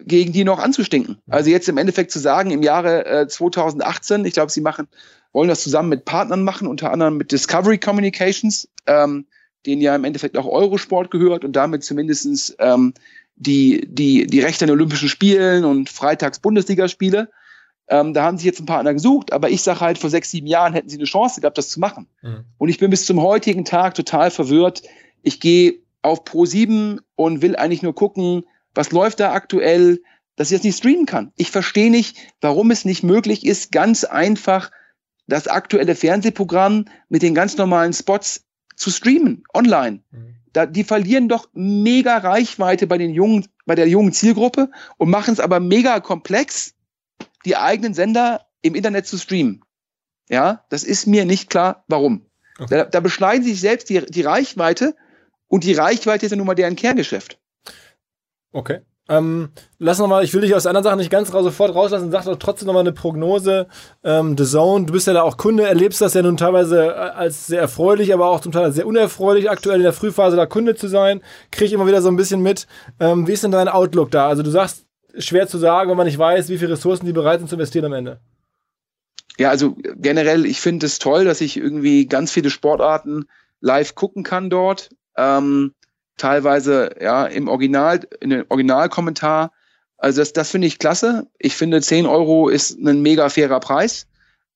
gegen 0.05 0.33
die 0.33 0.45
noch 0.45 0.59
anzustinken. 0.59 1.19
Also 1.29 1.51
jetzt 1.51 1.69
im 1.69 1.79
Endeffekt 1.79 2.11
zu 2.11 2.19
sagen, 2.19 2.51
im 2.51 2.63
Jahre 2.63 3.07
äh, 3.07 3.29
2018, 3.29 4.25
ich 4.25 4.35
glaube, 4.35 4.51
sie 4.51 4.61
machen, 4.61 4.89
wollen 5.33 5.49
das 5.49 5.63
zusammen 5.63 5.89
mit 5.89 6.05
Partnern 6.05 6.43
machen, 6.43 6.67
unter 6.67 6.93
anderem 6.93 7.17
mit 7.17 7.33
Discovery 7.33 7.79
Communications, 7.79 8.69
ähm, 8.87 9.27
denen 9.65 9.83
ja 9.83 9.95
im 9.95 10.05
Endeffekt 10.05 10.37
auch 10.37 10.47
Eurosport 10.47 11.11
gehört 11.11 11.45
und 11.45 11.55
damit 11.55 11.85
zumindestens 11.85 12.55
ähm, 12.59 12.95
die, 13.37 13.87
die, 13.87 14.27
die 14.27 14.41
Rechte 14.41 14.65
an 14.65 14.71
Olympischen 14.71 15.09
Spielen 15.09 15.65
und 15.65 15.89
Freitags-Bundesligaspiele. 15.91 17.29
Ähm, 17.89 18.15
da 18.15 18.25
haben 18.25 18.39
sie 18.39 18.47
jetzt 18.47 18.59
einen 18.59 18.67
Partner 18.67 18.95
gesucht, 18.95 19.33
aber 19.33 19.51
ich 19.51 19.63
sage 19.63 19.81
halt, 19.81 19.99
vor 19.99 20.11
sechs, 20.11 20.31
sieben 20.31 20.47
Jahren 20.47 20.73
hätten 20.73 20.89
sie 20.89 20.97
eine 20.97 21.05
Chance 21.05 21.41
gehabt, 21.41 21.59
das 21.59 21.69
zu 21.69 21.79
machen. 21.79 22.09
Mhm. 22.23 22.45
Und 22.59 22.69
ich 22.69 22.79
bin 22.79 22.91
bis 22.91 23.07
zum 23.07 23.21
heutigen 23.21 23.65
Tag 23.65 23.95
total 23.95 24.31
verwirrt. 24.31 24.83
Ich 25.23 25.39
gehe 25.39 25.75
auf 26.03 26.25
Pro 26.25 26.47
7 26.47 27.01
und 27.15 27.43
will 27.43 27.57
eigentlich 27.57 27.83
nur 27.83 27.95
gucken, 27.95 28.45
was 28.77 28.93
läuft 28.93 29.21
da 29.21 29.33
aktuell, 29.33 30.01
dass 30.37 30.51
ich 30.51 30.59
das 30.59 30.65
nicht 30.65 30.79
streamen 30.79 31.07
kann. 31.07 31.33
Ich 31.37 31.51
verstehe 31.51 31.91
nicht, 31.91 32.17
warum 32.41 32.71
es 32.71 32.85
nicht 32.85 33.03
möglich 33.03 33.47
ist, 33.47 33.73
ganz 33.73 34.05
einfach 34.05 34.71
das 35.27 35.49
aktuelle 35.49 35.95
Fernsehprogramm 35.95 36.85
mit 37.09 37.23
den 37.23 37.35
ganz 37.35 37.57
normalen 37.57 37.93
Spots 37.93 38.45
zu 38.77 38.91
streamen, 38.91 39.45
online. 39.55 40.03
Mhm. 40.11 40.37
Da, 40.53 40.67
die 40.67 40.85
verlieren 40.85 41.29
doch 41.29 41.49
mega 41.53 42.17
Reichweite 42.19 42.87
bei 42.87 42.99
den 42.99 43.13
jungen, 43.13 43.47
bei 43.65 43.75
der 43.75 43.89
jungen 43.89 44.13
Zielgruppe 44.13 44.71
und 44.97 45.11
machen 45.11 45.33
es 45.33 45.41
aber 45.41 45.61
mega 45.61 46.01
komplex, 46.01 46.75
die 47.45 47.57
eigenen 47.57 47.95
Sender 47.95 48.47
im 48.63 48.75
Internet 48.75 49.07
zu 49.07 49.19
streamen. 49.19 49.63
Ja, 50.29 50.65
das 50.71 50.83
ist 50.83 51.07
mir 51.07 51.25
nicht 51.25 51.51
klar, 51.51 51.85
warum. 51.89 52.27
Okay. 52.59 52.79
Da, 52.79 52.85
da 52.85 53.01
beschneiden 53.01 53.43
sie 53.43 53.51
sich 53.51 53.61
selbst 53.61 53.89
die, 53.91 54.05
die 54.07 54.23
Reichweite 54.23 54.97
und 55.47 55.65
die 55.65 55.75
Reichweite 55.75 56.27
ist 56.27 56.33
ja 56.33 56.37
nun 56.37 56.47
mal 56.47 56.55
deren 56.55 56.77
Kerngeschäft. 56.77 57.39
Okay. 58.57 58.81
Ähm, 59.09 59.51
lass 59.79 59.99
noch 59.99 60.09
mal, 60.09 60.25
ich 60.25 60.33
will 60.33 60.41
dich 60.41 60.55
aus 60.55 60.67
anderen 60.67 60.83
Sachen 60.83 60.99
nicht 60.99 61.11
ganz 61.11 61.31
sofort 61.31 61.75
rauslassen, 61.75 62.11
sag 62.11 62.25
doch 62.25 62.37
trotzdem 62.37 62.67
noch 62.67 62.73
mal 62.73 62.81
eine 62.81 62.93
Prognose. 62.93 63.67
Ähm, 64.03 64.35
The 64.37 64.47
Zone, 64.47 64.87
du 64.87 64.95
bist 64.95 65.07
ja 65.07 65.13
da 65.13 65.23
auch 65.23 65.37
Kunde, 65.37 65.65
erlebst 65.65 66.01
das 66.01 66.15
ja 66.15 66.23
nun 66.23 66.39
teilweise 66.39 66.87
äh, 66.87 66.91
als 66.91 67.47
sehr 67.47 67.61
erfreulich, 67.61 68.15
aber 68.15 68.31
auch 68.31 68.41
zum 68.41 68.53
Teil 68.53 68.73
sehr 68.73 68.87
unerfreulich, 68.87 69.51
aktuell 69.51 69.77
in 69.77 69.83
der 69.83 69.93
Frühphase 69.93 70.37
da 70.37 70.47
Kunde 70.47 70.75
zu 70.75 70.89
sein. 70.89 71.21
Krieg 71.51 71.67
ich 71.67 71.75
immer 71.75 71.87
wieder 71.87 72.01
so 72.01 72.09
ein 72.09 72.17
bisschen 72.17 72.41
mit. 72.41 72.67
Ähm, 72.99 73.27
wie 73.27 73.33
ist 73.33 73.45
denn 73.45 73.51
dein 73.51 73.69
Outlook 73.69 74.11
da? 74.11 74.27
Also 74.27 74.43
du 74.43 74.51
sagst, 74.51 74.87
schwer 75.19 75.47
zu 75.47 75.59
sagen, 75.59 75.91
wenn 75.91 75.99
man 75.99 76.07
nicht 76.07 76.19
weiß, 76.19 76.49
wie 76.49 76.57
viele 76.57 76.73
Ressourcen 76.73 77.05
die 77.05 77.13
bereit 77.13 77.41
sind 77.41 77.49
zu 77.49 77.57
investieren 77.57 77.85
am 77.85 77.93
Ende. 77.93 78.21
Ja, 79.37 79.51
also 79.51 79.77
generell, 79.97 80.47
ich 80.47 80.63
finde 80.63 80.87
es 80.87 80.99
toll, 80.99 81.27
dass 81.27 81.43
ich 81.43 81.59
irgendwie 81.59 82.07
ganz 82.07 82.33
viele 82.33 82.49
Sportarten 82.49 83.27
live 83.61 83.95
gucken 83.95 84.23
kann 84.23 84.49
dort. 84.49 84.89
Ähm, 85.15 85.75
teilweise 86.17 86.95
ja 87.01 87.27
im 87.27 87.49
Original, 87.49 88.01
in 88.21 88.31
den 88.31 88.45
Originalkommentar. 88.49 89.53
Also 89.99 90.21
das, 90.21 90.33
das 90.33 90.51
finde 90.51 90.67
ich 90.67 90.79
klasse. 90.79 91.27
Ich 91.39 91.57
finde 91.57 91.81
10 91.81 92.07
Euro 92.07 92.49
ist 92.49 92.79
ein 92.79 93.03
mega 93.03 93.29
fairer 93.29 93.61
Preis. 93.61 94.07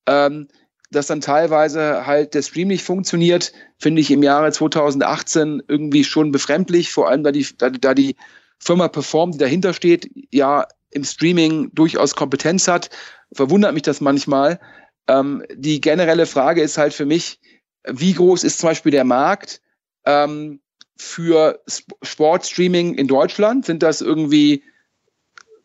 Ähm, 0.07 0.49
dass 0.91 1.07
dann 1.07 1.21
teilweise 1.21 2.05
halt 2.07 2.35
der 2.35 2.43
Stream 2.43 2.69
nicht 2.69 2.85
funktioniert, 2.85 3.53
finde 3.79 4.01
ich 4.01 4.11
im 4.11 4.23
Jahre 4.23 4.51
2018 4.51 5.63
irgendwie 5.69 6.03
schon 6.03 6.33
befremdlich, 6.33 6.91
vor 6.91 7.09
allem 7.09 7.23
da 7.23 7.31
die, 7.31 7.47
da, 7.57 7.71
da 7.71 7.95
die 7.95 8.17
Firma 8.59 8.89
Perform, 8.89 9.33
die 9.33 9.39
dahinter 9.39 9.73
steht, 9.73 10.11
ja 10.33 10.67
im 10.91 11.05
Streaming 11.05 11.71
durchaus 11.73 12.17
Kompetenz 12.17 12.67
hat. 12.67 12.91
Verwundert 13.33 13.73
mich 13.75 13.85
das 13.85 14.01
manchmal. 14.01 14.59
Ähm, 15.07 15.45
die 15.55 15.81
generelle 15.81 16.27
Frage 16.27 16.61
ist 16.61 16.77
halt 16.77 16.93
für 16.93 17.07
mich, 17.07 17.41
wie 17.87 18.13
groß 18.13 18.43
ist 18.43 18.59
zum 18.59 18.71
Beispiel 18.71 18.93
der 18.93 19.05
Markt? 19.05 19.61
Ähm, 20.05 20.61
für 21.01 21.63
Sportstreaming 22.03 22.95
in 22.95 23.09
Deutschland? 23.09 23.65
Sind 23.65 23.83
das 23.83 24.03
irgendwie 24.03 24.63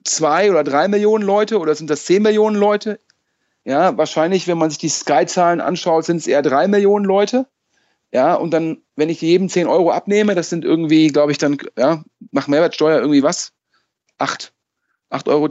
zwei 0.05 0.49
oder 0.49 0.63
drei 0.63 0.87
Millionen 0.87 1.25
Leute 1.25 1.59
oder 1.59 1.75
sind 1.75 1.89
das 1.89 2.05
zehn 2.05 2.23
Millionen 2.23 2.55
Leute? 2.55 2.99
Ja, 3.65 3.97
wahrscheinlich, 3.97 4.47
wenn 4.47 4.57
man 4.57 4.69
sich 4.69 4.79
die 4.79 4.89
Sky-Zahlen 4.89 5.59
anschaut, 5.59 6.05
sind 6.05 6.17
es 6.17 6.27
eher 6.27 6.41
drei 6.41 6.67
Millionen 6.67 7.03
Leute. 7.03 7.47
Ja, 8.13 8.35
und 8.35 8.51
dann, 8.51 8.81
wenn 8.95 9.09
ich 9.09 9.19
jedem 9.19 9.49
zehn 9.49 9.67
Euro 9.67 9.91
abnehme, 9.91 10.35
das 10.35 10.49
sind 10.49 10.63
irgendwie, 10.63 11.07
glaube 11.09 11.33
ich, 11.33 11.37
dann, 11.37 11.57
ja, 11.77 12.03
nach 12.31 12.47
Mehrwertsteuer 12.47 12.99
irgendwie 12.99 13.23
was? 13.23 13.51
Acht. 14.17 14.53
8,20 15.11 15.29
Euro, 15.31 15.47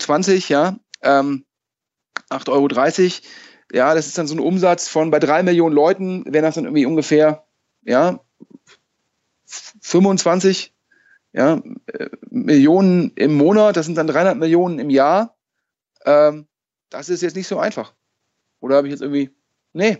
ja. 0.48 0.78
Ähm, 1.02 1.44
8,30 2.30 2.48
Euro. 2.48 2.68
Ja, 3.70 3.94
das 3.94 4.06
ist 4.06 4.16
dann 4.16 4.26
so 4.26 4.34
ein 4.34 4.40
Umsatz 4.40 4.88
von 4.88 5.10
bei 5.10 5.18
drei 5.18 5.42
Millionen 5.42 5.74
Leuten, 5.74 6.24
wären 6.26 6.44
das 6.44 6.54
dann 6.54 6.64
irgendwie 6.64 6.86
ungefähr, 6.86 7.44
ja, 7.82 8.20
25 9.84 10.74
ja, 11.34 11.60
äh, 11.86 12.08
Millionen 12.30 13.12
im 13.16 13.34
Monat, 13.34 13.76
das 13.76 13.84
sind 13.84 13.96
dann 13.98 14.06
300 14.06 14.38
Millionen 14.38 14.78
im 14.78 14.88
Jahr. 14.88 15.36
Ähm, 16.06 16.46
das 16.88 17.10
ist 17.10 17.22
jetzt 17.22 17.36
nicht 17.36 17.48
so 17.48 17.58
einfach. 17.58 17.92
Oder 18.60 18.76
habe 18.76 18.86
ich 18.86 18.92
jetzt 18.92 19.02
irgendwie, 19.02 19.30
nee. 19.74 19.98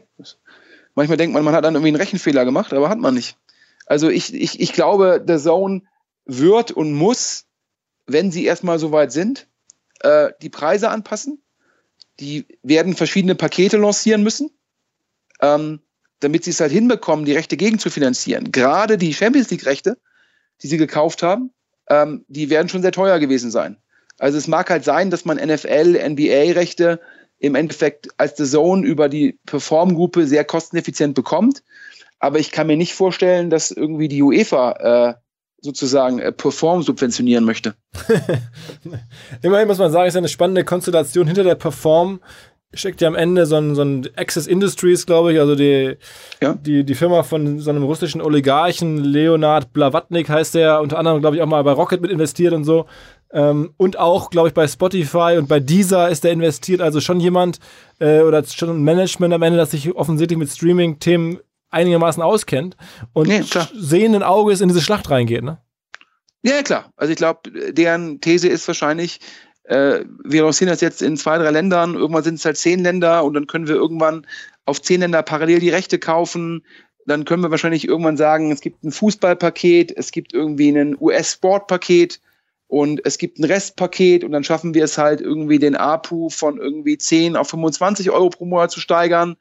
manchmal 0.95 1.18
denkt 1.18 1.35
man, 1.35 1.45
man 1.45 1.55
hat 1.55 1.64
dann 1.64 1.74
irgendwie 1.74 1.89
einen 1.89 2.01
Rechenfehler 2.01 2.47
gemacht, 2.47 2.72
aber 2.72 2.89
hat 2.89 2.99
man 2.99 3.14
nicht. 3.14 3.37
Also 3.85 4.09
ich, 4.09 4.32
ich, 4.32 4.59
ich 4.59 4.72
glaube, 4.72 5.22
der 5.22 5.39
Zone 5.39 5.82
wird 6.24 6.70
und 6.70 6.95
muss, 6.95 7.45
wenn 8.07 8.30
sie 8.30 8.47
erstmal 8.47 8.78
so 8.78 8.91
weit 8.91 9.12
sind, 9.12 9.49
äh, 10.01 10.32
die 10.41 10.51
Preise 10.51 10.89
anpassen. 10.89 11.43
Die 12.20 12.47
werden 12.62 12.95
verschiedene 12.95 13.35
Pakete 13.35 13.76
lancieren 13.76 14.22
müssen. 14.22 14.51
Ähm, 15.43 15.80
damit 16.25 16.45
sie 16.45 16.51
es 16.51 16.61
halt 16.61 16.72
hinbekommen, 16.72 17.25
die 17.25 17.35
Rechte 17.35 17.57
gegen 17.57 17.79
zu 17.79 17.91
finanzieren. 17.91 18.51
Gerade 18.51 18.99
die 18.99 19.14
Champions 19.14 19.51
League-Rechte, 19.51 19.99
die 20.62 20.66
sie 20.66 20.79
gekauft 20.79 21.22
haben, 21.22 21.51
ähm, 21.89 22.25
die 22.29 22.51
werden 22.51 22.68
schon 22.68 22.83
sehr 22.83 22.93
teuer 22.93 23.18
gewesen 23.18 23.51
sein. 23.51 23.77
Also 24.18 24.39
es 24.39 24.49
mag 24.49 24.70
halt 24.70 24.85
sein, 24.85 25.11
dass 25.11 25.25
man 25.25 25.37
NFL, 25.37 25.99
NBA-Rechte 26.09 27.01
im 27.39 27.55
Endeffekt 27.55 28.09
als 28.16 28.37
The 28.37 28.45
Zone 28.45 28.87
über 28.87 29.09
die 29.09 29.39
Perform-Gruppe 29.47 30.27
sehr 30.27 30.45
kosteneffizient 30.45 31.14
bekommt. 31.14 31.62
Aber 32.20 32.39
ich 32.39 32.53
kann 32.53 32.66
mir 32.66 32.77
nicht 32.77 32.95
vorstellen, 32.95 33.51
dass 33.51 33.70
irgendwie 33.70 34.09
die 34.09 34.22
UEFA 34.22 34.72
äh, 35.11 35.14
sozusagen 35.61 36.20
äh, 36.20 36.33
Perform 36.33 36.83
subventionieren 36.83 37.45
möchte. 37.45 37.75
Immerhin 39.43 39.66
muss 39.66 39.79
man 39.79 39.91
sagen, 39.91 40.09
ist 40.09 40.16
eine 40.16 40.29
spannende 40.29 40.64
Konstellation 40.64 41.27
hinter 41.27 41.43
der 41.43 41.55
Perform. 41.55 42.20
Steckt 42.75 43.01
ja 43.01 43.09
am 43.09 43.14
Ende 43.14 43.47
so 43.47 43.57
ein, 43.57 43.75
so 43.75 43.83
ein 43.83 44.09
Access 44.16 44.47
Industries, 44.47 45.07
glaube 45.07 45.33
ich, 45.33 45.41
also 45.41 45.55
die, 45.55 45.97
ja. 46.43 46.55
die, 46.55 46.85
die 46.85 46.95
Firma 46.95 47.22
von 47.22 47.61
so 47.61 47.70
einem 47.70 47.83
russischen 47.85 48.20
Oligarchen, 48.20 48.99
Leonard 48.99 49.72
Blavatnik 49.72 50.29
heißt 50.29 50.55
der, 50.55 50.81
unter 50.81 50.99
anderem, 50.99 51.20
glaube 51.20 51.37
ich, 51.37 51.43
auch 51.43 51.47
mal 51.47 51.62
bei 51.64 51.72
Rocket 51.72 52.01
mit 52.01 52.11
investiert 52.11 52.53
und 52.53 52.64
so. 52.64 52.87
Ähm, 53.33 53.75
und 53.77 53.99
auch, 53.99 54.31
glaube 54.31 54.49
ich, 54.49 54.55
bei 54.55 54.66
Spotify 54.68 55.37
und 55.39 55.49
bei 55.49 55.61
Deezer 55.61 56.09
ist 56.09 56.25
der 56.25 56.33
investiert. 56.33 56.81
Also 56.81 57.01
schon 57.01 57.20
jemand 57.20 57.59
äh, 57.99 58.20
oder 58.20 58.45
schon 58.45 58.70
ein 58.70 58.83
Management 58.83 59.35
am 59.35 59.43
Ende, 59.43 59.59
das 59.59 59.72
sich 59.72 59.95
offensichtlich 59.95 60.39
mit 60.39 60.51
Streaming-Themen 60.51 61.41
einigermaßen 61.70 62.22
auskennt 62.22 62.77
und 63.12 63.27
nee, 63.27 63.43
sehenden 63.75 64.22
Auges 64.22 64.61
in 64.61 64.68
diese 64.68 64.81
Schlacht 64.81 65.11
reingeht, 65.11 65.43
ne? 65.43 65.59
Ja, 66.47 66.62
klar. 66.62 66.93
Also 66.97 67.11
ich 67.11 67.16
glaube, 67.16 67.51
deren 67.72 68.20
These 68.20 68.49
ist 68.49 68.68
wahrscheinlich, 68.68 69.18
äh, 69.64 70.04
wir 70.24 70.42
lancieren 70.42 70.70
das 70.70 70.80
jetzt 70.80 71.02
in 71.02 71.16
zwei, 71.16 71.38
drei 71.38 71.50
Ländern, 71.50 71.94
irgendwann 71.94 72.24
sind 72.24 72.36
es 72.36 72.44
halt 72.44 72.56
zehn 72.56 72.82
Länder 72.82 73.24
und 73.24 73.34
dann 73.34 73.46
können 73.46 73.66
wir 73.66 73.74
irgendwann 73.74 74.26
auf 74.66 74.80
zehn 74.80 75.00
Länder 75.00 75.22
parallel 75.22 75.60
die 75.60 75.70
Rechte 75.70 75.98
kaufen. 75.98 76.64
Dann 77.06 77.24
können 77.24 77.42
wir 77.42 77.50
wahrscheinlich 77.50 77.86
irgendwann 77.86 78.16
sagen, 78.16 78.50
es 78.50 78.60
gibt 78.60 78.82
ein 78.82 78.92
Fußballpaket, 78.92 79.94
es 79.96 80.10
gibt 80.10 80.32
irgendwie 80.32 80.70
ein 80.70 80.96
US-Sportpaket 80.98 82.20
und 82.66 83.04
es 83.04 83.18
gibt 83.18 83.38
ein 83.38 83.44
Restpaket 83.44 84.24
und 84.24 84.32
dann 84.32 84.44
schaffen 84.44 84.74
wir 84.74 84.84
es 84.84 84.96
halt 84.96 85.20
irgendwie 85.20 85.58
den 85.58 85.76
APU 85.76 86.30
von 86.30 86.58
irgendwie 86.58 86.96
10 86.96 87.36
auf 87.36 87.48
25 87.50 88.10
Euro 88.10 88.30
pro 88.30 88.46
Monat 88.46 88.70
zu 88.70 88.80
steigern 88.80 89.36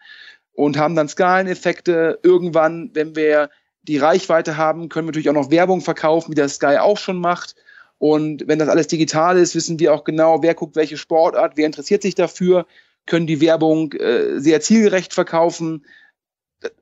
und 0.53 0.78
haben 0.78 0.95
dann 0.95 1.07
Skaleneffekte. 1.07 2.19
Irgendwann, 2.21 2.91
wenn 2.93 3.15
wir 3.15 3.49
die 3.84 3.97
Reichweite 3.97 4.57
haben, 4.57 4.89
können 4.89 5.07
wir 5.07 5.11
natürlich 5.11 5.30
auch 5.30 5.34
noch 5.34 5.51
Werbung 5.51 5.82
verkaufen, 5.82 6.32
wie 6.32 6.36
das 6.36 6.55
Sky 6.55 6.78
auch 6.80 6.97
schon 6.97 7.19
macht. 7.19 7.55
Und 7.98 8.48
wenn 8.48 8.60
das 8.60 8.70
alles 8.70 8.88
digital 8.88 9.38
ist, 9.38 9.56
wissen 9.56 9.80
wir 9.80 9.94
auch 9.94 10.04
genau, 10.04 10.41
wer 10.41 10.54
guckt 10.56 10.76
welche 10.76 10.98
Sportart, 10.98 11.54
wer 11.56 11.66
interessiert 11.66 12.02
sich 12.02 12.16
dafür, 12.16 12.66
können 13.06 13.28
die 13.28 13.41
Werbung 13.41 13.94
äh, 13.94 14.39
sehr 14.39 14.62
zielgerecht 14.62 15.14
verkaufen. 15.14 15.86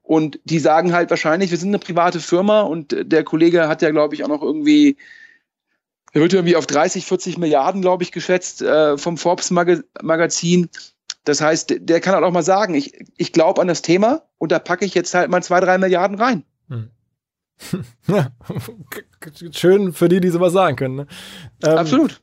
Und 0.03 0.39
die 0.43 0.59
sagen 0.59 0.93
halt 0.93 1.09
wahrscheinlich, 1.09 1.51
wir 1.51 1.57
sind 1.57 1.70
eine 1.70 1.80
private 1.80 2.20
Firma 2.20 2.62
und 2.62 2.95
der 2.99 3.24
Kollege 3.24 3.68
hat 3.68 3.82
ja, 3.82 3.89
glaube 3.91 4.14
ich, 4.14 4.24
auch 4.24 4.28
noch 4.28 4.41
irgendwie, 4.41 4.97
er 6.14 6.22
wird 6.22 6.34
irgendwie 6.34 6.55
auf 6.55 6.68
30, 6.68 7.05
40 7.05 7.38
Milliarden, 7.38 7.82
glaube 7.82 8.03
ich, 8.03 8.12
geschätzt 8.12 8.62
äh, 8.62 8.97
vom 8.97 9.18
Forbes 9.18 9.51
Magazin. 9.51 10.70
Das 11.24 11.41
heißt, 11.41 11.76
der 11.80 12.01
kann 12.01 12.16
halt 12.16 12.24
auch 12.24 12.32
mal 12.32 12.43
sagen, 12.43 12.74
ich, 12.74 12.93
ich 13.18 13.32
glaube 13.32 13.62
an 13.62 13.68
das 13.68 13.82
Thema 13.82 14.24
und 14.38 14.51
da 14.51 14.59
packe 14.59 14.86
ich 14.86 14.93
jetzt 14.93 15.14
halt 15.14 15.30
mal 15.30 15.43
zwei, 15.43 15.59
drei 15.59 15.78
Milliarden 15.78 16.18
rein. 16.18 16.43
Hm. 16.68 16.89
Schön 19.52 19.93
für 19.93 20.10
die, 20.10 20.20
die 20.20 20.30
sowas 20.30 20.54
sagen 20.54 20.76
können. 20.76 20.95
Ne? 20.95 21.08
Ähm, 21.64 21.78
Absolut. 21.78 22.22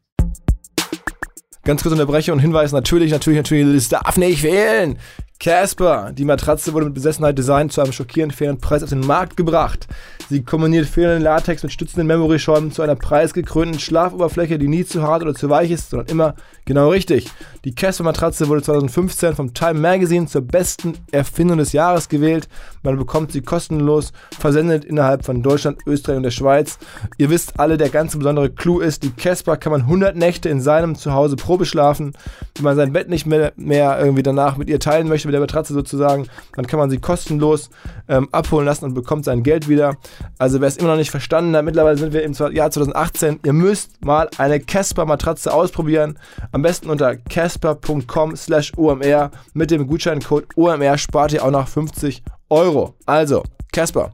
Ganz 1.64 1.82
kurz 1.82 1.92
unterbreche 1.92 2.32
und 2.32 2.38
Hinweis, 2.38 2.72
natürlich, 2.72 3.12
natürlich, 3.12 3.36
natürlich, 3.36 3.76
es 3.76 3.88
darf 3.90 4.16
nicht 4.16 4.40
fehlen. 4.40 4.98
Casper, 5.40 6.10
die 6.12 6.24
Matratze 6.24 6.72
wurde 6.72 6.86
mit 6.86 6.94
Besessenheit 6.94 7.38
designt 7.38 7.72
zu 7.72 7.80
einem 7.80 7.92
schockierend 7.92 8.34
fairen 8.34 8.58
Preis 8.58 8.82
auf 8.82 8.88
den 8.88 9.06
Markt 9.06 9.36
gebracht. 9.36 9.86
Sie 10.28 10.42
kombiniert 10.42 10.86
fehlenden 10.86 11.22
Latex 11.22 11.62
mit 11.62 11.72
stützenden 11.72 12.08
Memory-Schäumen 12.08 12.72
zu 12.72 12.82
einer 12.82 12.96
preisgekrönten 12.96 13.78
Schlafoberfläche, 13.78 14.58
die 14.58 14.66
nie 14.66 14.84
zu 14.84 15.02
hart 15.02 15.22
oder 15.22 15.34
zu 15.34 15.48
weich 15.48 15.70
ist, 15.70 15.90
sondern 15.90 16.08
immer 16.08 16.34
genau 16.64 16.90
richtig. 16.90 17.30
Die 17.64 17.74
Casper-Matratze 17.74 18.48
wurde 18.48 18.62
2015 18.62 19.36
vom 19.36 19.54
Time 19.54 19.78
Magazine 19.78 20.26
zur 20.26 20.42
besten 20.42 20.94
Erfindung 21.12 21.58
des 21.58 21.72
Jahres 21.72 22.08
gewählt. 22.08 22.48
Man 22.82 22.98
bekommt 22.98 23.30
sie 23.30 23.40
kostenlos 23.40 24.12
versendet 24.38 24.84
innerhalb 24.84 25.24
von 25.24 25.42
Deutschland, 25.42 25.78
Österreich 25.86 26.16
und 26.16 26.24
der 26.24 26.30
Schweiz. 26.32 26.78
Ihr 27.16 27.30
wisst 27.30 27.60
alle, 27.60 27.78
der 27.78 27.90
ganz 27.90 28.16
besondere 28.16 28.50
Clou 28.50 28.80
ist, 28.80 29.04
die 29.04 29.12
Casper 29.12 29.56
kann 29.56 29.72
man 29.72 29.82
100 29.82 30.16
Nächte 30.16 30.48
in 30.48 30.60
seinem 30.60 30.96
Zuhause 30.96 31.36
Probe 31.36 31.64
schlafen. 31.64 32.12
Wenn 32.56 32.64
man 32.64 32.76
sein 32.76 32.92
Bett 32.92 33.08
nicht 33.08 33.24
mehr, 33.24 33.52
mehr 33.56 33.98
irgendwie 34.00 34.24
danach 34.24 34.56
mit 34.56 34.68
ihr 34.68 34.80
teilen 34.80 35.08
möchte, 35.08 35.27
mit 35.28 35.34
der 35.34 35.40
Matratze 35.40 35.72
sozusagen, 35.72 36.26
dann 36.54 36.66
kann 36.66 36.78
man 36.78 36.90
sie 36.90 36.98
kostenlos 36.98 37.70
ähm, 38.08 38.28
abholen 38.32 38.66
lassen 38.66 38.84
und 38.84 38.94
bekommt 38.94 39.24
sein 39.24 39.42
Geld 39.42 39.68
wieder. 39.68 39.96
Also 40.38 40.60
wer 40.60 40.68
es 40.68 40.76
immer 40.76 40.88
noch 40.90 40.96
nicht 40.96 41.10
verstanden 41.10 41.54
hat, 41.56 41.64
mittlerweile 41.64 41.98
sind 41.98 42.12
wir 42.12 42.22
im 42.22 42.32
Jahr 42.32 42.70
2018. 42.70 43.40
Ihr 43.44 43.52
müsst 43.52 44.04
mal 44.04 44.28
eine 44.38 44.60
Casper-Matratze 44.60 45.52
ausprobieren. 45.52 46.18
Am 46.52 46.62
besten 46.62 46.90
unter 46.90 47.16
casper.com 47.16 48.36
slash 48.36 48.72
OMR. 48.76 49.30
Mit 49.54 49.70
dem 49.70 49.86
Gutscheincode 49.86 50.46
OMR 50.56 50.98
spart 50.98 51.32
ihr 51.32 51.44
auch 51.44 51.50
noch 51.50 51.68
50 51.68 52.22
Euro. 52.48 52.94
Also, 53.06 53.42
Casper. 53.72 54.12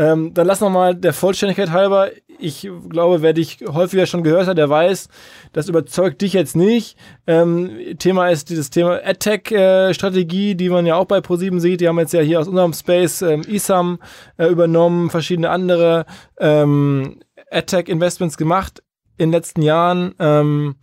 Ähm, 0.00 0.32
dann 0.32 0.46
lass 0.46 0.60
nochmal 0.60 0.94
der 0.94 1.12
Vollständigkeit 1.12 1.70
halber 1.70 2.10
ich 2.40 2.68
glaube, 2.88 3.22
wer 3.22 3.32
dich 3.32 3.58
häufiger 3.66 4.06
schon 4.06 4.22
gehört 4.22 4.46
hat, 4.46 4.58
der 4.58 4.68
weiß, 4.68 5.08
das 5.52 5.68
überzeugt 5.68 6.22
dich 6.22 6.32
jetzt 6.32 6.56
nicht. 6.56 6.96
Ähm, 7.26 7.96
Thema 7.98 8.28
ist 8.28 8.50
dieses 8.50 8.70
Thema 8.70 9.00
Attack-Strategie, 9.04 10.54
die 10.54 10.68
man 10.68 10.86
ja 10.86 10.96
auch 10.96 11.04
bei 11.04 11.20
ProSieben 11.20 11.60
sieht. 11.60 11.80
Die 11.80 11.88
haben 11.88 11.98
jetzt 11.98 12.12
ja 12.12 12.20
hier 12.20 12.40
aus 12.40 12.48
unserem 12.48 12.72
Space 12.72 13.22
ähm, 13.22 13.42
ISAM 13.42 13.98
äh, 14.36 14.46
übernommen, 14.46 15.10
verschiedene 15.10 15.50
andere 15.50 16.06
ähm, 16.38 17.20
Attack-Investments 17.50 18.36
gemacht 18.36 18.82
in 19.18 19.28
den 19.28 19.32
letzten 19.32 19.62
Jahren. 19.62 20.14
Ähm, 20.18 20.76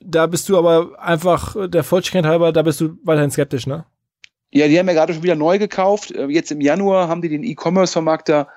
da 0.00 0.26
bist 0.26 0.48
du 0.48 0.58
aber 0.58 0.98
einfach 0.98 1.56
der 1.68 1.84
Vollständigkeit 1.84 2.30
halber, 2.30 2.52
da 2.52 2.62
bist 2.62 2.80
du 2.80 2.96
weiterhin 3.04 3.30
skeptisch, 3.30 3.66
ne? 3.66 3.84
Ja, 4.52 4.66
die 4.66 4.78
haben 4.78 4.88
ja 4.88 4.94
gerade 4.94 5.14
schon 5.14 5.22
wieder 5.22 5.36
neu 5.36 5.58
gekauft. 5.58 6.10
Äh, 6.10 6.26
jetzt 6.26 6.50
im 6.50 6.60
Januar 6.60 7.08
haben 7.08 7.22
die 7.22 7.28
den 7.28 7.44
E-Commerce-Vermarkter 7.44 8.48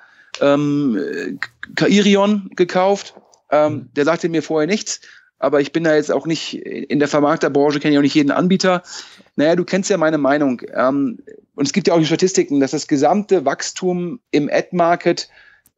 ähm, 0.41 1.39
Kairion 1.75 2.49
gekauft. 2.55 3.15
Ähm, 3.51 3.73
mhm. 3.73 3.89
der 3.95 4.05
sagte 4.05 4.29
mir 4.29 4.41
vorher 4.41 4.67
nichts, 4.67 5.01
aber 5.37 5.61
ich 5.61 5.71
bin 5.71 5.83
da 5.83 5.95
jetzt 5.95 6.11
auch 6.11 6.25
nicht 6.25 6.55
in 6.55 6.99
der 6.99 7.07
Vermarkterbranche, 7.07 7.79
kenne 7.79 7.93
ich 7.93 7.97
auch 7.99 8.03
nicht 8.03 8.15
jeden 8.15 8.31
Anbieter. 8.31 8.81
Naja, 9.35 9.55
du 9.55 9.65
kennst 9.65 9.89
ja 9.89 9.97
meine 9.97 10.17
Meinung. 10.17 10.61
Ähm, 10.73 11.19
und 11.55 11.65
es 11.65 11.73
gibt 11.73 11.87
ja 11.87 11.93
auch 11.93 11.99
die 11.99 12.05
Statistiken, 12.05 12.59
dass 12.59 12.71
das 12.71 12.87
gesamte 12.87 13.45
Wachstum 13.45 14.21
im 14.31 14.49
Ad-Market 14.51 15.29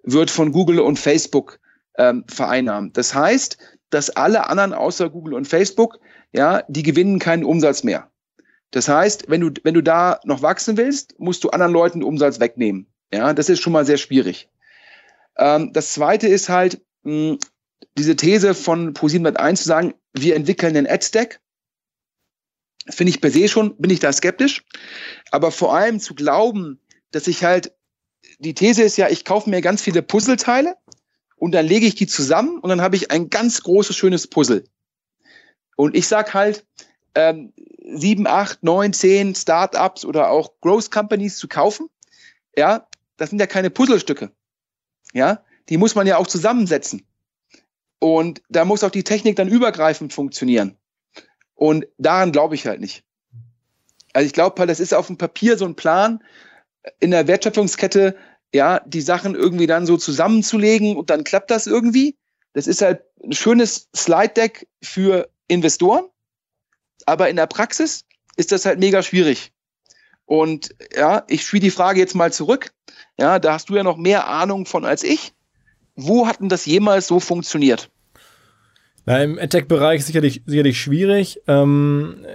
wird 0.03 0.29
von 0.29 0.51
Google 0.51 0.79
und 0.79 0.99
Facebook 0.99 1.59
ähm, 1.97 2.23
vereinnahmt. 2.27 2.95
Das 2.95 3.13
heißt, 3.13 3.57
dass 3.89 4.09
alle 4.09 4.47
anderen 4.49 4.73
außer 4.73 5.09
Google 5.09 5.33
und 5.33 5.47
Facebook, 5.47 5.99
ja, 6.31 6.63
die 6.67 6.83
gewinnen 6.83 7.19
keinen 7.19 7.43
Umsatz 7.43 7.83
mehr. 7.83 8.09
Das 8.75 8.89
heißt, 8.89 9.29
wenn 9.29 9.39
du, 9.39 9.51
wenn 9.63 9.73
du 9.73 9.81
da 9.81 10.19
noch 10.25 10.41
wachsen 10.41 10.75
willst, 10.75 11.17
musst 11.17 11.45
du 11.45 11.49
anderen 11.49 11.71
Leuten 11.71 12.03
Umsatz 12.03 12.41
wegnehmen. 12.41 12.87
Ja, 13.09 13.31
das 13.31 13.47
ist 13.47 13.61
schon 13.61 13.71
mal 13.71 13.85
sehr 13.85 13.95
schwierig. 13.95 14.49
Ähm, 15.37 15.71
das 15.71 15.93
zweite 15.93 16.27
ist 16.27 16.49
halt, 16.49 16.81
mh, 17.03 17.37
diese 17.97 18.17
These 18.17 18.53
von 18.53 18.93
Pro701 18.93 19.55
zu 19.55 19.63
sagen, 19.63 19.93
wir 20.11 20.35
entwickeln 20.35 20.75
einen 20.75 20.87
Ad-Stack. 20.87 21.39
Finde 22.89 23.11
ich 23.11 23.21
per 23.21 23.31
se 23.31 23.47
schon, 23.47 23.77
bin 23.77 23.91
ich 23.91 24.01
da 24.01 24.11
skeptisch. 24.11 24.65
Aber 25.31 25.51
vor 25.51 25.73
allem 25.73 26.01
zu 26.01 26.13
glauben, 26.13 26.81
dass 27.11 27.27
ich 27.27 27.45
halt, 27.45 27.73
die 28.39 28.55
These 28.55 28.83
ist 28.83 28.97
ja, 28.97 29.07
ich 29.07 29.23
kaufe 29.23 29.49
mir 29.49 29.61
ganz 29.61 29.83
viele 29.83 30.01
Puzzleteile 30.01 30.75
und 31.37 31.53
dann 31.53 31.65
lege 31.65 31.85
ich 31.85 31.95
die 31.95 32.07
zusammen 32.07 32.59
und 32.59 32.67
dann 32.67 32.81
habe 32.81 32.97
ich 32.97 33.09
ein 33.09 33.29
ganz 33.29 33.63
großes, 33.63 33.95
schönes 33.95 34.27
Puzzle. 34.27 34.65
Und 35.77 35.95
ich 35.95 36.09
sag 36.09 36.33
halt, 36.33 36.65
ähm, 37.15 37.53
sieben, 37.93 38.27
acht, 38.27 38.63
neun, 38.63 38.93
zehn 38.93 39.35
Startups 39.35 40.05
oder 40.05 40.29
auch 40.29 40.51
Growth 40.61 40.91
Companies 40.91 41.37
zu 41.37 41.47
kaufen, 41.47 41.89
ja, 42.55 42.87
das 43.17 43.29
sind 43.29 43.39
ja 43.39 43.47
keine 43.47 43.69
Puzzlestücke. 43.69 44.31
Ja, 45.13 45.43
die 45.69 45.77
muss 45.77 45.95
man 45.95 46.07
ja 46.07 46.17
auch 46.17 46.27
zusammensetzen. 46.27 47.05
Und 47.99 48.41
da 48.49 48.65
muss 48.65 48.83
auch 48.83 48.91
die 48.91 49.03
Technik 49.03 49.35
dann 49.35 49.47
übergreifend 49.47 50.13
funktionieren. 50.13 50.77
Und 51.55 51.87
daran 51.97 52.31
glaube 52.31 52.55
ich 52.55 52.67
halt 52.67 52.81
nicht. 52.81 53.03
Also 54.13 54.27
ich 54.27 54.33
glaube 54.33 54.59
halt, 54.59 54.69
das 54.69 54.79
ist 54.79 54.93
auf 54.93 55.07
dem 55.07 55.17
Papier 55.17 55.57
so 55.57 55.65
ein 55.65 55.75
Plan 55.75 56.23
in 56.99 57.11
der 57.11 57.27
Wertschöpfungskette, 57.27 58.15
ja, 58.53 58.79
die 58.85 59.01
Sachen 59.01 59.35
irgendwie 59.35 59.67
dann 59.67 59.85
so 59.85 59.97
zusammenzulegen 59.97 60.95
und 60.95 61.09
dann 61.09 61.23
klappt 61.23 61.51
das 61.51 61.67
irgendwie. 61.67 62.15
Das 62.53 62.67
ist 62.67 62.81
halt 62.81 63.01
ein 63.23 63.33
schönes 63.33 63.89
Slide-Deck 63.95 64.67
für 64.81 65.29
Investoren. 65.47 66.05
Aber 67.05 67.29
in 67.29 67.35
der 67.35 67.47
Praxis 67.47 68.05
ist 68.35 68.51
das 68.51 68.65
halt 68.65 68.79
mega 68.79 69.01
schwierig. 69.01 69.51
Und 70.25 70.75
ja, 70.95 71.23
ich 71.27 71.45
spiele 71.45 71.61
die 71.61 71.71
Frage 71.71 71.99
jetzt 71.99 72.15
mal 72.15 72.33
zurück. 72.33 72.71
Ja, 73.17 73.39
da 73.39 73.53
hast 73.53 73.69
du 73.69 73.75
ja 73.75 73.83
noch 73.83 73.97
mehr 73.97 74.27
Ahnung 74.27 74.65
von 74.65 74.85
als 74.85 75.03
ich. 75.03 75.33
Wo 75.95 76.27
hat 76.27 76.41
denn 76.41 76.49
das 76.49 76.65
jemals 76.65 77.07
so 77.07 77.19
funktioniert? 77.19 77.89
Na, 79.05 79.23
im 79.23 79.37
Attack-Bereich 79.37 80.03
sicherlich, 80.03 80.41
sicherlich 80.45 80.81
schwierig. 80.81 81.41
Ähm, 81.47 82.25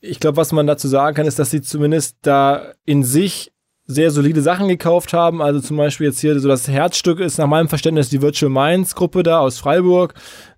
ich 0.00 0.20
glaube, 0.20 0.36
was 0.36 0.52
man 0.52 0.66
dazu 0.66 0.86
sagen 0.86 1.16
kann, 1.16 1.26
ist, 1.26 1.38
dass 1.38 1.50
sie 1.50 1.62
zumindest 1.62 2.18
da 2.22 2.74
in 2.84 3.02
sich 3.02 3.52
sehr 3.90 4.10
solide 4.10 4.42
Sachen 4.42 4.68
gekauft 4.68 5.14
haben. 5.14 5.40
Also 5.40 5.60
zum 5.60 5.78
Beispiel 5.78 6.08
jetzt 6.08 6.20
hier 6.20 6.38
so 6.38 6.46
das 6.46 6.68
Herzstück 6.68 7.20
ist 7.20 7.38
nach 7.38 7.46
meinem 7.46 7.68
Verständnis 7.68 8.10
die 8.10 8.20
Virtual 8.20 8.50
Minds 8.50 8.94
Gruppe 8.94 9.22
da 9.22 9.40
aus 9.40 9.58
Freiburg, 9.58 10.12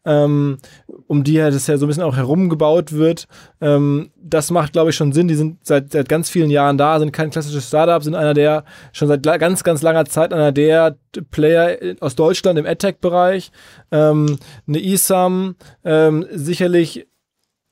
ähm, 0.04 0.58
um 1.06 1.22
die 1.22 1.34
ja 1.34 1.48
das 1.48 1.68
ja 1.68 1.78
so 1.78 1.86
ein 1.86 1.88
bisschen 1.88 2.02
auch 2.02 2.16
herumgebaut 2.16 2.92
wird. 2.92 3.28
Ähm, 3.60 4.10
das 4.20 4.50
macht, 4.50 4.72
glaube 4.72 4.90
ich, 4.90 4.96
schon 4.96 5.12
Sinn. 5.12 5.28
Die 5.28 5.36
sind 5.36 5.58
seit, 5.62 5.92
seit 5.92 6.08
ganz 6.08 6.28
vielen 6.28 6.50
Jahren 6.50 6.76
da, 6.76 6.98
sind 6.98 7.12
kein 7.12 7.30
klassisches 7.30 7.68
Startup, 7.68 8.02
sind 8.02 8.16
einer 8.16 8.34
der, 8.34 8.64
schon 8.92 9.06
seit 9.06 9.22
ganz, 9.22 9.62
ganz 9.62 9.80
langer 9.80 10.06
Zeit 10.06 10.32
einer 10.32 10.50
der 10.50 10.96
Player 11.30 11.78
aus 12.00 12.16
Deutschland 12.16 12.58
im 12.58 12.66
AdTech-Bereich. 12.66 13.52
Ähm, 13.92 14.38
eine 14.66 14.80
ähm, 15.84 16.26
sicherlich 16.32 17.06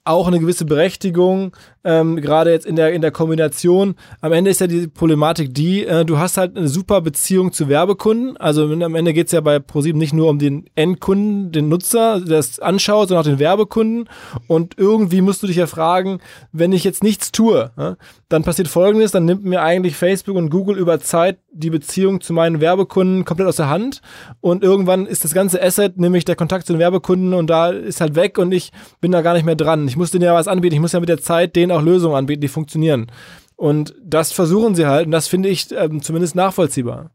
auch 0.09 0.27
eine 0.27 0.41
gewisse 0.41 0.65
Berechtigung, 0.65 1.57
ähm, 1.85 2.17
gerade 2.17 2.51
jetzt 2.51 2.67
in 2.67 2.77
der, 2.77 2.93
in 2.93 3.03
der 3.03 3.11
Kombination. 3.11 3.95
Am 4.21 4.33
Ende 4.33 4.51
ist 4.51 4.61
ja 4.61 4.67
die 4.67 4.89
Problematik 4.89 5.55
die, 5.55 5.87
äh, 5.87 6.05
du 6.05 6.19
hast 6.19 6.37
halt 6.37 6.57
eine 6.57 6.69
super 6.69 7.01
Beziehung 7.01 7.53
zu 7.53 7.69
Werbekunden. 7.69 8.37
Also 8.37 8.65
am 8.65 8.95
Ende 8.95 9.13
geht 9.13 9.27
es 9.27 9.33
ja 9.33 9.41
bei 9.41 9.59
ProSieben 9.59 9.99
nicht 9.99 10.13
nur 10.13 10.29
um 10.29 10.39
den 10.39 10.69
Endkunden, 10.75 11.53
den 11.53 11.69
Nutzer, 11.69 12.21
der 12.21 12.39
es 12.39 12.59
anschaut, 12.59 13.09
sondern 13.09 13.25
auch 13.25 13.31
den 13.31 13.39
Werbekunden. 13.39 14.09
Und 14.47 14.75
irgendwie 14.77 15.21
musst 15.21 15.43
du 15.43 15.47
dich 15.47 15.57
ja 15.57 15.67
fragen, 15.67 16.21
wenn 16.53 16.73
ich 16.73 16.85
jetzt 16.85 17.03
nichts 17.03 17.31
tue, 17.31 17.71
ja, 17.77 17.97
dann 18.29 18.43
passiert 18.43 18.69
folgendes, 18.69 19.13
dann 19.13 19.25
nimmt 19.25 19.45
mir 19.45 19.63
eigentlich 19.63 19.97
Facebook 19.97 20.37
und 20.37 20.51
Google 20.51 20.77
über 20.77 21.01
Zeit 21.01 21.39
die 21.53 21.71
Beziehung 21.71 22.21
zu 22.21 22.33
meinen 22.33 22.61
Werbekunden 22.61 23.25
komplett 23.25 23.49
aus 23.49 23.57
der 23.57 23.69
Hand. 23.69 24.01
Und 24.41 24.63
irgendwann 24.63 25.07
ist 25.07 25.25
das 25.25 25.35
ganze 25.35 25.63
Asset, 25.63 25.99
nämlich 25.99 26.25
der 26.25 26.37
Kontakt 26.37 26.67
zu 26.67 26.73
den 26.73 26.81
Werbekunden 26.81 27.35
und 27.35 27.49
da 27.49 27.71
ist 27.71 28.01
halt 28.01 28.15
weg 28.15 28.39
und 28.39 28.53
ich 28.53 28.71
bin 29.01 29.13
da 29.13 29.23
gar 29.23 29.35
nicht 29.35 29.45
mehr 29.45 29.57
dran. 29.57 29.87
Ich 29.89 29.97
muss 29.99 30.11
denen 30.11 30.25
ja 30.25 30.35
was 30.35 30.49
anbieten, 30.49 30.75
ich 30.75 30.81
muss 30.81 30.93
ja 30.93 31.01
mit 31.01 31.09
der 31.09 31.21
Zeit 31.21 31.57
denen 31.57 31.73
auch 31.73 31.83
Lösungen 31.83 32.17
anbieten, 32.17 32.41
die 32.41 32.49
funktionieren. 32.49 33.11
Und 33.57 33.95
das 34.03 34.33
versuchen 34.33 34.75
sie 34.75 34.87
halt 34.87 35.07
und 35.07 35.13
das 35.13 35.29
finde 35.29 35.49
ich 35.49 35.71
ähm, 35.73 36.03
zumindest 36.03 36.35
nachvollziehbar. 36.35 37.11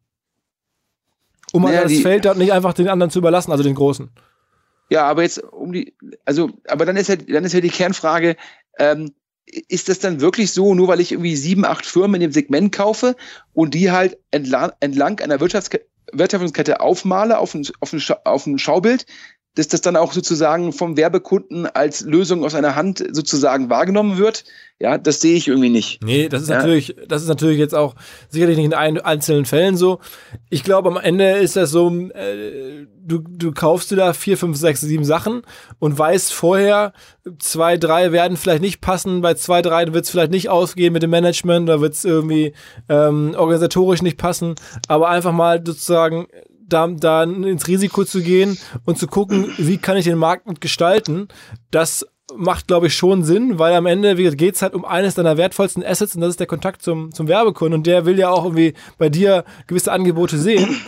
Um 1.54 1.64
naja, 1.64 1.84
das 1.84 2.00
Feld 2.00 2.26
dort 2.26 2.38
nicht 2.38 2.52
einfach 2.52 2.74
den 2.74 2.90
anderen 2.90 3.12
zu 3.12 3.20
überlassen, 3.20 3.52
also 3.52 3.64
den 3.64 3.76
Großen. 3.76 4.10
Ja, 4.90 5.06
aber 5.06 5.24
jetzt 5.24 5.42
um 5.42 5.72
die, 5.72 5.96
also, 6.26 6.52
aber 6.68 6.86
dann 6.86 6.98
ist 6.98 7.10
ja, 7.10 7.16
dann 7.16 7.46
ist 7.46 7.54
ja 7.54 7.62
die 7.62 7.70
Kernfrage, 7.70 8.36
ähm, 8.78 9.14
ist 9.46 9.90
das 9.90 10.00
dann 10.00 10.22
wirklich 10.22 10.52
so, 10.52 10.74
nur 10.74 10.88
weil 10.88 11.00
ich 11.00 11.12
irgendwie 11.12 11.36
sieben, 11.36 11.66
acht 11.66 11.86
Firmen 11.86 12.16
in 12.16 12.22
dem 12.22 12.32
Segment 12.32 12.72
kaufe 12.74 13.16
und 13.54 13.74
die 13.74 13.92
halt 13.92 14.18
entlang, 14.32 14.72
entlang 14.80 15.20
einer 15.20 15.40
Wirtschaftskette, 15.40 15.86
Wirtschaftskette 16.12 16.80
aufmale 16.80 17.38
auf 17.38 17.54
ein, 17.54 17.66
auf, 17.80 17.94
ein, 17.94 18.02
auf 18.24 18.46
ein 18.46 18.60
Schaubild, 18.60 19.06
dass 19.56 19.68
das 19.68 19.82
dann 19.82 19.96
auch 19.96 20.14
sozusagen 20.14 20.74
vom 20.74 20.98
Werbekunden 20.98 21.68
als 21.68 22.02
Lösung 22.02 22.44
aus 22.44 22.56
einer 22.56 22.76
Hand 22.76 23.04
sozusagen 23.12 23.70
wahrgenommen 23.70 24.18
wird. 24.18 24.46
Ja, 24.80 24.98
das 24.98 25.22
sehe 25.22 25.36
ich 25.36 25.48
irgendwie 25.48 25.70
nicht. 25.70 26.04
Nee, 26.04 26.28
das 26.28 26.42
ist 26.42 26.50
ja. 26.50 26.58
natürlich, 26.58 26.96
das 27.08 27.22
ist 27.22 27.28
natürlich 27.28 27.60
jetzt 27.60 27.76
auch 27.76 27.96
sicherlich 28.30 28.58
nicht 28.58 28.66
in 28.66 28.74
ein, 28.74 29.00
einzelnen 29.00 29.46
Fällen 29.46 29.78
so. 29.78 30.00
Ich 30.50 30.64
glaube, 30.64 30.90
am 30.90 30.98
Ende 30.98 31.38
ist 31.38 31.56
das 31.56 31.70
so, 31.70 31.90
äh, 31.90 32.88
du, 33.00 33.20
du 33.20 33.52
kaufst 33.52 33.92
dir 33.92 33.96
da 33.96 34.14
vier, 34.14 34.38
fünf, 34.38 34.58
sechs, 34.58 34.82
sieben 34.82 35.06
Sachen 35.06 35.44
und 35.78 35.98
weißt 35.98 36.34
vorher, 36.34 36.92
zwei, 37.40 37.78
drei 37.78 38.12
werden 38.12 38.36
vielleicht 38.36 38.62
nicht 38.62 38.82
passen, 38.82 39.22
bei 39.22 39.36
zwei, 39.36 39.62
drei 39.62 39.94
wird 39.94 40.06
es 40.06 40.10
vielleicht 40.12 40.32
nicht 40.32 40.50
ausgehen 40.50 40.94
mit 40.94 41.04
dem 41.04 41.12
Management, 41.12 41.70
da 41.70 41.80
wird 41.80 41.94
es 41.94 42.04
irgendwie 42.04 42.54
ähm, 42.90 43.36
organisatorisch 43.38 44.02
nicht 44.02 44.18
passen, 44.18 44.56
aber 44.88 45.10
einfach 45.10 45.32
mal 45.32 45.62
sozusagen 45.64 46.28
da, 46.68 46.88
da 46.88 47.24
ins 47.24 47.68
Risiko 47.68 48.04
zu 48.04 48.22
gehen 48.22 48.58
und 48.86 48.98
zu 48.98 49.08
gucken, 49.08 49.54
wie 49.58 49.78
kann 49.78 49.98
ich 49.98 50.06
den 50.06 50.18
Markt 50.18 50.62
gestalten, 50.62 51.28
das 51.72 52.06
macht, 52.36 52.68
glaube 52.68 52.88
ich, 52.88 52.96
schon 52.96 53.24
Sinn, 53.24 53.60
weil 53.60 53.74
am 53.76 53.86
Ende 53.86 54.16
geht 54.16 54.56
es 54.56 54.62
halt 54.62 54.74
um 54.74 54.86
eines 54.86 55.16
deiner 55.16 55.38
wertvollsten 55.38 55.84
Assets 55.84 56.16
und 56.16 56.22
das 56.22 56.32
ist 56.32 56.40
der 56.40 56.48
Kontakt 56.48 56.82
zum, 56.82 57.14
zum 57.14 57.28
Werbekunden 57.28 57.80
und 57.80 57.88
der 57.88 58.06
will 58.06 58.18
ja 58.18 58.30
auch 58.30 58.46
irgendwie 58.46 58.74
bei 58.98 59.10
dir 59.10 59.44
gewisse 59.68 59.92
Angebote 59.92 60.38
sehen 60.38 60.80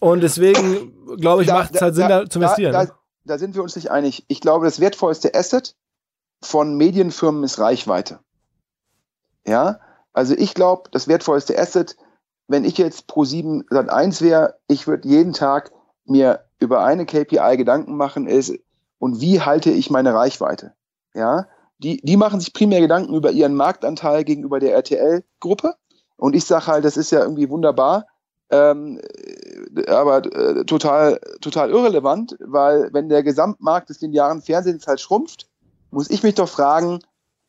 und 0.00 0.22
deswegen, 0.22 1.16
glaube 1.18 1.42
ich, 1.42 1.48
macht 1.48 1.74
es 1.74 1.80
halt 1.80 1.94
Sinn, 1.94 2.08
da, 2.08 2.20
da 2.20 2.30
zu 2.30 2.38
investieren. 2.38 2.72
Da, 2.72 2.86
da, 2.86 2.98
da 3.24 3.38
sind 3.38 3.54
wir 3.54 3.62
uns 3.62 3.76
nicht 3.76 3.90
einig. 3.90 4.24
Ich 4.28 4.40
glaube, 4.40 4.66
das 4.66 4.80
wertvollste 4.80 5.34
Asset 5.34 5.74
von 6.42 6.76
Medienfirmen 6.76 7.42
ist 7.44 7.58
Reichweite. 7.58 8.20
Ja, 9.46 9.80
also 10.12 10.34
ich 10.36 10.54
glaube, 10.54 10.90
das 10.90 11.08
wertvollste 11.08 11.58
Asset 11.58 11.96
wenn 12.48 12.64
ich 12.64 12.78
jetzt 12.78 13.06
pro 13.06 13.24
7 13.24 13.64
Sat 13.70 13.88
1 13.88 14.22
wäre, 14.22 14.56
ich 14.68 14.86
würde 14.86 15.08
jeden 15.08 15.32
Tag 15.32 15.72
mir 16.04 16.44
über 16.58 16.84
eine 16.84 17.06
KPI 17.06 17.56
Gedanken 17.56 17.96
machen, 17.96 18.26
ist, 18.26 18.54
und 18.98 19.20
wie 19.20 19.40
halte 19.40 19.70
ich 19.70 19.90
meine 19.90 20.14
Reichweite? 20.14 20.72
Ja, 21.14 21.46
die, 21.78 22.00
die 22.02 22.16
machen 22.16 22.40
sich 22.40 22.52
primär 22.52 22.80
Gedanken 22.80 23.14
über 23.14 23.30
ihren 23.30 23.54
Marktanteil 23.54 24.24
gegenüber 24.24 24.60
der 24.60 24.74
RTL-Gruppe. 24.74 25.74
Und 26.16 26.34
ich 26.34 26.44
sage 26.44 26.66
halt, 26.66 26.84
das 26.84 26.96
ist 26.96 27.10
ja 27.10 27.20
irgendwie 27.20 27.50
wunderbar, 27.50 28.06
ähm, 28.50 29.00
aber 29.88 30.24
äh, 30.32 30.64
total, 30.64 31.20
total 31.40 31.70
irrelevant, 31.70 32.36
weil 32.40 32.88
wenn 32.92 33.08
der 33.08 33.22
Gesamtmarkt 33.22 33.88
des 33.88 34.00
linearen 34.00 34.42
Fernsehens 34.42 34.86
halt 34.86 35.00
schrumpft, 35.00 35.48
muss 35.90 36.10
ich 36.10 36.22
mich 36.22 36.34
doch 36.34 36.48
fragen, 36.48 37.00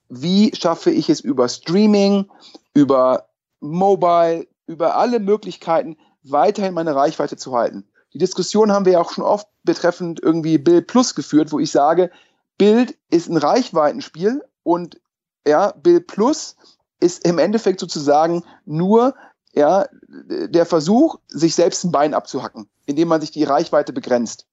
wie 0.09 0.51
schaffe 0.55 0.91
ich 0.91 1.09
es 1.09 1.19
über 1.19 1.47
Streaming, 1.47 2.29
über 2.73 3.27
Mobile, 3.59 4.47
über 4.68 4.95
alle 4.95 5.20
Möglichkeiten 5.20 5.97
weiterhin 6.24 6.74
meine 6.74 6.95
Reichweite 6.95 7.38
zu 7.38 7.55
halten. 7.55 7.86
Die 8.13 8.18
Diskussion 8.18 8.72
haben 8.72 8.86
wir 8.86 8.93
ja 8.93 9.01
auch 9.01 9.11
schon 9.11 9.24
oft 9.24 9.47
betreffend 9.63 10.22
irgendwie 10.24 10.57
Bild 10.57 10.88
Plus 10.88 11.16
geführt, 11.16 11.51
wo 11.51 11.59
ich 11.59 11.72
sage, 11.72 12.11
Bild 12.57 12.97
ist 13.09 13.30
ein 13.30 13.38
Reichweitenspiel 13.38 14.43
und 14.63 14.99
ja, 15.45 15.72
Bild 15.72 16.07
Plus 16.07 16.55
ist 16.99 17.26
im 17.26 17.38
Endeffekt 17.38 17.80
sozusagen 17.80 18.43
nur 18.66 19.16
ja, 19.53 19.86
der 20.01 20.66
Versuch, 20.66 21.18
sich 21.28 21.55
selbst 21.55 21.84
ein 21.84 21.91
Bein 21.91 22.13
abzuhacken, 22.13 22.68
indem 22.86 23.07
man 23.07 23.22
sich 23.22 23.32
die 23.32 23.43
Reichweite 23.43 23.93
begrenzt. 23.93 24.47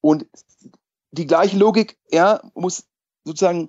Und 0.00 0.26
die 1.12 1.26
gleiche 1.26 1.56
Logik, 1.56 1.98
ja, 2.10 2.40
muss 2.54 2.84
sozusagen, 3.24 3.68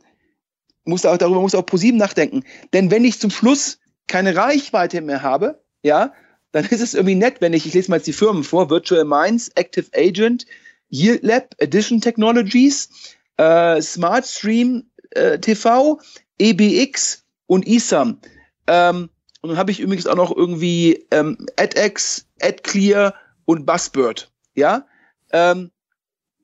muss 0.84 1.06
auch 1.06 1.18
darüber 1.18 1.42
muss 1.42 1.56
auch 1.56 1.66
ProSieben 1.66 2.00
nachdenken. 2.00 2.44
Denn 2.74 2.90
wenn 2.90 3.06
ich 3.06 3.20
zum 3.20 3.30
Schluss 3.30 3.80
keine 4.08 4.36
Reichweite 4.36 5.02
mehr 5.02 5.22
habe, 5.22 5.64
ja, 5.84 6.14
dann 6.52 6.66
ist 6.66 6.82
es 6.82 6.94
irgendwie 6.94 7.16
nett, 7.16 7.38
wenn 7.40 7.54
ich, 7.54 7.66
ich 7.66 7.74
lese 7.74 7.90
mal 7.90 7.98
jetzt 7.98 8.08
die 8.08 8.14
Firmen 8.14 8.44
vor, 8.44 8.70
Virtual 8.70 9.06
Minds, 9.06 9.50
Active 9.56 9.88
Agent, 9.96 10.46
Yield 10.90 11.24
Lab, 11.24 11.56
Edition 11.60 12.02
Technologies, 12.02 12.90
äh, 13.38 13.82
SmartStream 13.82 14.84
äh, 15.12 15.40
TV, 15.40 16.00
EBX 16.38 17.24
und 17.48 17.68
eSum. 17.68 18.20
Ähm, 18.68 19.10
und 19.42 19.50
dann 19.50 19.58
habe 19.58 19.72
ich 19.72 19.80
übrigens 19.80 20.08
auch 20.08 20.16
noch 20.16 20.36
irgendwie 20.36 21.06
ähm, 21.12 21.46
AdX, 21.56 22.28
AdClear 22.42 23.16
und 23.46 23.66
Buzzbird. 23.66 24.32
Ja, 24.54 24.86
ähm, 25.32 25.72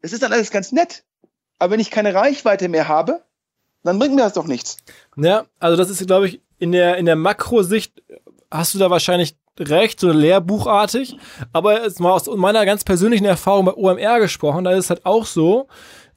das 0.02 0.14
ist 0.14 0.24
dann 0.24 0.34
alles 0.34 0.52
ganz 0.52 0.72
nett. 0.72 1.04
Aber 1.60 1.74
wenn 1.74 1.80
ich 1.80 1.92
keine 1.92 2.14
Reichweite 2.14 2.70
mehr 2.70 2.88
habe, 2.88 3.24
dann 3.84 4.00
bringt 4.00 4.16
mir 4.16 4.22
das 4.22 4.34
doch 4.34 4.48
nichts. 4.48 4.78
Ja, 5.16 5.46
also 5.60 5.78
das 5.78 5.90
ist, 5.90 6.06
glaube 6.08 6.28
ich, 6.28 6.42
in 6.60 6.72
der, 6.72 6.98
in 6.98 7.06
der 7.06 7.16
Makrosicht 7.16 8.04
hast 8.52 8.74
du 8.74 8.80
da 8.80 8.89
wahrscheinlich 8.89 9.38
recht, 9.60 10.00
so 10.00 10.12
lehrbuchartig. 10.12 11.18
Aber 11.54 11.84
jetzt 11.84 12.00
mal 12.00 12.12
aus 12.12 12.28
meiner 12.28 12.66
ganz 12.66 12.84
persönlichen 12.84 13.26
Erfahrung 13.26 13.66
bei 13.66 13.74
OMR 13.74 14.20
gesprochen, 14.20 14.64
da 14.64 14.72
ist 14.72 14.86
es 14.86 14.89
halt 14.89 15.06
auch 15.06 15.26
so, 15.26 15.68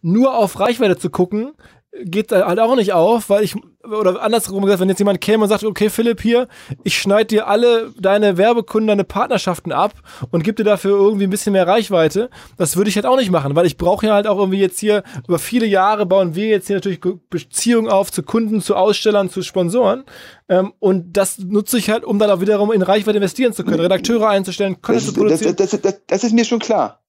nur 0.03 0.37
auf 0.37 0.59
Reichweite 0.59 0.97
zu 0.97 1.11
gucken, 1.11 1.53
geht 1.93 2.31
halt 2.31 2.61
auch 2.61 2.77
nicht 2.77 2.93
auf, 2.93 3.31
weil 3.31 3.43
ich, 3.43 3.57
oder 3.83 4.23
andersrum 4.23 4.65
gesagt, 4.65 4.81
wenn 4.81 4.89
jetzt 4.89 5.01
jemand 5.01 5.21
käme 5.21 5.43
und 5.43 5.49
sagt, 5.49 5.65
okay, 5.65 5.91
Philipp, 5.91 6.21
hier, 6.21 6.47
ich 6.85 6.97
schneide 6.97 7.27
dir 7.27 7.49
alle 7.49 7.93
deine 7.99 8.37
Werbekunden, 8.37 8.87
deine 8.87 9.03
Partnerschaften 9.03 9.73
ab 9.73 9.95
und 10.31 10.45
gebe 10.45 10.55
dir 10.55 10.65
dafür 10.65 10.97
irgendwie 10.97 11.25
ein 11.25 11.31
bisschen 11.31 11.53
mehr 11.53 11.67
Reichweite, 11.67 12.31
das 12.57 12.77
würde 12.77 12.91
ich 12.91 12.97
halt 12.97 13.07
auch 13.07 13.17
nicht 13.17 13.31
machen, 13.31 13.57
weil 13.57 13.67
ich 13.67 13.77
brauche 13.77 14.07
ja 14.07 14.15
halt 14.15 14.29
auch 14.29 14.39
irgendwie 14.39 14.61
jetzt 14.61 14.79
hier, 14.79 15.03
über 15.27 15.41
viele 15.41 15.67
Jahre 15.67 16.07
bauen 16.07 16.37
wir 16.37 16.47
jetzt 16.47 16.69
hier 16.69 16.77
natürlich 16.77 17.01
Beziehungen 17.29 17.91
auf 17.91 18.13
zu 18.13 18.23
Kunden, 18.23 18.61
zu 18.61 18.77
Ausstellern, 18.77 19.29
zu 19.29 19.43
Sponsoren 19.43 20.05
ähm, 20.49 20.73
und 20.79 21.17
das 21.17 21.39
nutze 21.39 21.79
ich 21.79 21.91
halt, 21.91 22.05
um 22.05 22.21
dann 22.21 22.31
auch 22.31 22.41
wiederum 22.41 22.71
in 22.71 22.83
Reichweite 22.83 23.17
investieren 23.17 23.53
zu 23.53 23.65
können, 23.65 23.81
Redakteure 23.81 24.29
einzustellen, 24.29 24.81
Content 24.81 25.07
zu 25.07 25.15
produzieren. 25.15 25.57
Das, 25.57 25.71
das, 25.71 25.81
das, 25.81 26.01
das 26.07 26.25
ist 26.25 26.35
mir 26.35 26.45
schon 26.45 26.61
klar. 26.61 27.03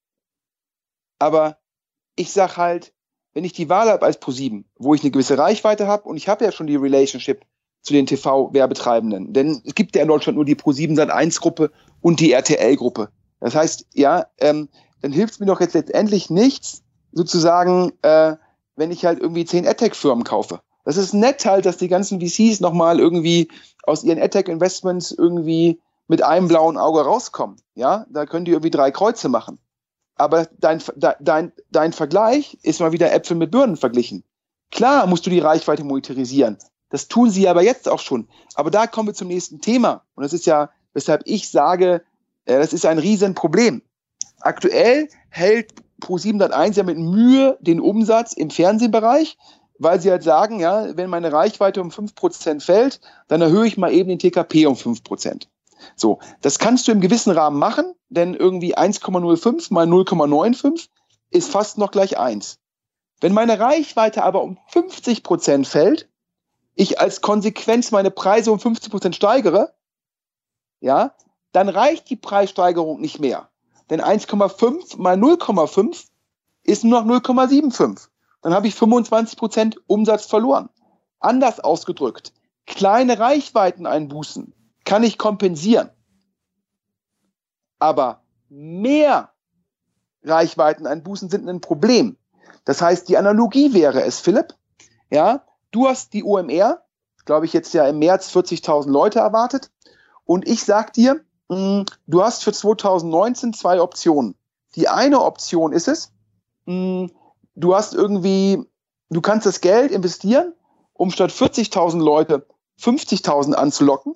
Aber 1.19 1.59
ich 2.15 2.31
sag 2.31 2.57
halt, 2.57 2.93
wenn 3.33 3.43
ich 3.43 3.53
die 3.53 3.69
Wahl 3.69 3.89
habe 3.89 4.05
als 4.05 4.19
ProSieben, 4.19 4.65
wo 4.77 4.93
ich 4.93 5.01
eine 5.01 5.11
gewisse 5.11 5.37
Reichweite 5.37 5.87
habe 5.87 6.03
und 6.03 6.17
ich 6.17 6.27
habe 6.27 6.43
ja 6.43 6.51
schon 6.51 6.67
die 6.67 6.75
Relationship 6.75 7.41
zu 7.81 7.93
den 7.93 8.05
TV-Werbetreibenden, 8.05 9.33
denn 9.33 9.61
es 9.65 9.73
gibt 9.73 9.95
ja 9.95 10.03
in 10.03 10.07
Deutschland 10.07 10.35
nur 10.35 10.45
die 10.45 10.55
ProSieben 10.55 10.95
Sat 10.95 11.09
1 11.09 11.39
Gruppe 11.41 11.71
und 12.01 12.19
die 12.19 12.31
RTL-Gruppe. 12.31 13.09
Das 13.39 13.55
heißt, 13.55 13.87
ja, 13.93 14.27
ähm, 14.39 14.69
dann 15.01 15.11
hilft 15.11 15.33
es 15.33 15.39
mir 15.39 15.47
doch 15.47 15.61
jetzt 15.61 15.73
letztendlich 15.73 16.29
nichts, 16.29 16.83
sozusagen, 17.11 17.91
äh, 18.03 18.35
wenn 18.75 18.91
ich 18.91 19.05
halt 19.05 19.19
irgendwie 19.19 19.45
zehn 19.45 19.67
AdTech-Firmen 19.67 20.23
kaufe. 20.23 20.61
Das 20.85 20.97
ist 20.97 21.13
nett 21.13 21.45
halt, 21.45 21.65
dass 21.65 21.77
die 21.77 21.87
ganzen 21.87 22.21
VCs 22.21 22.59
nochmal 22.59 22.99
irgendwie 22.99 23.47
aus 23.83 24.03
ihren 24.03 24.21
AdTech-Investments 24.21 25.11
irgendwie 25.11 25.79
mit 26.07 26.23
einem 26.23 26.47
blauen 26.47 26.77
Auge 26.77 27.01
rauskommen. 27.01 27.57
Ja, 27.73 28.05
da 28.09 28.25
können 28.25 28.45
die 28.45 28.51
irgendwie 28.51 28.71
drei 28.71 28.91
Kreuze 28.91 29.29
machen 29.29 29.59
aber 30.21 30.47
dein, 30.59 30.81
dein, 31.19 31.51
dein 31.71 31.93
Vergleich 31.93 32.57
ist 32.63 32.79
mal 32.79 32.91
wieder 32.91 33.11
Äpfel 33.11 33.37
mit 33.37 33.51
Birnen 33.51 33.77
verglichen. 33.77 34.23
Klar 34.71 35.07
musst 35.07 35.25
du 35.25 35.29
die 35.29 35.39
Reichweite 35.39 35.83
monetarisieren. 35.83 36.57
Das 36.89 37.07
tun 37.07 37.29
sie 37.29 37.47
aber 37.47 37.63
jetzt 37.63 37.89
auch 37.89 37.99
schon. 37.99 38.27
Aber 38.55 38.71
da 38.71 38.87
kommen 38.87 39.09
wir 39.09 39.13
zum 39.13 39.27
nächsten 39.27 39.61
Thema. 39.61 40.03
Und 40.15 40.23
das 40.23 40.33
ist 40.33 40.45
ja 40.45 40.69
weshalb 40.93 41.23
ich 41.25 41.49
sage, 41.49 42.03
äh, 42.45 42.57
das 42.57 42.73
ist 42.73 42.85
ein 42.85 42.99
Riesenproblem. 42.99 43.81
Aktuell 44.39 45.09
hält 45.29 45.73
Pro701 46.01 46.77
ja 46.77 46.83
mit 46.83 46.97
Mühe 46.97 47.57
den 47.61 47.79
Umsatz 47.79 48.33
im 48.33 48.49
Fernsehbereich, 48.49 49.37
weil 49.77 50.01
sie 50.01 50.11
halt 50.11 50.23
sagen, 50.23 50.59
ja, 50.59 50.95
wenn 50.97 51.09
meine 51.09 51.31
Reichweite 51.31 51.81
um 51.81 51.89
5% 51.89 52.61
fällt, 52.61 53.01
dann 53.27 53.41
erhöhe 53.41 53.67
ich 53.67 53.77
mal 53.77 53.91
eben 53.91 54.09
den 54.09 54.19
TKP 54.19 54.65
um 54.65 54.75
5%. 54.75 55.47
So, 55.95 56.19
das 56.41 56.59
kannst 56.59 56.87
du 56.87 56.91
im 56.91 57.01
gewissen 57.01 57.31
Rahmen 57.31 57.59
machen, 57.59 57.93
denn 58.09 58.33
irgendwie 58.33 58.77
1,05 58.77 59.73
mal 59.73 59.87
0,95 59.87 60.89
ist 61.29 61.51
fast 61.51 61.77
noch 61.77 61.91
gleich 61.91 62.17
1. 62.17 62.59
Wenn 63.21 63.33
meine 63.33 63.59
Reichweite 63.59 64.23
aber 64.23 64.41
um 64.41 64.57
50 64.67 65.23
Prozent 65.23 65.67
fällt, 65.67 66.09
ich 66.75 66.99
als 66.99 67.21
Konsequenz 67.21 67.91
meine 67.91 68.11
Preise 68.11 68.51
um 68.51 68.59
50 68.59 68.91
Prozent 68.91 69.15
steigere, 69.15 69.73
ja, 70.79 71.13
dann 71.51 71.69
reicht 71.69 72.09
die 72.09 72.15
Preissteigerung 72.15 72.99
nicht 72.99 73.19
mehr. 73.19 73.49
Denn 73.89 74.01
1,5 74.01 74.99
mal 74.99 75.15
0,5 75.15 76.05
ist 76.63 76.83
nur 76.83 77.01
noch 77.01 77.21
0,75. 77.21 78.07
Dann 78.41 78.53
habe 78.53 78.67
ich 78.67 78.75
25 78.75 79.37
Prozent 79.37 79.77
Umsatz 79.87 80.25
verloren. 80.25 80.69
Anders 81.19 81.59
ausgedrückt, 81.59 82.33
kleine 82.65 83.19
Reichweiteneinbußen 83.19 84.53
kann 84.91 85.03
ich 85.03 85.17
kompensieren. 85.17 85.89
Aber 87.79 88.25
mehr 88.49 89.31
Reichweiteneinbußen 90.21 91.29
sind 91.29 91.47
ein 91.47 91.61
Problem. 91.61 92.17
Das 92.65 92.81
heißt, 92.81 93.07
die 93.07 93.15
Analogie 93.15 93.73
wäre 93.73 94.03
es, 94.03 94.19
Philipp, 94.19 94.53
ja, 95.09 95.45
du 95.71 95.87
hast 95.87 96.11
die 96.11 96.25
OMR, 96.25 96.83
glaube 97.23 97.45
ich, 97.45 97.53
jetzt 97.53 97.73
ja 97.73 97.87
im 97.87 97.99
März 97.99 98.35
40.000 98.35 98.89
Leute 98.89 99.19
erwartet. 99.19 99.71
Und 100.25 100.45
ich 100.45 100.65
sag 100.65 100.91
dir, 100.91 101.23
mh, 101.47 101.55
hm, 101.55 101.85
du 102.07 102.21
hast 102.21 102.43
für 102.43 102.51
2019 102.51 103.53
zwei 103.53 103.79
Optionen. 103.79 104.35
Die 104.75 104.89
eine 104.89 105.21
Option 105.21 105.71
ist 105.71 105.87
es, 105.87 106.11
mh, 106.65 106.73
hm, 106.73 107.11
du 107.55 107.75
hast 107.75 107.93
irgendwie, 107.93 108.67
du 109.09 109.21
kannst 109.21 109.45
das 109.45 109.61
Geld 109.61 109.93
investieren, 109.93 110.53
um 110.91 111.11
statt 111.11 111.31
40.000 111.31 112.03
Leute 112.03 112.45
50.000 112.77 113.53
anzulocken. 113.53 114.15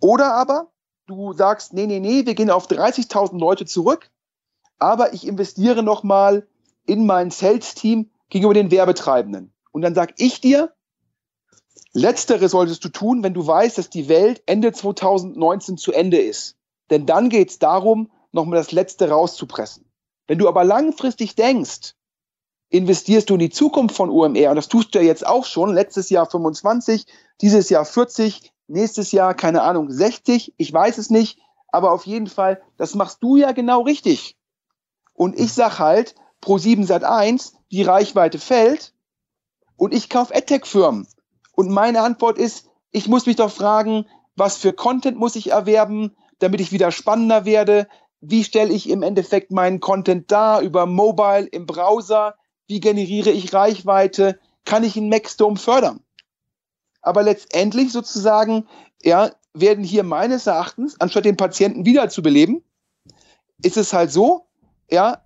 Oder 0.00 0.34
aber 0.34 0.70
du 1.06 1.32
sagst, 1.32 1.72
nee, 1.72 1.86
nee, 1.86 2.00
nee, 2.00 2.26
wir 2.26 2.34
gehen 2.34 2.50
auf 2.50 2.68
30.000 2.68 3.38
Leute 3.38 3.66
zurück, 3.66 4.10
aber 4.78 5.12
ich 5.12 5.26
investiere 5.26 5.82
nochmal 5.82 6.46
in 6.86 7.06
mein 7.06 7.30
Sales-Team 7.30 8.10
gegenüber 8.30 8.54
den 8.54 8.70
Werbetreibenden. 8.70 9.52
Und 9.72 9.82
dann 9.82 9.94
sag 9.94 10.14
ich 10.18 10.40
dir, 10.40 10.72
letztere 11.92 12.48
solltest 12.48 12.84
du 12.84 12.88
tun, 12.88 13.22
wenn 13.22 13.34
du 13.34 13.46
weißt, 13.46 13.78
dass 13.78 13.90
die 13.90 14.08
Welt 14.08 14.42
Ende 14.46 14.72
2019 14.72 15.76
zu 15.76 15.92
Ende 15.92 16.18
ist. 16.18 16.56
Denn 16.90 17.06
dann 17.06 17.28
geht 17.28 17.50
es 17.50 17.58
darum, 17.58 18.10
nochmal 18.32 18.58
das 18.58 18.72
Letzte 18.72 19.10
rauszupressen. 19.10 19.84
Wenn 20.26 20.38
du 20.38 20.48
aber 20.48 20.64
langfristig 20.64 21.34
denkst, 21.34 21.94
investierst 22.70 23.30
du 23.30 23.34
in 23.34 23.40
die 23.40 23.50
Zukunft 23.50 23.96
von 23.96 24.10
UMR, 24.10 24.50
und 24.50 24.56
das 24.56 24.68
tust 24.68 24.94
du 24.94 24.98
ja 24.98 25.04
jetzt 25.04 25.26
auch 25.26 25.46
schon, 25.46 25.72
letztes 25.72 26.10
Jahr 26.10 26.28
25, 26.28 27.06
dieses 27.40 27.70
Jahr 27.70 27.84
40, 27.84 28.52
nächstes 28.68 29.12
Jahr, 29.12 29.34
keine 29.34 29.62
Ahnung, 29.62 29.90
60, 29.90 30.54
ich 30.56 30.72
weiß 30.72 30.98
es 30.98 31.10
nicht, 31.10 31.40
aber 31.68 31.92
auf 31.92 32.06
jeden 32.06 32.28
Fall, 32.28 32.62
das 32.76 32.94
machst 32.94 33.22
du 33.22 33.36
ja 33.36 33.52
genau 33.52 33.82
richtig. 33.82 34.36
Und 35.14 35.38
ich 35.38 35.52
sag 35.52 35.78
halt, 35.78 36.14
pro 36.40 36.58
7 36.58 36.84
Sat 36.84 37.04
1, 37.04 37.54
die 37.70 37.82
Reichweite 37.82 38.38
fällt 38.38 38.94
und 39.76 39.92
ich 39.92 40.08
kaufe 40.08 40.34
AdTech-Firmen. 40.34 41.08
Und 41.52 41.70
meine 41.70 42.02
Antwort 42.02 42.38
ist, 42.38 42.66
ich 42.90 43.08
muss 43.08 43.26
mich 43.26 43.36
doch 43.36 43.50
fragen, 43.50 44.06
was 44.36 44.56
für 44.56 44.72
Content 44.72 45.18
muss 45.18 45.36
ich 45.36 45.50
erwerben, 45.50 46.16
damit 46.38 46.60
ich 46.60 46.72
wieder 46.72 46.92
spannender 46.92 47.44
werde? 47.44 47.88
Wie 48.20 48.44
stelle 48.44 48.72
ich 48.72 48.88
im 48.88 49.02
Endeffekt 49.02 49.50
meinen 49.50 49.80
Content 49.80 50.30
dar 50.30 50.60
über 50.60 50.86
Mobile, 50.86 51.46
im 51.46 51.66
Browser? 51.66 52.36
Wie 52.66 52.80
generiere 52.80 53.30
ich 53.30 53.52
Reichweite? 53.52 54.38
Kann 54.64 54.84
ich 54.84 54.96
einen 54.96 55.08
Maxstorm 55.08 55.56
fördern? 55.56 56.00
Aber 57.08 57.22
letztendlich 57.22 57.90
sozusagen, 57.90 58.68
ja, 59.02 59.30
werden 59.54 59.82
hier 59.82 60.02
meines 60.02 60.46
Erachtens, 60.46 61.00
anstatt 61.00 61.24
den 61.24 61.38
Patienten 61.38 61.86
wiederzubeleben, 61.86 62.62
ist 63.62 63.78
es 63.78 63.92
halt 63.92 64.12
so, 64.12 64.46
ja, 64.90 65.22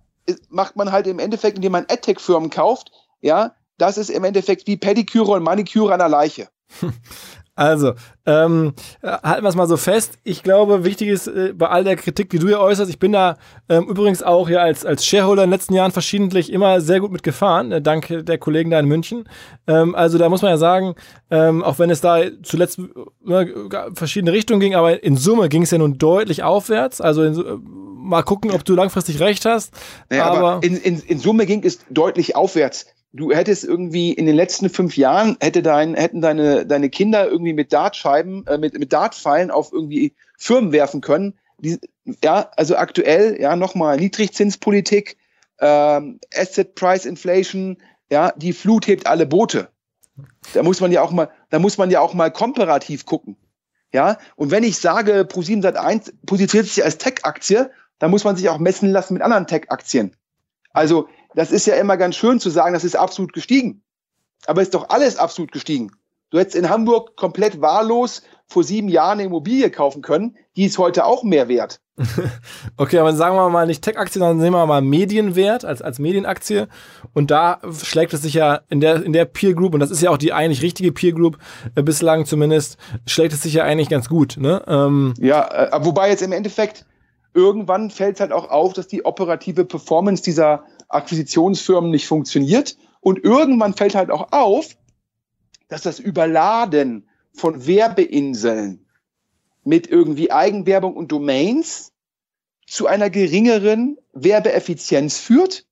macht 0.49 0.77
man 0.77 0.91
halt 0.93 1.07
im 1.07 1.19
Endeffekt, 1.19 1.57
indem 1.57 1.73
man 1.73 1.85
AdTech-Firmen 1.89 2.49
kauft, 2.49 2.91
ja, 3.21 3.53
das 3.77 3.97
ist 3.97 4.09
im 4.09 4.23
Endeffekt 4.23 4.65
wie 4.65 4.77
Pediküre 4.77 5.31
und 5.31 5.43
Maniküre 5.43 5.91
an 5.91 5.99
der 5.99 6.09
Leiche. 6.09 6.47
Also, 7.55 7.93
ähm, 8.25 8.73
halten 9.03 9.43
wir 9.43 9.49
es 9.49 9.55
mal 9.55 9.67
so 9.67 9.77
fest. 9.77 10.17
Ich 10.23 10.41
glaube, 10.41 10.83
wichtig 10.83 11.09
ist 11.09 11.27
äh, 11.27 11.53
bei 11.53 11.67
all 11.67 11.83
der 11.83 11.95
Kritik, 11.97 12.31
die 12.31 12.39
du 12.39 12.47
hier 12.47 12.59
äußerst, 12.59 12.89
ich 12.89 12.97
bin 12.97 13.11
da 13.11 13.37
ähm, 13.69 13.83
übrigens 13.87 14.23
auch 14.23 14.47
hier 14.47 14.61
als, 14.61 14.85
als 14.85 15.05
Shareholder 15.05 15.43
in 15.43 15.49
den 15.49 15.53
letzten 15.53 15.75
Jahren 15.75 15.91
verschiedentlich 15.91 16.51
immer 16.51 16.81
sehr 16.81 16.99
gut 16.99 17.11
mitgefahren, 17.11 17.71
äh, 17.71 17.81
dank 17.81 18.07
der 18.25 18.37
Kollegen 18.39 18.71
da 18.71 18.79
in 18.79 18.87
München. 18.87 19.25
Ähm, 19.67 19.93
also 19.93 20.17
da 20.17 20.29
muss 20.29 20.41
man 20.41 20.49
ja 20.49 20.57
sagen, 20.57 20.95
ähm, 21.29 21.63
auch 21.63 21.77
wenn 21.77 21.91
es 21.91 22.01
da 22.01 22.21
zuletzt 22.41 22.79
äh, 22.79 23.45
verschiedene 23.93 24.31
Richtungen 24.31 24.59
ging, 24.59 24.73
aber 24.73 25.03
in 25.03 25.15
Summe 25.15 25.47
ging 25.47 25.61
es 25.61 25.71
ja 25.71 25.77
nun 25.77 25.99
deutlich 25.99 26.41
aufwärts. 26.41 27.01
Also 27.01 27.21
in, 27.21 27.35
äh, 27.35 27.57
mal 27.61 28.23
gucken, 28.23 28.49
ob 28.49 28.65
du 28.65 28.73
langfristig 28.73 29.19
recht 29.19 29.45
hast. 29.45 29.75
Naja, 30.09 30.25
aber, 30.25 30.37
aber 30.53 30.63
in, 30.63 30.75
in, 30.77 30.99
in 31.01 31.19
Summe 31.19 31.45
ging 31.45 31.63
es 31.63 31.79
deutlich 31.91 32.35
aufwärts 32.35 32.87
du 33.13 33.31
hättest 33.31 33.63
irgendwie 33.63 34.11
in 34.11 34.25
den 34.25 34.35
letzten 34.35 34.69
fünf 34.69 34.97
Jahren 34.97 35.37
hätte 35.39 35.61
dein, 35.61 35.93
hätten 35.93 36.21
deine, 36.21 36.65
deine 36.65 36.89
Kinder 36.89 37.27
irgendwie 37.27 37.53
mit 37.53 37.71
Dartscheiben, 37.71 38.45
äh, 38.47 38.57
mit, 38.57 38.77
mit 38.77 38.91
Dartpfeilen 38.91 39.51
auf 39.51 39.71
irgendwie 39.71 40.13
Firmen 40.37 40.71
werfen 40.71 41.01
können. 41.01 41.37
Die, 41.59 41.79
ja, 42.23 42.49
also 42.57 42.75
aktuell, 42.75 43.39
ja, 43.39 43.55
nochmal 43.55 43.97
Niedrigzinspolitik, 43.97 45.17
ähm, 45.59 46.19
Asset 46.35 46.75
Price 46.75 47.05
Inflation, 47.05 47.77
ja, 48.11 48.33
die 48.35 48.51
Flut 48.51 48.87
hebt 48.87 49.07
alle 49.07 49.25
Boote. 49.25 49.69
Da 50.53 50.63
muss 50.63 50.81
man 50.81 50.91
ja 50.91 51.01
auch 51.01 51.11
mal, 51.11 51.29
da 51.49 51.59
muss 51.59 51.77
man 51.77 51.89
ja 51.89 52.01
auch 52.01 52.13
mal 52.13 52.31
komparativ 52.31 53.05
gucken. 53.05 53.37
Ja, 53.93 54.17
und 54.35 54.49
wenn 54.49 54.63
ich 54.63 54.79
sage, 54.79 55.21
Pro7 55.21 55.63
Sat1 55.63 56.13
positioniert 56.25 56.67
sich 56.67 56.83
als 56.83 56.97
Tech-Aktie, 56.97 57.69
dann 57.99 58.09
muss 58.09 58.23
man 58.23 58.35
sich 58.35 58.49
auch 58.49 58.57
messen 58.57 58.89
lassen 58.89 59.13
mit 59.13 59.21
anderen 59.21 59.45
Tech-Aktien. 59.45 60.15
Also 60.71 61.07
das 61.35 61.51
ist 61.51 61.65
ja 61.65 61.75
immer 61.75 61.97
ganz 61.97 62.15
schön 62.15 62.39
zu 62.39 62.49
sagen, 62.49 62.73
das 62.73 62.83
ist 62.83 62.95
absolut 62.95 63.33
gestiegen. 63.33 63.81
Aber 64.45 64.61
ist 64.61 64.73
doch 64.73 64.89
alles 64.89 65.17
absolut 65.17 65.51
gestiegen. 65.51 65.91
Du 66.29 66.39
hättest 66.39 66.55
in 66.55 66.69
Hamburg 66.69 67.15
komplett 67.15 67.61
wahllos 67.61 68.23
vor 68.47 68.63
sieben 68.63 68.89
Jahren 68.89 69.19
eine 69.19 69.23
Immobilie 69.23 69.69
kaufen 69.69 70.01
können, 70.01 70.35
die 70.55 70.65
ist 70.65 70.77
heute 70.77 71.05
auch 71.05 71.23
mehr 71.23 71.47
wert. 71.47 71.79
okay, 72.77 72.97
aber 72.97 73.13
sagen 73.13 73.35
wir 73.35 73.49
mal 73.49 73.67
nicht 73.67 73.83
Tech-Aktie, 73.83 74.19
sondern 74.19 74.37
nehmen 74.37 74.55
wir 74.55 74.65
mal 74.65 74.81
Medienwert 74.81 75.63
als, 75.63 75.83
als 75.83 75.99
Medienaktie. 75.99 76.67
Und 77.13 77.29
da 77.29 77.59
schlägt 77.83 78.13
es 78.13 78.23
sich 78.23 78.33
ja 78.33 78.61
in 78.69 78.79
der, 78.79 79.03
in 79.03 79.13
der 79.13 79.25
Peer 79.25 79.53
Group, 79.53 79.75
und 79.75 79.79
das 79.79 79.91
ist 79.91 80.01
ja 80.01 80.09
auch 80.09 80.17
die 80.17 80.33
eigentlich 80.33 80.63
richtige 80.63 80.91
Peer 80.91 81.13
Group, 81.13 81.37
äh, 81.75 81.83
bislang 81.83 82.25
zumindest, 82.25 82.77
schlägt 83.05 83.33
es 83.33 83.43
sich 83.43 83.53
ja 83.53 83.63
eigentlich 83.63 83.89
ganz 83.89 84.09
gut. 84.09 84.37
Ne? 84.37 84.63
Ähm, 84.67 85.13
ja, 85.19 85.47
äh, 85.47 85.85
wobei 85.85 86.09
jetzt 86.09 86.23
im 86.23 86.31
Endeffekt 86.31 86.85
irgendwann 87.35 87.91
fällt 87.91 88.15
es 88.15 88.21
halt 88.21 88.31
auch 88.31 88.49
auf, 88.49 88.73
dass 88.73 88.87
die 88.87 89.05
operative 89.05 89.65
Performance 89.65 90.23
dieser 90.23 90.63
Akquisitionsfirmen 90.93 91.91
nicht 91.91 92.07
funktioniert. 92.07 92.77
Und 93.01 93.23
irgendwann 93.23 93.73
fällt 93.73 93.95
halt 93.95 94.11
auch 94.11 94.31
auf, 94.31 94.77
dass 95.67 95.81
das 95.81 95.99
Überladen 95.99 97.07
von 97.33 97.65
Werbeinseln 97.65 98.85
mit 99.63 99.87
irgendwie 99.87 100.31
Eigenwerbung 100.31 100.95
und 100.95 101.11
Domains 101.11 101.91
zu 102.67 102.87
einer 102.87 103.09
geringeren 103.09 103.97
Werbeeffizienz 104.13 105.17
führt, 105.17 105.65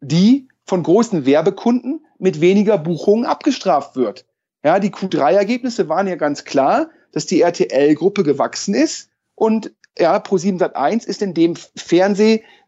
die 0.00 0.48
von 0.64 0.82
großen 0.82 1.26
Werbekunden 1.26 2.06
mit 2.18 2.40
weniger 2.40 2.78
Buchungen 2.78 3.26
abgestraft 3.26 3.96
wird. 3.96 4.24
Ja, 4.64 4.80
die 4.80 4.90
Q3-Ergebnisse 4.90 5.88
waren 5.88 6.08
ja 6.08 6.16
ganz 6.16 6.44
klar, 6.44 6.88
dass 7.12 7.26
die 7.26 7.42
RTL-Gruppe 7.42 8.22
gewachsen 8.24 8.74
ist 8.74 9.10
und 9.34 9.72
ja, 9.98 10.16
Pro7 10.16 10.58
Sat1 10.58 11.06
ist 11.06 11.22
in 11.22 11.34
dem 11.34 11.54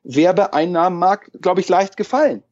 Fernsehwerbeeinnahmenmarkt, 0.07 1.43
glaube 1.43 1.61
ich, 1.61 1.69
leicht 1.69 1.97
gefallen. 1.97 2.43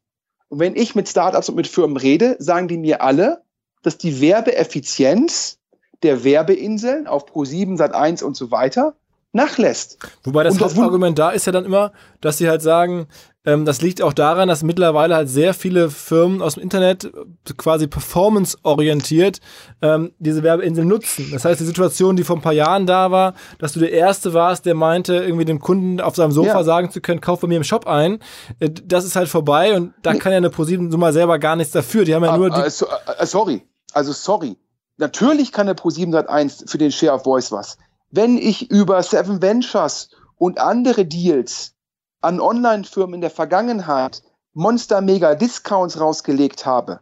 Und 0.48 0.58
wenn 0.58 0.76
ich 0.76 0.94
mit 0.94 1.08
Startups 1.08 1.48
und 1.48 1.56
mit 1.56 1.66
Firmen 1.66 1.96
rede, 1.96 2.36
sagen 2.38 2.68
die 2.68 2.78
mir 2.78 3.02
alle, 3.02 3.42
dass 3.82 3.98
die 3.98 4.20
Werbeeffizienz 4.20 5.58
der 6.02 6.24
Werbeinseln 6.24 7.06
auf 7.06 7.26
Pro7 7.26 7.78
Sat1 7.78 8.22
und 8.22 8.36
so 8.36 8.50
weiter 8.50 8.96
nachlässt. 9.34 9.98
Wobei 10.22 10.44
das 10.44 10.60
Hauptargument 10.60 11.18
da 11.18 11.30
ist 11.30 11.46
ja 11.46 11.52
dann 11.52 11.64
immer, 11.64 11.92
dass 12.20 12.38
sie 12.38 12.48
halt 12.48 12.62
sagen, 12.62 13.08
ähm, 13.44 13.64
das 13.64 13.82
liegt 13.82 14.00
auch 14.00 14.12
daran, 14.12 14.48
dass 14.48 14.62
mittlerweile 14.62 15.14
halt 15.16 15.28
sehr 15.28 15.52
viele 15.52 15.90
Firmen 15.90 16.40
aus 16.40 16.54
dem 16.54 16.62
Internet 16.62 17.12
quasi 17.56 17.86
performance-orientiert 17.86 19.40
ähm, 19.82 20.12
diese 20.18 20.42
Werbeinsel 20.42 20.84
nutzen. 20.84 21.28
Das 21.32 21.44
heißt, 21.44 21.60
die 21.60 21.64
Situation, 21.64 22.16
die 22.16 22.24
vor 22.24 22.36
ein 22.36 22.42
paar 22.42 22.52
Jahren 22.52 22.86
da 22.86 23.10
war, 23.10 23.34
dass 23.58 23.72
du 23.72 23.80
der 23.80 23.92
Erste 23.92 24.32
warst, 24.32 24.66
der 24.66 24.74
meinte, 24.74 25.16
irgendwie 25.16 25.44
dem 25.44 25.60
Kunden 25.60 26.00
auf 26.00 26.16
seinem 26.16 26.32
Sofa 26.32 26.58
ja. 26.58 26.64
sagen 26.64 26.90
zu 26.90 27.00
können, 27.00 27.20
kauf 27.20 27.40
bei 27.40 27.48
mir 27.48 27.56
im 27.56 27.64
Shop 27.64 27.86
ein, 27.86 28.20
äh, 28.60 28.70
das 28.70 29.04
ist 29.04 29.16
halt 29.16 29.28
vorbei 29.28 29.76
und 29.76 29.92
da 30.02 30.14
kann 30.14 30.32
ja 30.32 30.38
eine 30.38 30.50
ProSieben 30.50 30.90
so 30.90 30.96
mal 30.96 31.12
selber 31.12 31.38
gar 31.38 31.56
nichts 31.56 31.72
dafür. 31.72 32.04
Die 32.04 32.14
haben 32.14 32.24
ja 32.24 32.30
ah, 32.30 32.38
nur 32.38 32.50
die. 32.50 32.56
Also, 32.56 32.86
äh, 33.18 33.26
sorry, 33.26 33.62
also 33.92 34.12
sorry. 34.12 34.56
Natürlich 34.96 35.50
kann 35.50 35.66
der 35.66 35.76
Pro7 35.76 36.12
Sat1 36.12 36.70
für 36.70 36.78
den 36.78 36.92
Share 36.92 37.14
of 37.14 37.24
Voice 37.24 37.50
was. 37.50 37.76
Wenn 38.14 38.38
ich 38.38 38.70
über 38.70 39.02
Seven 39.02 39.42
Ventures 39.42 40.08
und 40.36 40.60
andere 40.60 41.04
Deals 41.04 41.74
an 42.20 42.40
Online-Firmen 42.40 43.16
in 43.16 43.20
der 43.20 43.30
Vergangenheit 43.30 44.22
Monster 44.52 45.00
Mega 45.00 45.34
Discounts 45.34 45.98
rausgelegt 45.98 46.64
habe, 46.64 47.00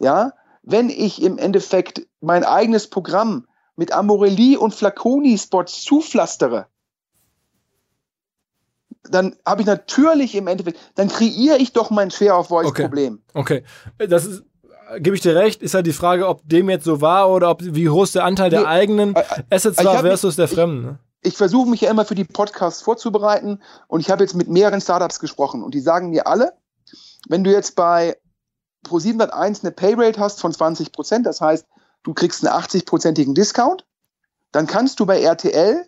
ja, 0.00 0.32
wenn 0.62 0.88
ich 0.88 1.22
im 1.22 1.36
Endeffekt 1.36 2.06
mein 2.20 2.44
eigenes 2.44 2.88
Programm 2.88 3.46
mit 3.76 3.92
Amorelli 3.92 4.56
und 4.56 4.74
Flaconi 4.74 5.36
Spots 5.36 5.82
zupflastere, 5.82 6.66
dann 9.02 9.36
habe 9.44 9.60
ich 9.60 9.66
natürlich 9.66 10.34
im 10.34 10.46
Endeffekt, 10.46 10.78
dann 10.94 11.08
kreiere 11.08 11.58
ich 11.58 11.74
doch 11.74 11.90
mein 11.90 12.10
Share 12.10 12.38
of 12.38 12.48
Voice 12.48 12.72
Problem. 12.72 13.20
Okay. 13.34 13.62
okay. 13.98 14.06
Das 14.06 14.24
ist, 14.24 14.42
gebe 14.98 15.16
ich 15.16 15.22
dir 15.22 15.36
recht, 15.36 15.62
ist 15.62 15.74
halt 15.74 15.86
die 15.86 15.92
Frage, 15.92 16.28
ob 16.28 16.48
dem 16.48 16.70
jetzt 16.70 16.84
so 16.84 17.00
war 17.00 17.30
oder 17.30 17.50
ob 17.50 17.62
wie 17.62 17.84
groß 17.84 18.12
der 18.12 18.24
Anteil 18.24 18.50
der 18.50 18.66
eigenen 18.66 19.14
äh, 19.14 19.20
äh, 19.20 19.54
Assets 19.54 19.84
war 19.84 20.00
versus 20.00 20.36
mich, 20.36 20.36
der 20.36 20.48
Fremden. 20.48 20.82
Ne? 20.82 20.98
Ich, 21.22 21.32
ich 21.32 21.36
versuche 21.36 21.68
mich 21.68 21.82
ja 21.82 21.90
immer 21.90 22.04
für 22.04 22.14
die 22.14 22.24
Podcasts 22.24 22.82
vorzubereiten 22.82 23.60
und 23.88 24.00
ich 24.00 24.10
habe 24.10 24.22
jetzt 24.22 24.34
mit 24.34 24.48
mehreren 24.48 24.80
Startups 24.80 25.20
gesprochen 25.20 25.62
und 25.62 25.74
die 25.74 25.80
sagen 25.80 26.10
mir 26.10 26.26
alle, 26.26 26.52
wenn 27.28 27.44
du 27.44 27.50
jetzt 27.50 27.76
bei 27.76 28.16
Pro701 28.86 29.62
eine 29.62 29.72
Payrate 29.72 30.18
hast 30.18 30.40
von 30.40 30.52
20 30.52 30.92
Prozent, 30.92 31.26
das 31.26 31.40
heißt, 31.40 31.66
du 32.02 32.14
kriegst 32.14 32.44
einen 32.44 32.54
80-prozentigen 32.54 33.34
Discount, 33.34 33.84
dann 34.52 34.66
kannst 34.66 35.00
du 35.00 35.06
bei 35.06 35.20
RTL 35.20 35.86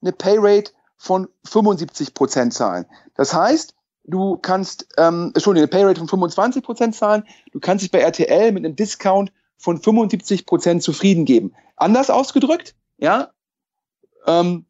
eine 0.00 0.12
Payrate 0.12 0.72
von 0.96 1.28
75 1.44 2.14
Prozent 2.14 2.54
zahlen. 2.54 2.86
Das 3.14 3.34
heißt, 3.34 3.74
du 4.04 4.36
kannst, 4.36 4.86
ähm, 4.96 5.32
Entschuldigung, 5.34 5.68
eine 5.68 5.68
Payrate 5.68 5.98
von 5.98 6.08
25 6.08 6.62
Prozent 6.62 6.94
zahlen. 6.94 7.24
Du 7.52 7.60
kannst 7.60 7.82
dich 7.82 7.90
bei 7.90 8.00
RTL 8.00 8.52
mit 8.52 8.64
einem 8.64 8.76
Discount 8.76 9.32
von 9.56 9.80
75 9.80 10.46
Prozent 10.46 10.82
zufrieden 10.82 11.24
geben. 11.24 11.54
Anders 11.76 12.10
ausgedrückt, 12.10 12.74
ja, 12.98 13.30
ähm, 14.26 14.66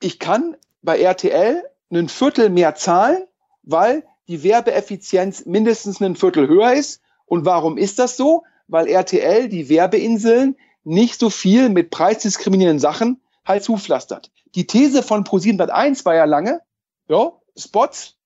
ich 0.00 0.18
kann 0.18 0.56
bei 0.82 1.00
RTL 1.00 1.64
ein 1.90 2.08
Viertel 2.08 2.50
mehr 2.50 2.74
zahlen, 2.74 3.24
weil 3.62 4.04
die 4.28 4.42
Werbeeffizienz 4.42 5.46
mindestens 5.46 6.00
ein 6.00 6.16
Viertel 6.16 6.48
höher 6.48 6.74
ist. 6.74 7.00
Und 7.26 7.44
warum 7.44 7.78
ist 7.78 7.98
das 7.98 8.16
so? 8.16 8.44
Weil 8.68 8.86
RTL 8.86 9.48
die 9.48 9.68
Werbeinseln 9.68 10.56
nicht 10.84 11.18
so 11.18 11.30
viel 11.30 11.68
mit 11.68 11.90
preisdiskriminierenden 11.90 12.78
Sachen 12.78 13.20
halt 13.44 13.64
zupflastert. 13.64 14.30
Die 14.54 14.66
These 14.66 15.02
von 15.02 15.24
Pro701 15.24 16.04
war 16.04 16.14
ja 16.14 16.24
lange, 16.24 16.60
ja, 17.08 17.32
Spots, 17.58 18.16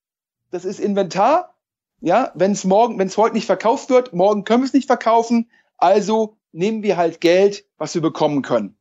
das 0.51 0.65
ist 0.65 0.79
Inventar. 0.79 1.55
Ja, 1.99 2.31
wenn 2.35 2.51
es 2.51 2.63
morgen, 2.63 2.99
wenn 2.99 3.07
es 3.07 3.17
heute 3.17 3.33
nicht 3.33 3.45
verkauft 3.45 3.89
wird, 3.89 4.13
morgen 4.13 4.43
können 4.43 4.61
wir 4.61 4.67
es 4.67 4.73
nicht 4.73 4.87
verkaufen. 4.87 5.49
Also 5.77 6.37
nehmen 6.51 6.83
wir 6.83 6.97
halt 6.97 7.21
Geld, 7.21 7.65
was 7.77 7.95
wir 7.95 8.01
bekommen 8.01 8.41
können. 8.41 8.75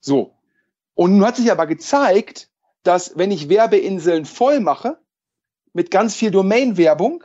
So. 0.00 0.34
Und 0.94 1.12
nun 1.12 1.26
hat 1.26 1.36
sich 1.36 1.50
aber 1.50 1.66
gezeigt, 1.66 2.48
dass 2.82 3.16
wenn 3.16 3.30
ich 3.30 3.48
Werbeinseln 3.48 4.24
voll 4.24 4.60
mache, 4.60 4.98
mit 5.72 5.90
ganz 5.90 6.14
viel 6.14 6.30
Domain-Werbung, 6.30 7.24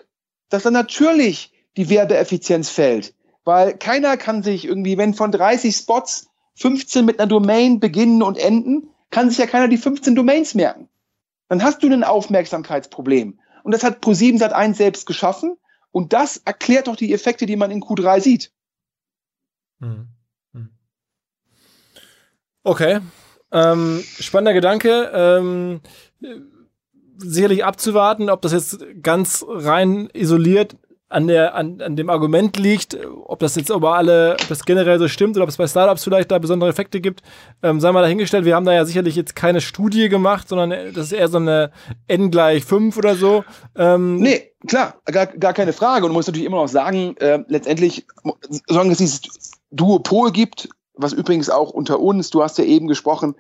dass 0.49 0.63
dann 0.63 0.73
natürlich 0.73 1.53
die 1.77 1.89
Werbeeffizienz 1.89 2.69
fällt. 2.69 3.13
Weil 3.43 3.77
keiner 3.77 4.17
kann 4.17 4.43
sich 4.43 4.65
irgendwie, 4.65 4.97
wenn 4.97 5.13
von 5.13 5.31
30 5.31 5.75
Spots 5.75 6.29
15 6.55 7.05
mit 7.05 7.19
einer 7.19 7.27
Domain 7.27 7.79
beginnen 7.79 8.23
und 8.23 8.37
enden, 8.37 8.89
kann 9.09 9.29
sich 9.29 9.39
ja 9.39 9.47
keiner 9.47 9.67
die 9.67 9.77
15 9.77 10.15
Domains 10.15 10.55
merken 10.55 10.89
dann 11.47 11.63
hast 11.63 11.83
du 11.83 11.91
ein 11.91 12.03
Aufmerksamkeitsproblem. 12.03 13.39
Und 13.63 13.71
das 13.71 13.83
hat 13.83 14.03
Pro7 14.03 14.39
Sat1 14.39 14.75
selbst 14.75 15.05
geschaffen. 15.05 15.57
Und 15.91 16.13
das 16.13 16.37
erklärt 16.37 16.87
doch 16.87 16.95
die 16.95 17.13
Effekte, 17.13 17.45
die 17.45 17.55
man 17.55 17.71
in 17.71 17.81
Q3 17.81 18.19
sieht. 18.19 18.51
Hm. 19.79 20.07
Hm. 20.53 20.69
Okay. 22.63 22.99
Ähm, 23.51 24.03
spannender 24.19 24.53
Gedanke. 24.53 25.11
Ähm, 25.13 25.81
sicherlich 27.17 27.63
abzuwarten, 27.63 28.29
ob 28.29 28.41
das 28.41 28.51
jetzt 28.51 28.85
ganz 29.01 29.45
rein 29.47 30.09
isoliert 30.13 30.75
an, 31.07 31.27
der, 31.27 31.53
an, 31.55 31.81
an 31.81 31.95
dem 31.95 32.09
Argument 32.09 32.57
liegt, 32.57 32.97
ob 33.25 33.39
das 33.39 33.55
jetzt 33.55 33.71
aber 33.71 33.95
alle, 33.95 34.37
ob 34.41 34.47
das 34.47 34.65
generell 34.65 34.97
so 34.97 35.07
stimmt 35.07 35.35
oder 35.35 35.43
ob 35.43 35.49
es 35.49 35.57
bei 35.57 35.67
Startups 35.67 36.03
vielleicht 36.03 36.31
da 36.31 36.39
besondere 36.39 36.69
Effekte 36.69 36.99
gibt, 36.99 37.21
ähm, 37.61 37.79
sei 37.79 37.91
mal 37.91 38.01
dahingestellt. 38.01 38.45
Wir 38.45 38.55
haben 38.55 38.65
da 38.65 38.73
ja 38.73 38.85
sicherlich 38.85 39.15
jetzt 39.15 39.35
keine 39.35 39.61
Studie 39.61 40.09
gemacht, 40.09 40.49
sondern 40.49 40.71
das 40.93 41.07
ist 41.07 41.11
eher 41.11 41.27
so 41.27 41.37
eine 41.37 41.71
N 42.07 42.31
gleich 42.31 42.65
5 42.65 42.97
oder 42.97 43.15
so. 43.15 43.43
Ähm, 43.75 44.17
nee, 44.17 44.51
klar, 44.67 44.95
gar, 45.05 45.27
gar 45.27 45.53
keine 45.53 45.73
Frage. 45.73 46.05
Und 46.05 46.09
du 46.09 46.13
musst 46.13 46.27
natürlich 46.27 46.47
immer 46.47 46.61
noch 46.61 46.67
sagen, 46.67 47.15
äh, 47.17 47.43
letztendlich, 47.47 48.07
solange 48.67 48.91
es 48.91 48.97
dieses 48.97 49.21
Duopol 49.71 50.31
gibt, 50.31 50.69
was 50.95 51.13
übrigens 51.13 51.49
auch 51.49 51.69
unter 51.69 51.99
uns, 51.99 52.31
du 52.31 52.41
hast 52.41 52.57
ja 52.57 52.63
eben 52.63 52.87
gesprochen, 52.87 53.35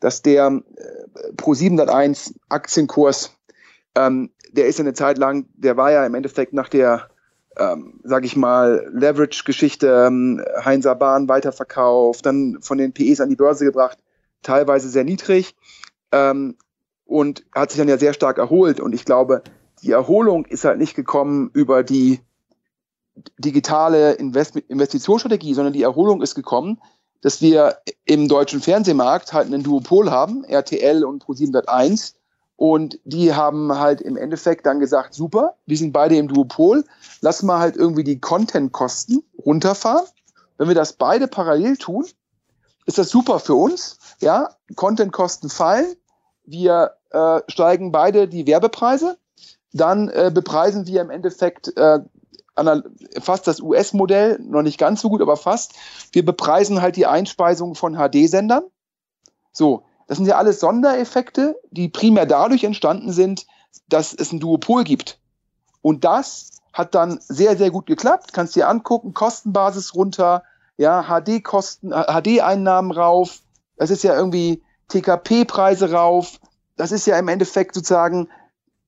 dass 0.00 0.22
der 0.22 0.46
äh, 0.46 1.32
Pro701 1.36 2.34
Aktienkurs 2.48 3.36
ähm, 3.96 4.30
der 4.52 4.66
ist 4.66 4.78
ja 4.78 4.84
eine 4.84 4.94
Zeit 4.94 5.18
lang, 5.18 5.46
der 5.54 5.76
war 5.76 5.92
ja 5.92 6.04
im 6.04 6.14
Endeffekt 6.14 6.52
nach 6.52 6.68
der, 6.68 7.09
ähm, 7.60 8.00
sag 8.02 8.24
ich 8.24 8.36
mal, 8.36 8.90
Leverage-Geschichte, 8.92 10.06
ähm, 10.06 10.42
Heinzer 10.64 10.94
Bahn 10.94 11.28
weiterverkauft, 11.28 12.24
dann 12.24 12.58
von 12.62 12.78
den 12.78 12.92
PEs 12.92 13.20
an 13.20 13.28
die 13.28 13.36
Börse 13.36 13.64
gebracht, 13.64 13.98
teilweise 14.42 14.88
sehr 14.88 15.04
niedrig 15.04 15.54
ähm, 16.10 16.56
und 17.04 17.44
hat 17.54 17.70
sich 17.70 17.78
dann 17.78 17.88
ja 17.88 17.98
sehr 17.98 18.14
stark 18.14 18.38
erholt. 18.38 18.80
Und 18.80 18.94
ich 18.94 19.04
glaube, 19.04 19.42
die 19.82 19.92
Erholung 19.92 20.46
ist 20.46 20.64
halt 20.64 20.78
nicht 20.78 20.94
gekommen 20.94 21.50
über 21.52 21.82
die 21.82 22.20
digitale 23.38 24.12
Invest 24.12 24.56
Investitionsstrategie, 24.56 25.52
sondern 25.52 25.74
die 25.74 25.82
Erholung 25.82 26.22
ist 26.22 26.34
gekommen, 26.34 26.80
dass 27.20 27.42
wir 27.42 27.76
im 28.06 28.28
deutschen 28.28 28.60
Fernsehmarkt 28.60 29.34
halt 29.34 29.46
einen 29.46 29.62
Duopol 29.62 30.10
haben, 30.10 30.44
RTL 30.44 31.04
und 31.04 31.24
Pro701, 31.24 32.14
und 32.60 33.00
die 33.04 33.32
haben 33.32 33.78
halt 33.78 34.02
im 34.02 34.18
Endeffekt 34.18 34.66
dann 34.66 34.80
gesagt, 34.80 35.14
super, 35.14 35.56
wir 35.64 35.78
sind 35.78 35.92
beide 35.92 36.16
im 36.16 36.28
Duopol, 36.28 36.84
lass 37.22 37.42
mal 37.42 37.58
halt 37.58 37.74
irgendwie 37.74 38.04
die 38.04 38.20
Content-Kosten 38.20 39.22
runterfahren. 39.38 40.04
Wenn 40.58 40.68
wir 40.68 40.74
das 40.74 40.92
beide 40.92 41.26
parallel 41.26 41.78
tun, 41.78 42.04
ist 42.84 42.98
das 42.98 43.08
super 43.08 43.38
für 43.38 43.54
uns. 43.54 43.98
Ja, 44.20 44.50
Content-Kosten 44.76 45.48
fallen, 45.48 45.86
wir 46.44 46.96
äh, 47.08 47.40
steigen 47.48 47.92
beide 47.92 48.28
die 48.28 48.46
Werbepreise, 48.46 49.16
dann 49.72 50.10
äh, 50.10 50.30
bepreisen 50.30 50.86
wir 50.86 51.00
im 51.00 51.08
Endeffekt 51.08 51.74
äh, 51.78 52.00
fast 53.22 53.46
das 53.46 53.60
US-Modell, 53.62 54.38
noch 54.38 54.60
nicht 54.60 54.76
ganz 54.76 55.00
so 55.00 55.08
gut, 55.08 55.22
aber 55.22 55.38
fast. 55.38 55.72
Wir 56.12 56.26
bepreisen 56.26 56.82
halt 56.82 56.96
die 56.96 57.06
Einspeisung 57.06 57.74
von 57.74 57.94
HD-Sendern. 57.94 58.64
So, 59.50 59.84
das 60.10 60.16
sind 60.16 60.26
ja 60.26 60.38
alles 60.38 60.58
Sondereffekte, 60.58 61.56
die 61.70 61.88
primär 61.88 62.26
dadurch 62.26 62.64
entstanden 62.64 63.12
sind, 63.12 63.46
dass 63.88 64.12
es 64.12 64.32
ein 64.32 64.40
Duopol 64.40 64.82
gibt. 64.82 65.20
Und 65.82 66.02
das 66.02 66.58
hat 66.72 66.96
dann 66.96 67.20
sehr, 67.20 67.56
sehr 67.56 67.70
gut 67.70 67.86
geklappt. 67.86 68.32
Kannst 68.32 68.56
dir 68.56 68.68
angucken, 68.68 69.14
Kostenbasis 69.14 69.94
runter, 69.94 70.42
ja, 70.76 71.04
HD-Kosten, 71.04 71.92
HD-Einnahmen 71.92 72.90
rauf. 72.90 73.38
Das 73.76 73.90
ist 73.90 74.02
ja 74.02 74.16
irgendwie 74.16 74.64
TKP-Preise 74.88 75.92
rauf. 75.92 76.40
Das 76.76 76.90
ist 76.90 77.06
ja 77.06 77.16
im 77.16 77.28
Endeffekt 77.28 77.76
sozusagen, 77.76 78.28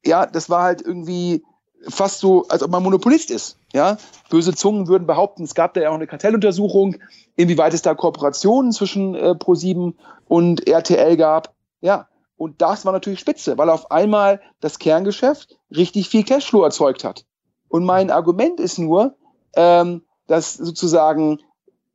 ja, 0.04 0.26
das 0.26 0.50
war 0.50 0.64
halt 0.64 0.82
irgendwie 0.82 1.44
fast 1.88 2.20
so, 2.20 2.46
als 2.48 2.62
ob 2.62 2.70
man 2.70 2.82
Monopolist 2.82 3.30
ist. 3.30 3.58
Ja, 3.72 3.96
böse 4.30 4.54
Zungen 4.54 4.88
würden 4.88 5.06
behaupten, 5.06 5.44
es 5.44 5.54
gab 5.54 5.74
da 5.74 5.80
ja 5.80 5.90
auch 5.90 5.94
eine 5.94 6.06
Kartelluntersuchung, 6.06 6.96
inwieweit 7.36 7.74
es 7.74 7.82
da 7.82 7.94
Kooperationen 7.94 8.72
zwischen 8.72 9.14
äh, 9.14 9.30
Pro7 9.30 9.94
und 10.28 10.66
RTL 10.68 11.16
gab. 11.16 11.54
Ja, 11.80 12.08
und 12.36 12.60
das 12.60 12.84
war 12.84 12.92
natürlich 12.92 13.20
spitze, 13.20 13.56
weil 13.58 13.70
auf 13.70 13.90
einmal 13.90 14.40
das 14.60 14.78
Kerngeschäft 14.78 15.58
richtig 15.70 16.08
viel 16.08 16.24
Cashflow 16.24 16.62
erzeugt 16.62 17.04
hat. 17.04 17.24
Und 17.68 17.84
mein 17.84 18.10
Argument 18.10 18.60
ist 18.60 18.78
nur, 18.78 19.16
ähm, 19.54 20.02
dass 20.26 20.54
sozusagen 20.54 21.40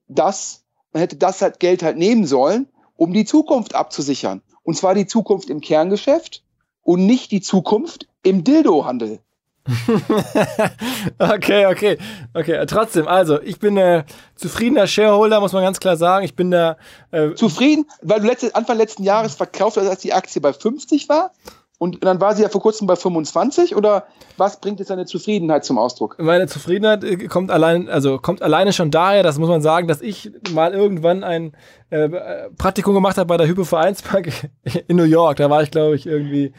das, 0.07 0.63
man 0.93 1.01
hätte 1.01 1.17
das 1.17 1.41
halt 1.41 1.59
Geld 1.59 1.83
halt 1.83 1.97
nehmen 1.97 2.25
sollen, 2.25 2.67
um 2.95 3.13
die 3.13 3.25
Zukunft 3.25 3.75
abzusichern. 3.75 4.41
Und 4.63 4.75
zwar 4.75 4.95
die 4.95 5.07
Zukunft 5.07 5.49
im 5.49 5.61
Kerngeschäft 5.61 6.43
und 6.81 7.05
nicht 7.05 7.31
die 7.31 7.41
Zukunft 7.41 8.07
im 8.23 8.43
Dildo-Handel. 8.43 9.19
okay, 11.19 11.65
okay, 11.65 11.97
okay. 12.33 12.65
Trotzdem, 12.65 13.07
also 13.07 13.41
ich 13.41 13.59
bin 13.59 13.77
äh, 13.77 14.03
zufriedener 14.35 14.87
Shareholder, 14.87 15.39
muss 15.39 15.53
man 15.53 15.63
ganz 15.63 15.79
klar 15.79 15.97
sagen. 15.97 16.25
Ich 16.25 16.35
bin 16.35 16.51
da 16.51 16.77
äh, 17.11 17.33
zufrieden, 17.33 17.85
weil 18.01 18.21
du 18.21 18.27
letzte, 18.27 18.55
Anfang 18.55 18.77
letzten 18.77 19.03
Jahres 19.03 19.35
verkauft 19.35 19.77
hast, 19.77 19.87
als 19.87 20.01
die 20.01 20.13
Aktie 20.13 20.41
bei 20.41 20.53
50 20.53 21.09
war. 21.09 21.31
Und 21.79 22.03
dann 22.03 22.19
war 22.19 22.33
sie 22.33 22.41
ja 22.41 22.49
vor 22.49 22.61
kurzem 22.61 22.87
bei 22.87 22.95
25 22.95 23.75
oder 23.75 24.07
was 24.35 24.59
bringt 24.59 24.79
jetzt 24.79 24.89
deine 24.89 25.05
Zufriedenheit 25.05 25.63
zum 25.63 25.77
Ausdruck? 25.77 26.17
Meine 26.17 26.47
Zufriedenheit 26.47 27.03
äh, 27.03 27.27
kommt 27.27 27.51
allein, 27.51 27.87
also 27.87 28.17
kommt 28.17 28.41
alleine 28.41 28.73
schon 28.73 28.89
daher, 28.89 29.21
das 29.21 29.37
muss 29.37 29.49
man 29.49 29.61
sagen, 29.61 29.87
dass 29.87 30.01
ich 30.01 30.31
mal 30.53 30.73
irgendwann 30.73 31.23
ein 31.23 31.55
äh, 31.91 32.09
Praktikum 32.57 32.95
gemacht 32.95 33.17
habe 33.17 33.27
bei 33.27 33.37
der 33.37 33.47
Hypo 33.47 33.63
Vereinsbank 33.63 34.49
in 34.87 34.95
New 34.97 35.03
York. 35.03 35.37
Da 35.37 35.51
war 35.51 35.61
ich, 35.61 35.69
glaube 35.69 35.95
ich, 35.95 36.07
irgendwie 36.07 36.51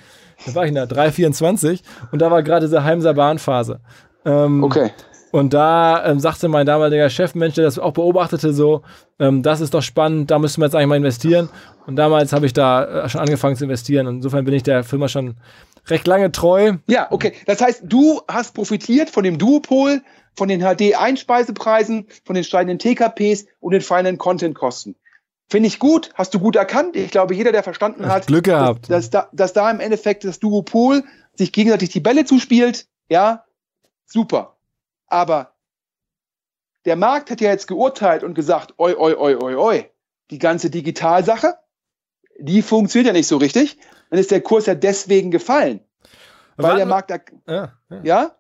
da 0.46 0.54
war 0.54 0.66
ich 0.66 0.74
da, 0.74 0.84
3,24 0.84 1.80
und 2.12 2.20
da 2.20 2.30
war 2.30 2.42
gerade 2.42 2.66
diese 2.66 2.84
Heimser 2.84 3.14
Bahnphase. 3.14 3.80
Ähm, 4.24 4.62
okay. 4.62 4.90
Und 5.30 5.52
da 5.52 6.06
ähm, 6.06 6.20
sagte 6.20 6.48
mein 6.48 6.66
damaliger 6.66 7.10
Chefmensch, 7.10 7.54
der 7.54 7.64
das 7.64 7.78
auch 7.78 7.92
beobachtete, 7.92 8.52
so, 8.52 8.82
ähm, 9.18 9.42
das 9.42 9.60
ist 9.60 9.74
doch 9.74 9.82
spannend, 9.82 10.30
da 10.30 10.38
müssen 10.38 10.60
wir 10.60 10.66
jetzt 10.66 10.74
eigentlich 10.74 10.88
mal 10.88 10.96
investieren. 10.96 11.50
Und 11.86 11.96
damals 11.96 12.32
habe 12.32 12.46
ich 12.46 12.52
da 12.52 13.04
äh, 13.04 13.08
schon 13.08 13.20
angefangen 13.20 13.56
zu 13.56 13.64
investieren. 13.64 14.06
Und 14.06 14.16
insofern 14.16 14.44
bin 14.44 14.54
ich 14.54 14.62
der 14.62 14.84
Firma 14.84 15.08
schon 15.08 15.36
recht 15.86 16.06
lange 16.06 16.32
treu. 16.32 16.74
Ja, 16.86 17.08
okay. 17.10 17.32
Das 17.46 17.60
heißt, 17.60 17.82
du 17.84 18.22
hast 18.28 18.54
profitiert 18.54 19.10
von 19.10 19.24
dem 19.24 19.38
Duopol, 19.38 20.00
von 20.36 20.48
den 20.48 20.60
HD-Einspeisepreisen, 20.60 22.06
von 22.24 22.34
den 22.34 22.44
steigenden 22.44 22.78
TKPs 22.78 23.46
und 23.60 23.72
den 23.72 23.80
feinen 23.80 24.18
Content-Kosten. 24.18 24.94
Finde 25.50 25.66
ich 25.66 25.78
gut, 25.78 26.10
hast 26.14 26.34
du 26.34 26.40
gut 26.40 26.56
erkannt. 26.56 26.94
Ich 26.94 27.10
glaube, 27.10 27.34
jeder, 27.34 27.52
der 27.52 27.62
verstanden 27.62 28.06
hat, 28.06 28.26
Glück 28.26 28.44
gehabt. 28.44 28.90
Dass, 28.90 29.10
dass, 29.10 29.10
da, 29.10 29.28
dass 29.32 29.52
da 29.54 29.70
im 29.70 29.80
Endeffekt 29.80 30.24
das 30.24 30.40
Duopol 30.40 31.04
sich 31.34 31.52
gegenseitig 31.52 31.88
die 31.88 32.00
Bälle 32.00 32.26
zuspielt, 32.26 32.86
ja, 33.08 33.44
super. 34.04 34.56
Aber 35.06 35.54
der 36.84 36.96
Markt 36.96 37.30
hat 37.30 37.40
ja 37.40 37.50
jetzt 37.50 37.66
geurteilt 37.66 38.24
und 38.24 38.34
gesagt, 38.34 38.74
oi, 38.78 38.94
oi, 38.94 39.14
oi, 39.14 39.36
oi, 39.36 39.54
oi, 39.54 39.90
die 40.30 40.38
ganze 40.38 40.68
Digitalsache, 40.68 41.54
die 42.38 42.60
funktioniert 42.60 43.06
ja 43.06 43.12
nicht 43.12 43.26
so 43.26 43.38
richtig. 43.38 43.78
Dann 44.10 44.18
ist 44.18 44.30
der 44.30 44.42
Kurs 44.42 44.66
ja 44.66 44.74
deswegen 44.74 45.30
gefallen. 45.30 45.80
Weil 46.56 46.64
Warten 46.64 46.76
der 46.76 46.86
Markt, 46.86 47.10
da, 47.10 47.18
Ja, 47.46 47.72
ja. 47.88 48.00
ja, 48.02 48.36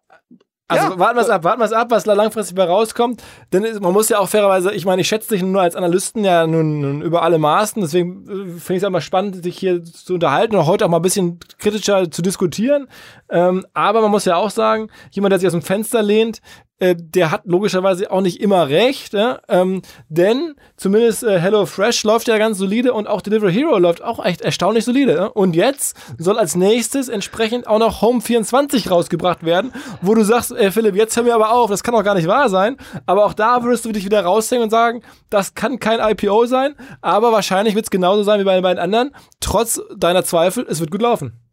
Also 0.70 0.90
Ja. 0.92 0.98
warten 0.98 1.16
wir 1.16 1.22
es 1.22 1.30
ab, 1.30 1.44
warten 1.44 1.60
wir 1.60 1.64
es 1.64 1.72
ab, 1.72 1.90
was 1.90 2.04
da 2.04 2.12
langfristig 2.12 2.54
bei 2.54 2.64
rauskommt. 2.64 3.22
Denn 3.52 3.64
man 3.80 3.92
muss 3.92 4.10
ja 4.10 4.18
auch 4.18 4.28
fairerweise, 4.28 4.72
ich 4.72 4.84
meine, 4.84 5.00
ich 5.00 5.08
schätze 5.08 5.30
dich 5.30 5.42
nur 5.42 5.62
als 5.62 5.74
Analysten 5.74 6.24
ja 6.24 6.46
nun, 6.46 6.80
nun 6.80 7.00
über 7.02 7.22
alle 7.22 7.38
Maßen, 7.38 7.80
deswegen 7.80 8.24
äh, 8.24 8.60
finde 8.60 8.74
ich 8.74 8.82
es 8.82 8.82
immer 8.82 9.00
spannend, 9.00 9.42
sich 9.42 9.56
hier 9.58 9.82
zu 9.82 10.14
unterhalten 10.14 10.56
und 10.56 10.66
heute 10.66 10.84
auch 10.84 10.90
mal 10.90 10.98
ein 10.98 11.02
bisschen 11.02 11.38
kritischer 11.58 12.10
zu 12.10 12.20
diskutieren. 12.20 12.86
Ähm, 13.30 13.66
aber 13.72 14.02
man 14.02 14.10
muss 14.10 14.26
ja 14.26 14.36
auch 14.36 14.50
sagen, 14.50 14.90
jemand, 15.10 15.32
der 15.32 15.38
sich 15.38 15.46
aus 15.46 15.52
dem 15.54 15.62
Fenster 15.62 16.02
lehnt, 16.02 16.40
äh, 16.80 16.94
der 16.96 17.30
hat 17.30 17.42
logischerweise 17.44 18.10
auch 18.10 18.20
nicht 18.20 18.40
immer 18.40 18.68
recht, 18.68 19.12
ja? 19.12 19.40
ähm, 19.48 19.82
denn 20.08 20.54
zumindest 20.76 21.24
äh, 21.24 21.40
Hello 21.40 21.66
Fresh 21.66 22.04
läuft 22.04 22.28
ja 22.28 22.38
ganz 22.38 22.58
solide 22.58 22.92
und 22.92 23.08
auch 23.08 23.20
Delivery 23.20 23.52
Hero 23.52 23.78
läuft 23.78 24.02
auch 24.02 24.24
echt 24.24 24.42
erstaunlich 24.42 24.84
solide. 24.84 25.14
Ja? 25.14 25.26
Und 25.26 25.56
jetzt 25.56 25.96
soll 26.18 26.38
als 26.38 26.54
nächstes 26.54 27.08
entsprechend 27.08 27.66
auch 27.66 27.78
noch 27.78 28.00
Home 28.00 28.20
24 28.20 28.90
rausgebracht 28.90 29.44
werden, 29.44 29.72
wo 30.02 30.14
du 30.14 30.22
sagst, 30.22 30.52
äh, 30.52 30.70
Philipp, 30.70 30.94
jetzt 30.94 31.16
hör 31.16 31.24
mir 31.24 31.34
aber 31.34 31.52
auf, 31.52 31.70
das 31.70 31.82
kann 31.82 31.94
doch 31.94 32.04
gar 32.04 32.14
nicht 32.14 32.28
wahr 32.28 32.48
sein. 32.48 32.76
Aber 33.06 33.24
auch 33.24 33.34
da 33.34 33.64
würdest 33.64 33.84
du 33.84 33.92
dich 33.92 34.04
wieder 34.04 34.22
raushängen 34.22 34.64
und 34.64 34.70
sagen, 34.70 35.02
das 35.30 35.54
kann 35.54 35.80
kein 35.80 35.98
IPO 36.00 36.46
sein, 36.46 36.74
aber 37.00 37.32
wahrscheinlich 37.32 37.74
wird 37.74 37.86
es 37.86 37.90
genauso 37.90 38.22
sein 38.22 38.40
wie 38.40 38.44
bei 38.44 38.54
den 38.54 38.62
beiden 38.62 38.78
anderen. 38.78 39.10
Trotz 39.40 39.80
deiner 39.96 40.24
Zweifel, 40.24 40.66
es 40.68 40.80
wird 40.80 40.90
gut 40.90 41.02
laufen. 41.02 41.47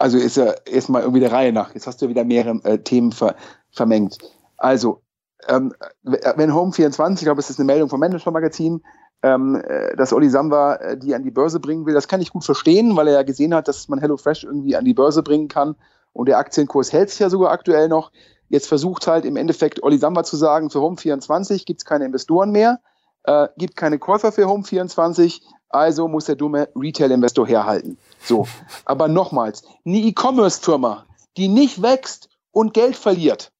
Also 0.00 0.16
ist 0.16 0.36
ja 0.36 0.54
erstmal 0.64 1.02
irgendwie 1.02 1.20
der 1.20 1.32
Reihe 1.32 1.52
nach. 1.52 1.74
Jetzt 1.74 1.86
hast 1.86 2.00
du 2.00 2.06
ja 2.06 2.10
wieder 2.10 2.24
mehrere 2.24 2.58
äh, 2.64 2.78
Themen 2.78 3.12
ver, 3.12 3.36
vermengt. 3.70 4.18
Also, 4.56 5.02
ähm, 5.46 5.74
wenn 6.02 6.52
Home24, 6.52 7.14
ich 7.14 7.20
glaube, 7.20 7.40
es 7.40 7.50
ist 7.50 7.58
eine 7.58 7.66
Meldung 7.66 7.88
vom 7.90 8.00
Manager 8.00 8.30
Magazin, 8.30 8.82
ähm, 9.22 9.56
äh, 9.56 9.94
dass 9.96 10.12
Oli 10.12 10.30
Samba 10.30 10.76
äh, 10.76 10.96
die 10.96 11.14
an 11.14 11.22
die 11.22 11.30
Börse 11.30 11.60
bringen 11.60 11.84
will, 11.84 11.92
das 11.92 12.08
kann 12.08 12.22
ich 12.22 12.32
gut 12.32 12.44
verstehen, 12.44 12.96
weil 12.96 13.08
er 13.08 13.14
ja 13.14 13.22
gesehen 13.22 13.54
hat, 13.54 13.68
dass 13.68 13.88
man 13.88 13.98
HelloFresh 13.98 14.44
irgendwie 14.44 14.74
an 14.74 14.86
die 14.86 14.94
Börse 14.94 15.22
bringen 15.22 15.48
kann 15.48 15.76
und 16.14 16.28
der 16.28 16.38
Aktienkurs 16.38 16.92
hält 16.92 17.10
sich 17.10 17.18
ja 17.18 17.28
sogar 17.28 17.52
aktuell 17.52 17.88
noch. 17.88 18.10
Jetzt 18.48 18.68
versucht 18.68 19.06
halt 19.06 19.26
im 19.26 19.36
Endeffekt 19.36 19.82
Oli 19.82 19.98
Samba 19.98 20.24
zu 20.24 20.36
sagen, 20.36 20.70
für 20.70 20.78
Home24 20.78 21.66
gibt 21.66 21.80
es 21.80 21.84
keine 21.84 22.06
Investoren 22.06 22.50
mehr, 22.50 22.80
äh, 23.24 23.48
gibt 23.58 23.76
keine 23.76 23.98
Käufer 23.98 24.32
für 24.32 24.46
Home24, 24.46 25.42
also 25.70 26.08
muss 26.08 26.26
der 26.26 26.36
dumme 26.36 26.68
Retail-Investor 26.76 27.46
herhalten. 27.46 27.96
So, 28.22 28.46
aber 28.84 29.08
nochmals, 29.08 29.62
eine 29.86 29.98
E-Commerce-Firma, 29.98 31.06
die 31.36 31.48
nicht 31.48 31.80
wächst 31.80 32.28
und 32.50 32.74
Geld 32.74 32.96
verliert, 32.96 33.52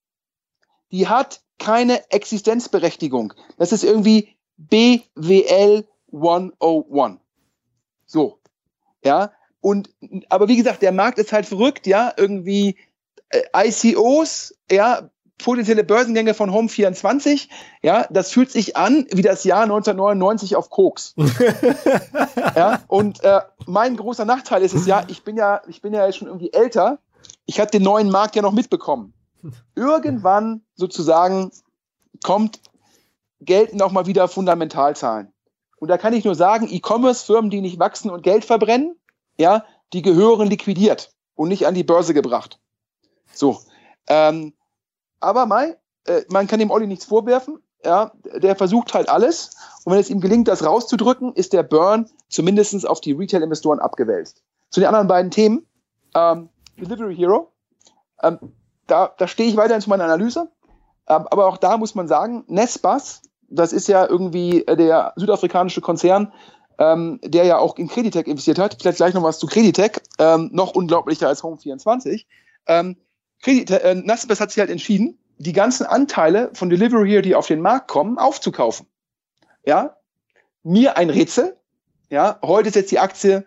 die 0.93 1.09
hat 1.09 1.41
keine 1.59 2.11
Existenzberechtigung. 2.11 3.33
Das 3.59 3.73
ist 3.73 3.85
irgendwie 3.85 4.37
BWL 4.57 5.87
101. 6.13 7.19
So, 8.07 8.39
ja. 9.05 9.33
Und, 9.61 9.91
aber 10.29 10.49
wie 10.49 10.57
gesagt, 10.57 10.83
der 10.83 10.93
Markt 10.93 11.19
ist 11.19 11.33
halt 11.33 11.47
verrückt, 11.47 11.87
ja. 11.87 12.13
Irgendwie 12.17 12.77
äh, 13.29 13.43
ICOs, 13.55 14.55
ja, 14.71 15.11
potenzielle 15.43 15.85
Börsengänge 15.85 16.35
von 16.35 16.51
Home24, 16.51 17.49
ja, 17.83 18.07
das 18.11 18.31
fühlt 18.31 18.51
sich 18.51 18.77
an 18.77 19.07
wie 19.11 19.23
das 19.23 19.45
Jahr 19.45 19.63
1999 19.63 20.57
auf 20.57 20.71
Koks. 20.71 21.15
ja, 22.57 22.81
und 22.89 23.23
äh, 23.25 23.41
mein 23.67 23.97
großer 23.97 24.25
Nachteil 24.25 24.63
ist 24.63 24.75
es 24.75 24.87
ja, 24.87 25.05
ich 25.09 25.23
bin 25.23 25.37
ja, 25.37 25.63
ich 25.69 25.83
bin 25.83 25.93
ja 25.95 26.07
jetzt 26.07 26.19
schon 26.19 26.29
irgendwie 26.29 26.53
älter. 26.53 26.99
Ich 27.47 27.61
habe 27.61 27.71
den 27.71 27.83
neuen 27.83 28.11
Markt 28.11 28.37
ja 28.37 28.43
noch 28.43 28.53
mitbekommen. 28.53 29.15
Irgendwann 29.75 30.63
sozusagen 30.75 31.51
kommt, 32.23 32.61
gelten 33.41 33.81
auch 33.83 33.93
mal 33.93 34.07
wieder 34.07 34.29
Fundamentalzahlen. 34.29 35.33
Und 35.79 35.89
da 35.89 35.97
kann 35.97 36.13
ich 36.13 36.25
nur 36.25 36.35
sagen, 36.35 36.69
E-Commerce-Firmen, 36.71 37.51
die 37.51 37.63
nicht 37.63 37.79
wachsen 37.79 38.11
und 38.11 38.23
Geld 38.23 38.45
verbrennen, 38.45 38.97
ja, 39.39 39.65
die 39.93 40.03
gehören 40.03 40.49
liquidiert 40.49 41.13
und 41.35 41.49
nicht 41.49 41.67
an 41.67 41.75
die 41.75 41.85
Börse 41.85 42.13
gebracht. 42.13 42.61
So. 43.33 43.61
Ähm, 44.07 44.53
aber 45.21 45.47
Mai, 45.47 45.77
äh, 46.07 46.23
man 46.29 46.47
kann 46.47 46.59
dem 46.59 46.71
Olli 46.71 46.87
nichts 46.87 47.05
vorwerfen. 47.05 47.63
Ja, 47.85 48.13
der 48.35 48.57
versucht 48.57 48.93
halt 48.93 49.09
alles. 49.09 49.51
Und 49.85 49.93
wenn 49.93 50.01
es 50.01 50.11
ihm 50.11 50.21
gelingt, 50.21 50.49
das 50.49 50.65
rauszudrücken, 50.65 51.33
ist 51.33 51.55
der 51.55 51.63
Burn 51.63 52.11
zumindest 52.29 52.87
auf 52.87 53.01
die 53.01 53.13
Retail-Investoren 53.13 53.79
abgewälzt. 53.79 54.43
Zu 54.69 54.81
den 54.81 54.89
anderen 54.89 55.09
beiden 55.09 55.31
Themen. 55.31 55.67
Ähm, 56.15 56.51
Delivery 56.79 57.17
Hero. 57.17 57.53
Ähm, 58.23 58.39
da, 58.87 59.13
da 59.17 59.27
stehe 59.27 59.49
ich 59.49 59.57
weiterhin 59.57 59.81
zu 59.81 59.89
meiner 59.89 60.05
Analyse. 60.05 60.51
Ähm, 61.09 61.27
aber 61.31 61.47
auch 61.47 61.57
da 61.57 61.79
muss 61.79 61.95
man 61.95 62.07
sagen, 62.07 62.45
Nesbas, 62.49 63.23
das 63.49 63.73
ist 63.73 63.89
ja 63.89 64.07
irgendwie 64.07 64.67
äh, 64.67 64.77
der 64.77 65.13
südafrikanische 65.17 65.81
Konzern, 65.81 66.33
ähm, 66.79 67.19
der 67.23 67.45
ja 67.45 67.59
auch 67.59 67.77
in 67.77 67.89
Creditec 67.89 68.27
investiert 68.27 68.59
hat. 68.59 68.77
Vielleicht 68.81 68.99
gleich 68.99 69.15
noch 69.15 69.23
was 69.23 69.39
zu 69.39 69.47
Creditec. 69.47 70.03
Ähm, 70.19 70.51
noch 70.53 70.75
unglaublicher 70.75 71.29
als 71.29 71.43
Home24. 71.43 72.27
Ähm, 72.67 72.97
Credit, 73.43 73.71
äh, 73.71 73.95
Naspers 73.95 74.41
hat 74.41 74.51
sich 74.51 74.61
halt 74.61 74.71
entschieden, 74.71 75.19
die 75.39 75.53
ganzen 75.53 75.87
Anteile 75.87 76.51
von 76.53 76.69
Delivery 76.69 77.09
Hero, 77.09 77.23
die 77.23 77.35
auf 77.35 77.47
den 77.47 77.61
Markt 77.61 77.89
kommen, 77.89 78.19
aufzukaufen. 78.19 78.87
Ja, 79.65 79.97
mir 80.63 80.97
ein 80.97 81.11
Rätsel. 81.11 81.57
Ja, 82.11 82.39
heute 82.43 82.69
ist 82.69 82.75
jetzt 82.75 82.91
die 82.91 82.99
Aktie, 82.99 83.47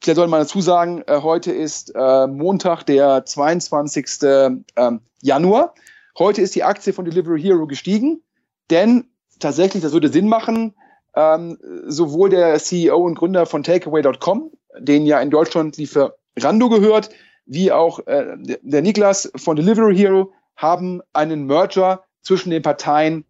vielleicht 0.00 0.16
soll 0.16 0.28
man 0.28 0.40
dazu 0.40 0.60
sagen, 0.60 1.02
äh, 1.06 1.20
heute 1.20 1.52
ist 1.52 1.92
äh, 1.94 2.26
Montag, 2.26 2.84
der 2.84 3.24
22. 3.26 4.06
Ähm, 4.22 5.00
Januar. 5.20 5.74
Heute 6.18 6.42
ist 6.42 6.54
die 6.54 6.62
Aktie 6.62 6.92
von 6.92 7.04
Delivery 7.04 7.40
Hero 7.40 7.66
gestiegen, 7.66 8.22
denn 8.70 9.08
tatsächlich, 9.40 9.82
das 9.82 9.92
würde 9.92 10.08
Sinn 10.08 10.28
machen, 10.28 10.74
ähm, 11.16 11.58
sowohl 11.86 12.30
der 12.30 12.58
CEO 12.58 12.98
und 12.98 13.16
Gründer 13.16 13.46
von 13.46 13.62
Takeaway.com, 13.62 14.52
den 14.78 15.06
ja 15.06 15.20
in 15.20 15.30
Deutschland 15.30 15.76
Lieferando 15.76 16.68
gehört, 16.68 17.10
wie 17.46 17.72
auch 17.72 18.00
äh, 18.06 18.36
der 18.38 18.82
Niklas 18.82 19.30
von 19.36 19.56
Delivery 19.56 19.96
Hero 19.96 20.32
haben 20.56 21.00
einen 21.12 21.46
Merger 21.46 22.04
zwischen 22.22 22.50
den 22.50 22.62
Parteien 22.62 23.24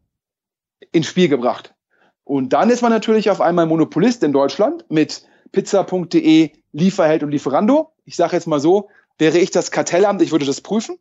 ins 0.93 1.07
Spiel 1.07 1.29
gebracht. 1.29 1.75
Und 2.23 2.53
dann 2.53 2.71
ist 2.71 2.83
man 2.83 2.93
natürlich 2.93 3.31
auf 3.31 3.41
einmal 3.41 3.67
Monopolist 3.67 4.23
in 4.23 4.33
Deutschland 4.33 4.85
mit 4.89 5.27
pizza.de, 5.53 6.51
Lieferheld 6.73 7.23
und 7.23 7.31
Lieferando. 7.31 7.93
Ich 8.05 8.17
sage 8.17 8.37
jetzt 8.37 8.47
mal 8.47 8.61
so, 8.61 8.89
wäre 9.19 9.39
ich 9.39 9.51
das 9.51 9.71
Kartellamt, 9.71 10.23
ich 10.23 10.33
würde 10.33 10.47
das 10.47 10.61
prüfen. 10.61 10.99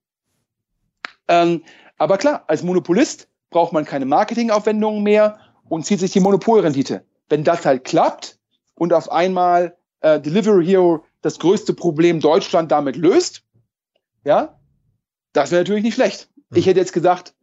Ähm, 1.28 1.64
aber 1.98 2.18
klar, 2.18 2.44
als 2.48 2.64
Monopolist 2.64 3.28
braucht 3.50 3.74
man 3.74 3.86
keine 3.86 4.06
Marketingaufwendungen 4.06 5.04
mehr 5.04 5.40
und 5.70 5.86
zieht 5.86 6.00
sich 6.00 6.12
die 6.12 6.20
Monopolrendite. 6.20 7.06
Wenn 7.30 7.44
das 7.44 7.66
halt 7.66 7.84
klappt 7.86 8.38
und 8.76 8.94
auf 8.94 9.12
einmal 9.12 9.78
äh, 10.02 10.20
Delivery 10.20 10.66
Hero 10.66 11.06
das 11.24 11.40
größte 11.40 11.74
Problem 11.74 12.20
Deutschland 12.20 12.72
damit 12.72 12.96
löst, 12.96 13.44
ja, 14.24 14.60
das 15.34 15.50
wäre 15.50 15.62
natürlich 15.62 15.84
nicht 15.84 15.96
schlecht. 15.96 16.30
Ich 16.54 16.68
hätte 16.68 16.80
jetzt 16.80 16.94
gesagt, 16.94 17.34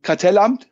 Kartellamt 0.00 0.68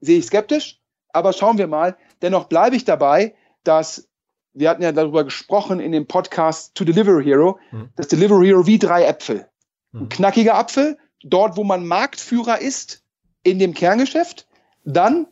sehe 0.00 0.18
ich 0.18 0.26
skeptisch, 0.26 0.80
aber 1.12 1.32
schauen 1.32 1.58
wir 1.58 1.68
mal. 1.68 1.96
Dennoch 2.22 2.46
bleibe 2.46 2.74
ich 2.74 2.84
dabei, 2.84 3.36
dass 3.62 4.08
wir 4.54 4.70
hatten 4.70 4.82
ja 4.82 4.90
darüber 4.90 5.22
gesprochen 5.22 5.78
in 5.78 5.92
dem 5.92 6.06
Podcast 6.08 6.74
to 6.74 6.84
Delivery 6.84 7.22
Hero, 7.24 7.60
Mhm. 7.70 7.90
das 7.94 8.08
Delivery 8.08 8.46
Hero 8.48 8.66
wie 8.66 8.78
drei 8.78 9.04
Äpfel. 9.04 9.48
Ein 9.92 10.00
Mhm. 10.04 10.08
knackiger 10.08 10.56
Apfel, 10.56 10.98
dort 11.22 11.56
wo 11.56 11.62
man 11.62 11.86
Marktführer 11.86 12.60
ist 12.60 13.04
in 13.44 13.58
dem 13.60 13.74
Kerngeschäft, 13.74 14.48
dann 14.84 15.28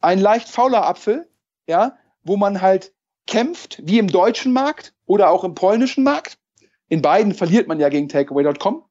ein 0.00 0.20
leicht 0.20 0.48
fauler 0.48 0.86
Apfel, 0.86 1.28
ja, 1.66 1.96
wo 2.22 2.36
man 2.36 2.62
halt 2.62 2.92
kämpft, 3.28 3.80
wie 3.84 3.98
im 3.98 4.08
deutschen 4.08 4.52
Markt 4.52 4.94
oder 5.06 5.30
auch 5.30 5.44
im 5.44 5.54
polnischen 5.54 6.02
Markt. 6.02 6.38
In 6.88 7.02
beiden 7.02 7.34
verliert 7.34 7.68
man 7.68 7.78
ja 7.78 7.88
gegen 7.88 8.08
Takeaway.com. 8.08 8.84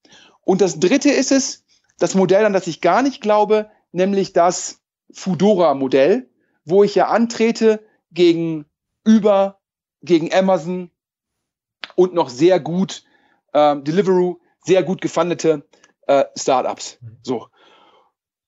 Und 0.46 0.62
das 0.62 0.80
dritte 0.80 1.12
ist 1.12 1.34
es, 1.34 1.66
das 2.00 2.16
Modell, 2.16 2.46
an 2.46 2.54
das 2.54 2.68
ich 2.68 2.80
gar 2.80 3.02
nicht 3.02 3.20
glaube, 3.20 3.70
nämlich 3.92 4.32
das 4.32 4.80
Fudora-Modell, 5.12 6.30
wo 6.64 6.84
ich 6.84 6.96
ja 6.96 7.08
antrete 7.08 7.84
gegen 8.12 8.66
Uber, 9.06 9.60
gegen 10.02 10.34
Amazon 10.34 10.92
und 11.96 12.14
noch 12.14 12.30
sehr 12.30 12.60
gut 12.60 13.04
ähm, 13.54 13.84
Deliveroo, 13.84 14.40
sehr 14.64 14.84
gut 14.84 15.02
gefundete 15.02 15.68
äh, 16.06 16.26
Startups. 16.36 17.00
So. 17.24 17.48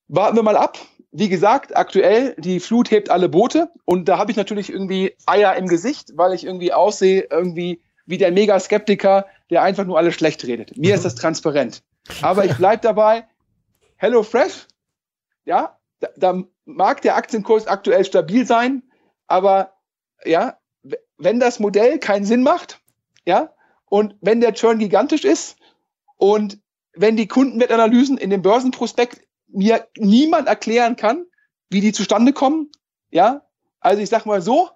warten 0.07 0.35
wir 0.37 0.43
mal 0.43 0.57
ab. 0.57 0.77
Wie 1.11 1.29
gesagt, 1.29 1.75
aktuell, 1.75 2.35
die 2.37 2.59
Flut 2.59 2.91
hebt 2.91 3.09
alle 3.09 3.29
Boote 3.29 3.71
und 3.85 4.07
da 4.07 4.17
habe 4.17 4.31
ich 4.31 4.37
natürlich 4.37 4.71
irgendwie 4.71 5.15
Eier 5.25 5.55
im 5.55 5.67
Gesicht, 5.67 6.11
weil 6.15 6.33
ich 6.33 6.45
irgendwie 6.45 6.71
aussehe, 6.71 7.27
irgendwie 7.31 7.81
wie 8.05 8.17
der 8.17 8.31
Mega-Skeptiker, 8.31 9.25
der 9.49 9.63
einfach 9.63 9.85
nur 9.85 9.97
alles 9.97 10.15
schlecht 10.15 10.45
redet. 10.45 10.77
Mir 10.77 10.95
ist 10.95 11.05
das 11.05 11.15
transparent. 11.15 11.83
Aber 12.21 12.45
ich 12.45 12.55
bleibe 12.55 12.81
dabei, 12.81 13.27
Hello 13.95 14.23
Fresh, 14.23 14.67
ja, 15.45 15.77
da, 15.99 16.09
da 16.15 16.43
mag 16.65 17.01
der 17.01 17.15
Aktienkurs 17.15 17.67
aktuell 17.67 18.05
stabil 18.05 18.45
sein, 18.45 18.83
aber 19.27 19.73
ja, 20.23 20.57
wenn 21.17 21.39
das 21.39 21.59
Modell 21.59 21.99
keinen 21.99 22.25
Sinn 22.25 22.43
macht, 22.43 22.79
ja, 23.25 23.53
und 23.85 24.15
wenn 24.21 24.41
der 24.41 24.53
Churn 24.53 24.79
gigantisch 24.79 25.25
ist 25.25 25.57
und 26.17 26.59
wenn 26.93 27.17
die 27.17 27.27
Kundenwertanalysen 27.27 28.17
in 28.17 28.29
dem 28.29 28.41
Börsenprospekt 28.41 29.21
mir 29.51 29.87
niemand 29.97 30.47
erklären 30.47 30.95
kann, 30.95 31.25
wie 31.69 31.81
die 31.81 31.91
zustande 31.91 32.33
kommen, 32.33 32.71
ja, 33.11 33.41
also 33.79 34.01
ich 34.01 34.09
sag 34.09 34.25
mal 34.25 34.41
so, 34.41 34.69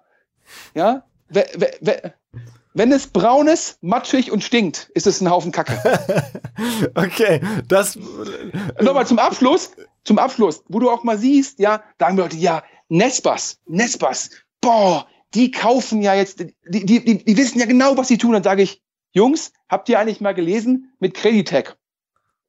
ja, 0.74 1.04
wenn 2.74 2.92
es 2.92 3.06
braun 3.06 3.46
ist, 3.46 3.82
matschig 3.82 4.32
und 4.32 4.42
stinkt, 4.42 4.90
ist 4.94 5.06
es 5.06 5.20
ein 5.20 5.30
Haufen 5.30 5.52
Kacke. 5.52 5.80
okay, 6.94 7.40
das. 7.68 7.96
Nochmal 8.80 9.06
zum 9.06 9.18
Abschluss, 9.18 9.72
zum 10.04 10.18
Abschluss, 10.18 10.64
wo 10.68 10.80
du 10.80 10.90
auch 10.90 11.04
mal 11.04 11.18
siehst, 11.18 11.60
ja, 11.60 11.82
sagen 11.98 12.16
Leute, 12.16 12.36
ja, 12.36 12.62
Nespas, 12.88 13.60
Nespas, 13.66 14.30
boah, 14.60 15.06
die 15.34 15.50
kaufen 15.50 16.02
ja 16.02 16.14
jetzt, 16.14 16.40
die, 16.40 16.84
die, 16.84 17.04
die, 17.04 17.24
die 17.24 17.36
wissen 17.36 17.58
ja 17.58 17.66
genau, 17.66 17.96
was 17.96 18.08
sie 18.08 18.18
tun. 18.18 18.32
Dann 18.32 18.42
sage 18.42 18.62
ich, 18.62 18.82
Jungs, 19.12 19.52
habt 19.68 19.88
ihr 19.88 19.98
eigentlich 19.98 20.20
mal 20.20 20.34
gelesen 20.34 20.92
mit 20.98 21.14
Creditec? 21.14 21.76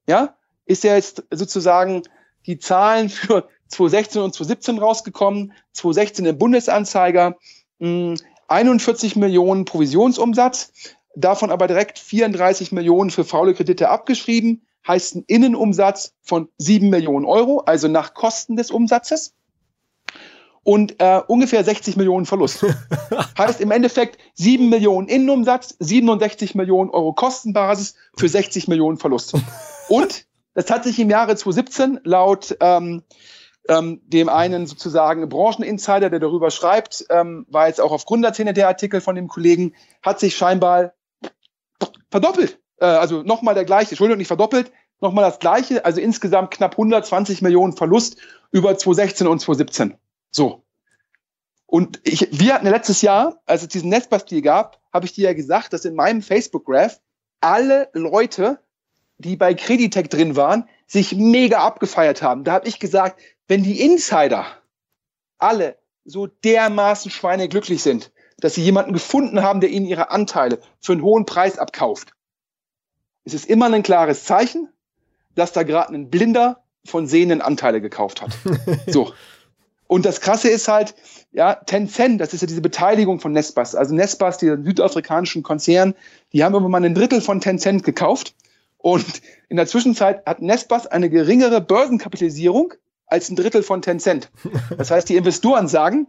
Ja, 0.08 0.36
ist 0.66 0.84
ja 0.84 0.94
jetzt 0.94 1.24
sozusagen 1.30 2.02
die 2.46 2.58
Zahlen 2.58 3.08
für 3.08 3.48
2016 3.68 4.22
und 4.22 4.34
2017 4.34 4.78
rausgekommen. 4.78 5.52
2016 5.72 6.26
im 6.26 6.38
Bundesanzeiger, 6.38 7.36
mh, 7.78 7.88
hm, 7.88 8.16
41 8.48 9.16
Millionen 9.16 9.64
Provisionsumsatz, 9.64 10.72
davon 11.16 11.50
aber 11.50 11.66
direkt 11.66 11.98
34 11.98 12.70
Millionen 12.70 13.10
für 13.10 13.24
faule 13.24 13.54
Kredite 13.54 13.88
abgeschrieben, 13.88 14.66
heißt 14.86 15.16
ein 15.16 15.24
Innenumsatz 15.26 16.14
von 16.22 16.48
7 16.58 16.88
Millionen 16.88 17.26
Euro, 17.26 17.58
also 17.66 17.88
nach 17.88 18.14
Kosten 18.14 18.54
des 18.56 18.70
Umsatzes 18.70 19.34
und 20.62 21.00
äh, 21.00 21.20
ungefähr 21.26 21.62
60 21.64 21.96
Millionen 21.96 22.26
Verlust. 22.26 22.64
heißt 23.38 23.60
im 23.60 23.70
Endeffekt 23.70 24.18
7 24.34 24.68
Millionen 24.68 25.08
Innenumsatz, 25.08 25.76
67 25.78 26.54
Millionen 26.54 26.90
Euro 26.90 27.12
Kostenbasis 27.12 27.94
für 28.16 28.28
60 28.28 28.68
Millionen 28.68 28.96
Verlust. 28.96 29.34
Und 29.88 30.26
das 30.56 30.70
hat 30.70 30.84
sich 30.84 30.98
im 30.98 31.10
Jahre 31.10 31.36
2017 31.36 32.00
laut 32.04 32.56
ähm, 32.60 33.02
ähm, 33.68 34.00
dem 34.06 34.30
einen 34.30 34.66
sozusagen 34.66 35.28
Brancheninsider, 35.28 36.08
der 36.08 36.18
darüber 36.18 36.50
schreibt, 36.50 37.04
ähm, 37.10 37.46
war 37.50 37.68
jetzt 37.68 37.80
auch 37.80 37.92
auf 37.92 38.06
Gründerzähne 38.06 38.54
der 38.54 38.66
Artikel 38.66 39.02
von 39.02 39.16
dem 39.16 39.28
Kollegen, 39.28 39.74
hat 40.02 40.18
sich 40.18 40.34
scheinbar 40.34 40.94
verdoppelt. 42.10 42.58
Äh, 42.78 42.86
also 42.86 43.22
nochmal 43.22 43.54
der 43.54 43.66
gleiche, 43.66 43.90
Entschuldigung, 43.90 44.16
nicht 44.16 44.28
verdoppelt, 44.28 44.72
nochmal 45.00 45.24
das 45.24 45.40
gleiche, 45.40 45.84
also 45.84 46.00
insgesamt 46.00 46.52
knapp 46.52 46.72
120 46.72 47.42
Millionen 47.42 47.74
Verlust 47.74 48.16
über 48.50 48.78
2016 48.78 49.26
und 49.26 49.40
2017. 49.40 49.98
So. 50.30 50.64
Und 51.66 52.00
ich, 52.04 52.28
wir 52.30 52.54
hatten 52.54 52.66
letztes 52.66 53.02
Jahr, 53.02 53.42
als 53.44 53.60
es 53.60 53.68
diesen 53.68 53.90
Netzbastil 53.90 54.40
gab, 54.40 54.80
habe 54.90 55.04
ich 55.04 55.12
dir 55.12 55.24
ja 55.24 55.34
gesagt, 55.34 55.74
dass 55.74 55.84
in 55.84 55.94
meinem 55.94 56.22
Facebook-Graph 56.22 56.98
alle 57.42 57.90
Leute, 57.92 58.58
die 59.18 59.36
bei 59.36 59.54
Creditec 59.54 60.10
drin 60.10 60.36
waren, 60.36 60.68
sich 60.86 61.14
mega 61.14 61.58
abgefeiert 61.58 62.22
haben. 62.22 62.44
Da 62.44 62.52
habe 62.52 62.68
ich 62.68 62.78
gesagt, 62.78 63.20
wenn 63.48 63.62
die 63.62 63.80
Insider 63.80 64.46
alle 65.38 65.76
so 66.04 66.26
dermaßen 66.26 67.10
schweineglücklich 67.10 67.82
sind, 67.82 68.12
dass 68.38 68.54
sie 68.54 68.62
jemanden 68.62 68.92
gefunden 68.92 69.42
haben, 69.42 69.60
der 69.60 69.70
ihnen 69.70 69.86
ihre 69.86 70.10
Anteile 70.10 70.60
für 70.80 70.92
einen 70.92 71.02
hohen 71.02 71.26
Preis 71.26 71.58
abkauft, 71.58 72.12
ist 73.24 73.34
es 73.34 73.44
immer 73.44 73.66
ein 73.66 73.82
klares 73.82 74.24
Zeichen, 74.24 74.68
dass 75.34 75.52
da 75.52 75.62
gerade 75.62 75.94
ein 75.94 76.10
Blinder 76.10 76.62
von 76.84 77.06
sehenden 77.06 77.40
Anteile 77.40 77.80
gekauft 77.80 78.22
hat. 78.22 78.36
So. 78.86 79.12
Und 79.88 80.04
das 80.04 80.20
Krasse 80.20 80.48
ist 80.48 80.66
halt, 80.66 80.96
ja, 81.30 81.54
Tencent, 81.54 82.20
das 82.20 82.34
ist 82.34 82.40
ja 82.40 82.48
diese 82.48 82.60
Beteiligung 82.60 83.20
von 83.20 83.30
Nespas. 83.30 83.76
Also 83.76 83.94
Nespas, 83.94 84.38
die 84.38 84.46
südafrikanischen 84.46 85.44
Konzern, 85.44 85.94
die 86.32 86.42
haben 86.42 86.56
immer 86.56 86.68
mal 86.68 86.84
ein 86.84 86.94
Drittel 86.94 87.20
von 87.20 87.40
Tencent 87.40 87.84
gekauft. 87.84 88.34
Und 88.86 89.20
in 89.48 89.56
der 89.56 89.66
Zwischenzeit 89.66 90.24
hat 90.26 90.40
Nespas 90.40 90.86
eine 90.86 91.10
geringere 91.10 91.60
Börsenkapitalisierung 91.60 92.72
als 93.08 93.28
ein 93.28 93.34
Drittel 93.34 93.64
von 93.64 93.82
Tencent. 93.82 94.30
Das 94.78 94.92
heißt, 94.92 95.08
die 95.08 95.16
Investoren 95.16 95.66
sagen, 95.66 96.06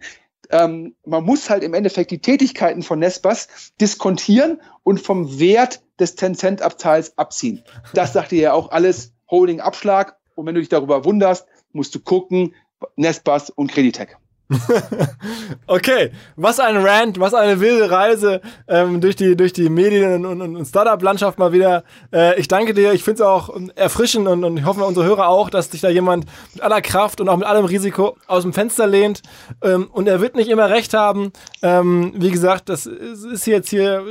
ähm, 0.52 0.94
man 1.04 1.24
muss 1.24 1.50
halt 1.50 1.64
im 1.64 1.74
Endeffekt 1.74 2.12
die 2.12 2.20
Tätigkeiten 2.20 2.84
von 2.84 3.00
Nespas 3.00 3.48
diskontieren 3.82 4.62
und 4.84 5.02
vom 5.02 5.40
Wert 5.40 5.82
des 6.00 6.14
Tencent-Abteils 6.14 7.18
abziehen. 7.18 7.64
Das 7.96 8.14
sagt 8.14 8.32
ihr 8.32 8.42
ja 8.42 8.54
auch 8.54 8.70
alles 8.70 9.12
Holding-Abschlag. 9.32 10.16
Und 10.36 10.46
wenn 10.46 10.54
du 10.54 10.62
dich 10.62 10.70
darüber 10.70 11.04
wunderst, 11.04 11.48
musst 11.72 11.96
du 11.96 12.00
gucken, 12.00 12.54
Nestbus 12.96 13.50
und 13.50 13.72
Creditec. 13.72 14.18
okay, 15.68 16.12
was 16.38 16.60
ein 16.60 16.78
Rant, 16.78 17.20
was 17.20 17.34
eine 17.34 17.60
wilde 17.60 17.92
Reise 17.92 18.42
ähm, 18.68 19.02
durch, 19.02 19.16
die, 19.16 19.36
durch 19.36 19.52
die 19.52 19.70
Medien- 19.70 20.26
und, 20.26 20.42
und, 20.42 20.56
und 20.56 20.66
Startup-Landschaft 20.66 21.38
mal 21.38 21.52
wieder. 21.52 21.84
Äh, 22.14 22.40
ich 22.40 22.48
danke 22.48 22.74
dir, 22.74 22.94
ich 22.94 23.04
finde 23.04 23.24
es 23.24 23.28
auch 23.28 23.50
erfrischend 23.76 24.28
und, 24.28 24.44
und 24.44 24.58
ich 24.58 24.66
hoffe, 24.66 24.84
unsere 24.86 25.06
Hörer 25.06 25.28
auch, 25.28 25.50
dass 25.50 25.72
sich 25.72 25.82
da 25.82 25.90
jemand 25.90 26.26
mit 26.54 26.64
aller 26.64 26.82
Kraft 26.82 27.20
und 27.20 27.28
auch 27.28 27.38
mit 27.38 27.46
allem 27.46 27.66
Risiko 27.66 28.16
aus 28.28 28.44
dem 28.44 28.54
Fenster 28.54 28.88
lehnt. 28.88 29.22
Ähm, 29.62 29.90
und 29.92 30.08
er 30.08 30.22
wird 30.22 30.36
nicht 30.36 30.50
immer 30.50 30.70
recht 30.70 30.94
haben. 30.94 31.34
Ähm, 31.62 32.14
wie 32.16 32.32
gesagt, 32.32 32.70
das 32.70 32.86
ist 32.86 33.48
jetzt 33.48 33.70
hier 33.70 34.04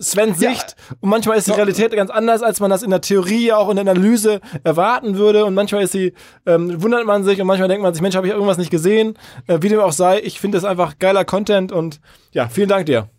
Svens 0.00 0.38
Sicht. 0.38 0.76
Ja. 0.78 0.96
Und 1.00 1.10
manchmal 1.10 1.36
ist 1.36 1.46
die 1.46 1.52
Realität 1.52 1.92
ganz 1.92 2.10
anders, 2.10 2.42
als 2.42 2.60
man 2.60 2.70
das 2.70 2.82
in 2.82 2.90
der 2.90 3.00
Theorie, 3.00 3.52
auch 3.52 3.68
in 3.68 3.76
der 3.76 3.82
Analyse 3.82 4.40
erwarten 4.64 5.16
würde. 5.16 5.44
Und 5.44 5.54
manchmal 5.54 5.82
ist 5.82 5.92
sie, 5.92 6.14
ähm, 6.46 6.82
wundert 6.82 7.06
man 7.06 7.24
sich 7.24 7.40
und 7.40 7.46
manchmal 7.46 7.68
denkt 7.68 7.82
man 7.82 7.92
sich, 7.92 8.02
Mensch, 8.02 8.16
habe 8.16 8.26
ich 8.26 8.32
irgendwas 8.32 8.58
nicht 8.58 8.70
gesehen. 8.70 9.18
Äh, 9.46 9.58
wie 9.60 9.68
dem 9.68 9.80
auch 9.80 9.92
sei, 9.92 10.20
ich 10.20 10.40
finde 10.40 10.56
das 10.56 10.64
einfach 10.64 10.98
geiler 10.98 11.24
Content 11.24 11.72
und 11.72 12.00
ja, 12.32 12.48
vielen 12.48 12.68
Dank 12.68 12.86
dir. 12.86 13.10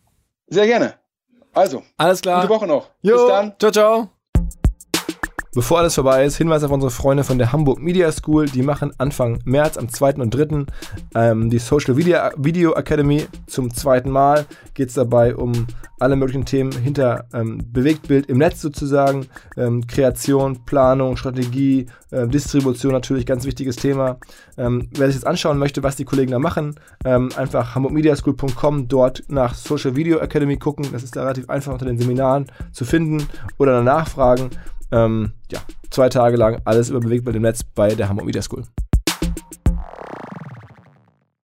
Sehr 0.47 0.65
gerne. 0.65 0.95
Also. 1.53 1.83
Alles 1.97 2.21
klar. 2.21 2.41
Gute 2.41 2.53
Woche 2.53 2.67
noch. 2.67 2.89
Jo, 3.01 3.15
Bis 3.15 3.27
dann. 3.27 3.53
Ciao, 3.59 3.71
ciao. 3.71 4.20
Bevor 5.53 5.79
alles 5.79 5.95
vorbei 5.95 6.23
ist, 6.23 6.37
Hinweis 6.37 6.63
auf 6.63 6.71
unsere 6.71 6.91
Freunde 6.91 7.25
von 7.25 7.37
der 7.37 7.51
Hamburg 7.51 7.81
Media 7.81 8.09
School. 8.09 8.45
Die 8.45 8.61
machen 8.61 8.93
Anfang 8.97 9.39
März, 9.43 9.77
am 9.77 9.89
2. 9.89 10.13
und 10.13 10.29
3. 10.29 10.65
Ähm, 11.13 11.49
die 11.49 11.59
Social 11.59 11.97
Video, 11.97 12.19
Video 12.37 12.73
Academy 12.73 13.25
zum 13.47 13.73
zweiten 13.73 14.09
Mal. 14.09 14.45
Geht 14.73 14.87
es 14.87 14.93
dabei 14.93 15.35
um 15.35 15.67
alle 15.99 16.15
möglichen 16.15 16.45
Themen 16.45 16.71
hinter 16.71 17.25
ähm, 17.33 17.59
Bewegtbild 17.69 18.27
im 18.27 18.37
Netz 18.37 18.61
sozusagen. 18.61 19.27
Ähm, 19.57 19.85
Kreation, 19.87 20.63
Planung, 20.65 21.17
Strategie, 21.17 21.85
äh, 22.11 22.27
Distribution 22.27 22.93
natürlich, 22.93 23.25
ganz 23.25 23.45
wichtiges 23.45 23.75
Thema. 23.75 24.19
Ähm, 24.57 24.87
wer 24.93 25.07
sich 25.07 25.17
jetzt 25.17 25.27
anschauen 25.27 25.57
möchte, 25.57 25.83
was 25.83 25.97
die 25.97 26.05
Kollegen 26.05 26.31
da 26.31 26.39
machen, 26.39 26.75
ähm, 27.03 27.29
einfach 27.35 27.75
hamburgmediaschool.com, 27.75 28.87
dort 28.87 29.23
nach 29.27 29.53
Social 29.53 29.97
Video 29.97 30.19
Academy 30.19 30.55
gucken. 30.55 30.87
Das 30.93 31.03
ist 31.03 31.17
da 31.17 31.23
relativ 31.23 31.49
einfach 31.49 31.73
unter 31.73 31.85
den 31.85 31.97
Seminaren 31.97 32.47
zu 32.71 32.85
finden 32.85 33.27
oder 33.57 33.73
danach 33.73 34.07
fragen. 34.07 34.49
Ähm, 34.91 35.33
ja, 35.51 35.59
zwei 35.89 36.09
Tage 36.09 36.37
lang 36.37 36.61
alles 36.65 36.89
über 36.89 36.99
Bewegtbild 36.99 37.35
im 37.35 37.43
Netz 37.43 37.63
bei 37.63 37.95
der 37.95 38.09
Hamburg 38.09 38.25
Media 38.25 38.41
School. 38.41 38.63